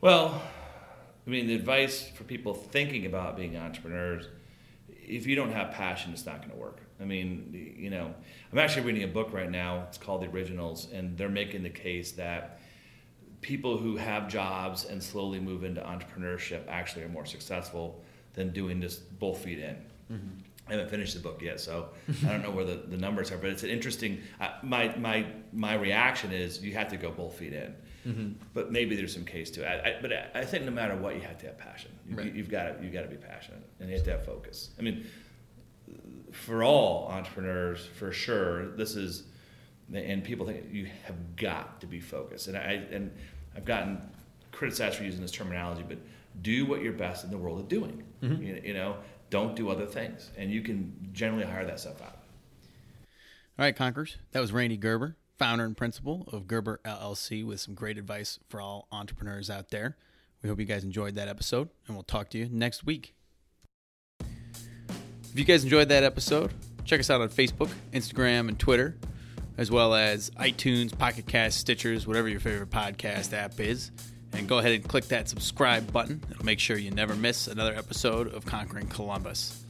Well, 0.01 0.41
I 1.25 1.29
mean, 1.29 1.47
the 1.47 1.55
advice 1.55 2.07
for 2.09 2.23
people 2.23 2.53
thinking 2.53 3.05
about 3.05 3.35
being 3.35 3.57
entrepreneurs 3.57 4.27
if 5.07 5.27
you 5.27 5.35
don't 5.35 5.51
have 5.51 5.71
passion, 5.71 6.11
it's 6.11 6.25
not 6.25 6.39
going 6.39 6.51
to 6.51 6.57
work. 6.57 6.79
I 6.99 7.05
mean, 7.05 7.75
you 7.77 7.89
know, 7.89 8.13
I'm 8.51 8.59
actually 8.59 8.83
reading 8.83 9.03
a 9.03 9.07
book 9.07 9.33
right 9.33 9.49
now. 9.49 9.85
It's 9.87 9.97
called 9.97 10.21
The 10.21 10.27
Originals, 10.27 10.87
and 10.93 11.17
they're 11.17 11.29
making 11.29 11.63
the 11.63 11.69
case 11.69 12.11
that 12.13 12.59
people 13.41 13.77
who 13.77 13.97
have 13.97 14.27
jobs 14.27 14.85
and 14.85 15.01
slowly 15.01 15.39
move 15.39 15.63
into 15.63 15.81
entrepreneurship 15.81 16.63
actually 16.67 17.03
are 17.03 17.09
more 17.09 17.25
successful 17.25 18.01
than 18.33 18.51
doing 18.51 18.79
this 18.79 18.97
both 18.97 19.39
feet 19.39 19.59
in. 19.59 19.75
Mm-hmm. 20.11 20.39
I 20.67 20.71
haven't 20.71 20.89
finished 20.89 21.13
the 21.13 21.19
book 21.19 21.41
yet, 21.41 21.59
so 21.59 21.89
I 22.25 22.29
don't 22.29 22.41
know 22.41 22.49
where 22.49 22.65
the, 22.65 22.75
the 22.75 22.97
numbers 22.97 23.31
are, 23.31 23.37
but 23.37 23.51
it's 23.51 23.63
an 23.63 23.69
interesting. 23.69 24.21
Uh, 24.39 24.49
my 24.63 24.95
my 24.97 25.25
my 25.53 25.75
reaction 25.75 26.31
is 26.31 26.61
you 26.63 26.73
have 26.73 26.89
to 26.89 26.97
go 26.97 27.11
both 27.11 27.37
feet 27.37 27.53
in, 27.53 27.75
mm-hmm. 28.05 28.31
but 28.53 28.71
maybe 28.71 28.95
there's 28.95 29.13
some 29.13 29.25
case 29.25 29.51
to 29.51 29.61
it. 29.61 29.67
I, 29.67 29.89
I, 29.89 30.01
but 30.01 30.11
I, 30.33 30.43
think 30.43 30.65
no 30.65 30.71
matter 30.71 30.95
what, 30.95 31.15
you 31.15 31.21
have 31.21 31.37
to 31.39 31.45
have 31.47 31.57
passion. 31.59 31.91
You, 32.09 32.17
right. 32.17 32.33
You've 32.33 32.49
got 32.49 32.79
to 32.79 32.83
you 32.83 32.89
got 32.89 33.03
to 33.03 33.07
be 33.07 33.15
passionate, 33.15 33.61
and 33.79 33.89
you 33.89 33.95
have 33.95 34.05
to 34.05 34.11
have 34.11 34.25
focus. 34.25 34.71
I 34.79 34.81
mean, 34.81 35.05
for 36.31 36.63
all 36.63 37.09
entrepreneurs, 37.11 37.85
for 37.85 38.11
sure, 38.11 38.69
this 38.69 38.95
is, 38.95 39.23
and 39.93 40.23
people 40.23 40.47
think 40.47 40.65
you 40.71 40.87
have 41.05 41.35
got 41.35 41.79
to 41.81 41.87
be 41.87 41.99
focused, 41.99 42.47
and 42.47 42.57
I 42.57 42.81
and 42.91 43.11
I've 43.55 43.65
gotten 43.65 44.01
criticized 44.51 44.97
for 44.97 45.03
using 45.03 45.21
this 45.21 45.31
terminology, 45.31 45.83
but 45.87 45.99
do 46.41 46.65
what 46.65 46.81
you're 46.81 46.93
best 46.93 47.23
in 47.23 47.29
the 47.31 47.37
world 47.37 47.59
of 47.59 47.67
doing. 47.67 48.03
Mm-hmm. 48.21 48.43
You, 48.43 48.61
you 48.63 48.73
know, 48.73 48.97
don't 49.29 49.55
do 49.55 49.69
other 49.69 49.85
things, 49.85 50.31
and 50.37 50.51
you 50.51 50.61
can 50.61 51.09
generally 51.13 51.45
hire 51.45 51.65
that 51.65 51.79
stuff 51.79 52.01
out. 52.01 52.19
All 53.57 53.63
right, 53.65 53.75
Conquerors. 53.75 54.17
That 54.31 54.41
was 54.41 54.51
Randy 54.51 54.77
Gerber, 54.77 55.15
founder 55.37 55.65
and 55.65 55.77
principal 55.77 56.27
of 56.31 56.47
Gerber 56.47 56.79
LLC, 56.85 57.45
with 57.45 57.59
some 57.59 57.73
great 57.73 57.97
advice 57.97 58.39
for 58.49 58.59
all 58.59 58.87
entrepreneurs 58.91 59.49
out 59.49 59.69
there. 59.69 59.97
We 60.41 60.49
hope 60.49 60.59
you 60.59 60.65
guys 60.65 60.83
enjoyed 60.83 61.15
that 61.15 61.27
episode, 61.27 61.69
and 61.87 61.95
we'll 61.95 62.03
talk 62.03 62.29
to 62.31 62.37
you 62.37 62.49
next 62.51 62.85
week. 62.85 63.15
If 64.19 65.39
you 65.39 65.45
guys 65.45 65.63
enjoyed 65.63 65.89
that 65.89 66.03
episode, 66.03 66.53
check 66.85 66.99
us 66.99 67.09
out 67.09 67.21
on 67.21 67.29
Facebook, 67.29 67.69
Instagram, 67.93 68.47
and 68.47 68.59
Twitter, 68.59 68.97
as 69.57 69.71
well 69.71 69.93
as 69.93 70.29
iTunes, 70.31 70.97
Pocket 70.97 71.25
Cast, 71.25 71.65
Stitchers, 71.65 72.05
whatever 72.05 72.27
your 72.29 72.39
favorite 72.39 72.69
podcast 72.69 73.33
app 73.33 73.59
is. 73.59 73.91
And 74.35 74.49
go 74.49 74.57
ahead 74.57 74.73
and 74.73 74.87
click 74.87 75.05
that 75.05 75.29
subscribe 75.29 75.91
button. 75.93 76.21
It'll 76.29 76.45
make 76.45 76.59
sure 76.59 76.77
you 76.77 76.91
never 76.91 77.15
miss 77.15 77.47
another 77.47 77.73
episode 77.73 78.33
of 78.33 78.45
Conquering 78.45 78.87
Columbus. 78.87 79.63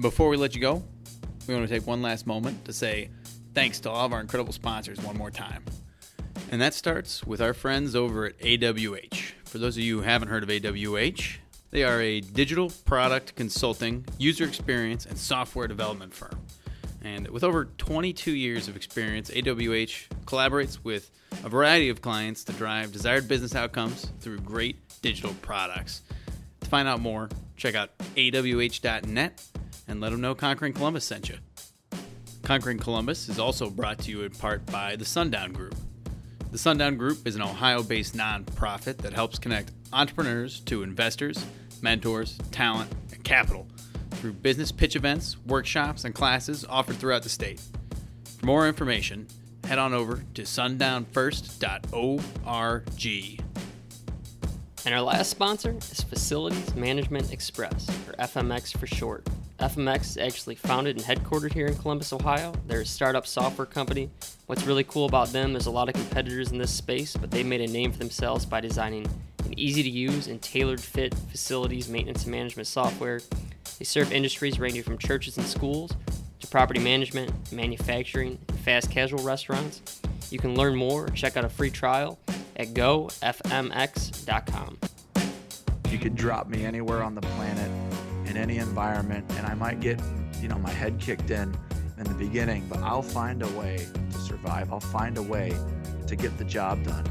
Before 0.00 0.28
we 0.28 0.36
let 0.36 0.56
you 0.56 0.60
go, 0.60 0.82
we 1.46 1.54
want 1.54 1.68
to 1.68 1.72
take 1.72 1.86
one 1.86 2.02
last 2.02 2.26
moment 2.26 2.64
to 2.64 2.72
say 2.72 3.10
thanks 3.54 3.78
to 3.80 3.90
all 3.90 4.04
of 4.04 4.12
our 4.12 4.20
incredible 4.20 4.52
sponsors 4.52 5.00
one 5.00 5.16
more 5.16 5.30
time. 5.30 5.64
And 6.50 6.60
that 6.60 6.74
starts 6.74 7.24
with 7.24 7.40
our 7.40 7.54
friends 7.54 7.94
over 7.94 8.26
at 8.26 8.38
AWH. 8.40 9.32
For 9.44 9.58
those 9.58 9.76
of 9.76 9.84
you 9.84 9.98
who 9.98 10.02
haven't 10.02 10.28
heard 10.28 10.42
of 10.42 10.48
AWH, 10.48 11.36
they 11.70 11.84
are 11.84 12.00
a 12.00 12.20
digital 12.20 12.70
product 12.84 13.36
consulting, 13.36 14.04
user 14.18 14.44
experience, 14.44 15.06
and 15.06 15.16
software 15.16 15.68
development 15.68 16.12
firm. 16.12 16.40
And 17.02 17.28
with 17.28 17.44
over 17.44 17.66
22 17.66 18.32
years 18.32 18.68
of 18.68 18.76
experience, 18.76 19.30
AWH 19.30 20.08
collaborates 20.24 20.78
with 20.82 21.10
a 21.44 21.48
variety 21.48 21.88
of 21.88 22.02
clients 22.02 22.44
to 22.44 22.52
drive 22.52 22.92
desired 22.92 23.28
business 23.28 23.54
outcomes 23.54 24.10
through 24.20 24.38
great 24.40 24.76
digital 25.00 25.34
products. 25.42 26.02
To 26.60 26.68
find 26.68 26.88
out 26.88 27.00
more, 27.00 27.28
check 27.56 27.74
out 27.74 27.90
awh.net 28.16 29.42
and 29.86 30.00
let 30.00 30.10
them 30.10 30.20
know 30.20 30.34
Conquering 30.34 30.72
Columbus 30.72 31.04
sent 31.04 31.28
you. 31.28 31.36
Conquering 32.42 32.78
Columbus 32.78 33.28
is 33.28 33.38
also 33.38 33.70
brought 33.70 33.98
to 34.00 34.10
you 34.10 34.22
in 34.22 34.30
part 34.30 34.64
by 34.66 34.96
the 34.96 35.04
Sundown 35.04 35.52
Group. 35.52 35.74
The 36.50 36.58
Sundown 36.58 36.96
Group 36.96 37.26
is 37.26 37.36
an 37.36 37.42
Ohio 37.42 37.82
based 37.82 38.16
nonprofit 38.16 38.96
that 38.98 39.12
helps 39.12 39.38
connect 39.38 39.72
entrepreneurs 39.92 40.60
to 40.60 40.82
investors, 40.82 41.44
mentors, 41.82 42.38
talent, 42.50 42.90
and 43.12 43.22
capital 43.22 43.66
through 44.18 44.32
business 44.32 44.72
pitch 44.72 44.96
events, 44.96 45.36
workshops, 45.46 46.04
and 46.04 46.14
classes 46.14 46.64
offered 46.68 46.96
throughout 46.96 47.22
the 47.22 47.28
state. 47.28 47.60
For 48.38 48.46
more 48.46 48.68
information, 48.68 49.26
head 49.64 49.78
on 49.78 49.94
over 49.94 50.24
to 50.34 50.42
sundownfirst.org. 50.42 53.40
And 54.84 54.94
our 54.94 55.02
last 55.02 55.30
sponsor 55.30 55.76
is 55.76 56.02
Facilities 56.02 56.74
Management 56.74 57.32
Express, 57.32 57.88
or 58.08 58.12
FMX 58.14 58.76
for 58.76 58.86
short. 58.86 59.26
FMX 59.58 60.02
is 60.02 60.18
actually 60.18 60.54
founded 60.54 60.96
and 60.96 61.04
headquartered 61.04 61.52
here 61.52 61.66
in 61.66 61.74
Columbus, 61.74 62.12
Ohio. 62.12 62.54
They're 62.66 62.82
a 62.82 62.86
startup 62.86 63.26
software 63.26 63.66
company. 63.66 64.08
What's 64.46 64.64
really 64.64 64.84
cool 64.84 65.06
about 65.06 65.28
them, 65.28 65.52
there's 65.52 65.66
a 65.66 65.70
lot 65.70 65.88
of 65.88 65.94
competitors 65.94 66.52
in 66.52 66.58
this 66.58 66.72
space, 66.72 67.16
but 67.16 67.30
they 67.30 67.42
made 67.42 67.60
a 67.60 67.66
name 67.66 67.92
for 67.92 67.98
themselves 67.98 68.46
by 68.46 68.60
designing 68.60 69.06
easy 69.58 69.82
to 69.82 69.90
use 69.90 70.26
and 70.26 70.40
tailored 70.40 70.80
fit 70.80 71.14
facilities 71.30 71.88
maintenance 71.88 72.24
and 72.24 72.32
management 72.32 72.66
software. 72.66 73.20
They 73.78 73.84
serve 73.84 74.12
industries 74.12 74.58
ranging 74.58 74.82
from 74.82 74.98
churches 74.98 75.36
and 75.36 75.46
schools 75.46 75.92
to 76.40 76.46
property 76.46 76.80
management, 76.80 77.52
manufacturing, 77.52 78.38
and 78.48 78.58
fast 78.60 78.90
casual 78.90 79.22
restaurants. 79.22 80.00
You 80.30 80.38
can 80.38 80.54
learn 80.54 80.74
more 80.74 81.06
or 81.06 81.10
check 81.10 81.36
out 81.36 81.44
a 81.44 81.48
free 81.48 81.70
trial 81.70 82.18
at 82.56 82.68
gofmx.com. 82.68 84.78
You 85.90 85.98
could 85.98 86.16
drop 86.16 86.48
me 86.48 86.64
anywhere 86.64 87.02
on 87.02 87.14
the 87.14 87.22
planet 87.22 87.70
in 88.26 88.36
any 88.36 88.58
environment 88.58 89.24
and 89.36 89.46
I 89.46 89.54
might 89.54 89.80
get, 89.80 90.00
you 90.40 90.48
know, 90.48 90.58
my 90.58 90.70
head 90.70 90.98
kicked 90.98 91.30
in 91.30 91.56
in 91.96 92.04
the 92.04 92.14
beginning, 92.14 92.66
but 92.68 92.78
I'll 92.80 93.02
find 93.02 93.42
a 93.42 93.48
way 93.48 93.86
to 94.12 94.18
survive. 94.18 94.72
I'll 94.72 94.80
find 94.80 95.18
a 95.18 95.22
way 95.22 95.56
to 96.06 96.16
get 96.16 96.36
the 96.38 96.44
job 96.44 96.84
done. 96.84 97.04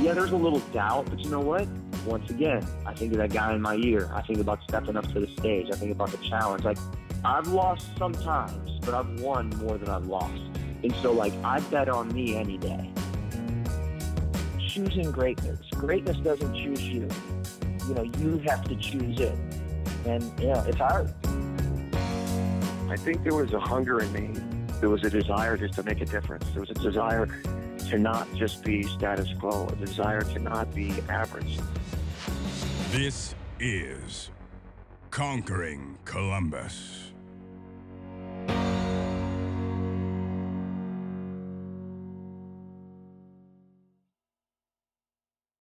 Yeah, 0.00 0.14
there's 0.14 0.30
a 0.30 0.36
little 0.36 0.60
doubt, 0.72 1.06
but 1.10 1.18
you 1.18 1.28
know 1.28 1.40
what? 1.40 1.66
Once 2.06 2.30
again, 2.30 2.64
I 2.86 2.94
think 2.94 3.12
of 3.12 3.18
that 3.18 3.32
guy 3.32 3.52
in 3.52 3.60
my 3.60 3.74
ear. 3.74 4.08
I 4.14 4.22
think 4.22 4.38
about 4.38 4.60
stepping 4.62 4.96
up 4.96 5.12
to 5.12 5.18
the 5.18 5.26
stage. 5.38 5.66
I 5.72 5.76
think 5.76 5.90
about 5.90 6.12
the 6.12 6.18
challenge. 6.18 6.62
Like, 6.62 6.78
I've 7.24 7.48
lost 7.48 7.88
sometimes, 7.98 8.78
but 8.84 8.94
I've 8.94 9.20
won 9.20 9.50
more 9.56 9.76
than 9.76 9.88
I've 9.88 10.06
lost. 10.06 10.40
And 10.84 10.94
so, 11.02 11.12
like, 11.12 11.32
I 11.42 11.58
bet 11.58 11.88
on 11.88 12.14
me 12.14 12.36
any 12.36 12.58
day. 12.58 12.92
Choosing 14.68 15.10
greatness. 15.10 15.58
Greatness 15.72 16.16
doesn't 16.18 16.54
choose 16.54 16.82
you. 16.82 17.08
You 17.88 17.94
know, 17.94 18.02
you 18.02 18.38
have 18.46 18.62
to 18.68 18.76
choose 18.76 19.18
it. 19.18 19.36
And, 20.06 20.22
know, 20.38 20.64
it's 20.64 20.78
hard. 20.78 21.12
I 22.88 22.96
think 22.96 23.24
there 23.24 23.34
was 23.34 23.52
a 23.52 23.58
hunger 23.58 24.00
in 24.00 24.12
me. 24.12 24.40
There 24.78 24.90
was 24.90 25.02
a 25.02 25.10
desire 25.10 25.56
just 25.56 25.74
to 25.74 25.82
make 25.82 26.00
a 26.00 26.06
difference. 26.06 26.46
There 26.50 26.60
was 26.60 26.70
a 26.70 26.74
desire 26.74 27.26
to 27.88 27.98
not 27.98 28.32
just 28.34 28.62
be 28.64 28.82
status 28.82 29.28
quo, 29.40 29.66
a 29.66 29.76
desire 29.76 30.20
to 30.20 30.38
not 30.38 30.74
be 30.74 30.92
average. 31.08 31.58
This 32.90 33.34
is 33.58 34.30
Conquering 35.10 35.96
Columbus. 36.04 37.07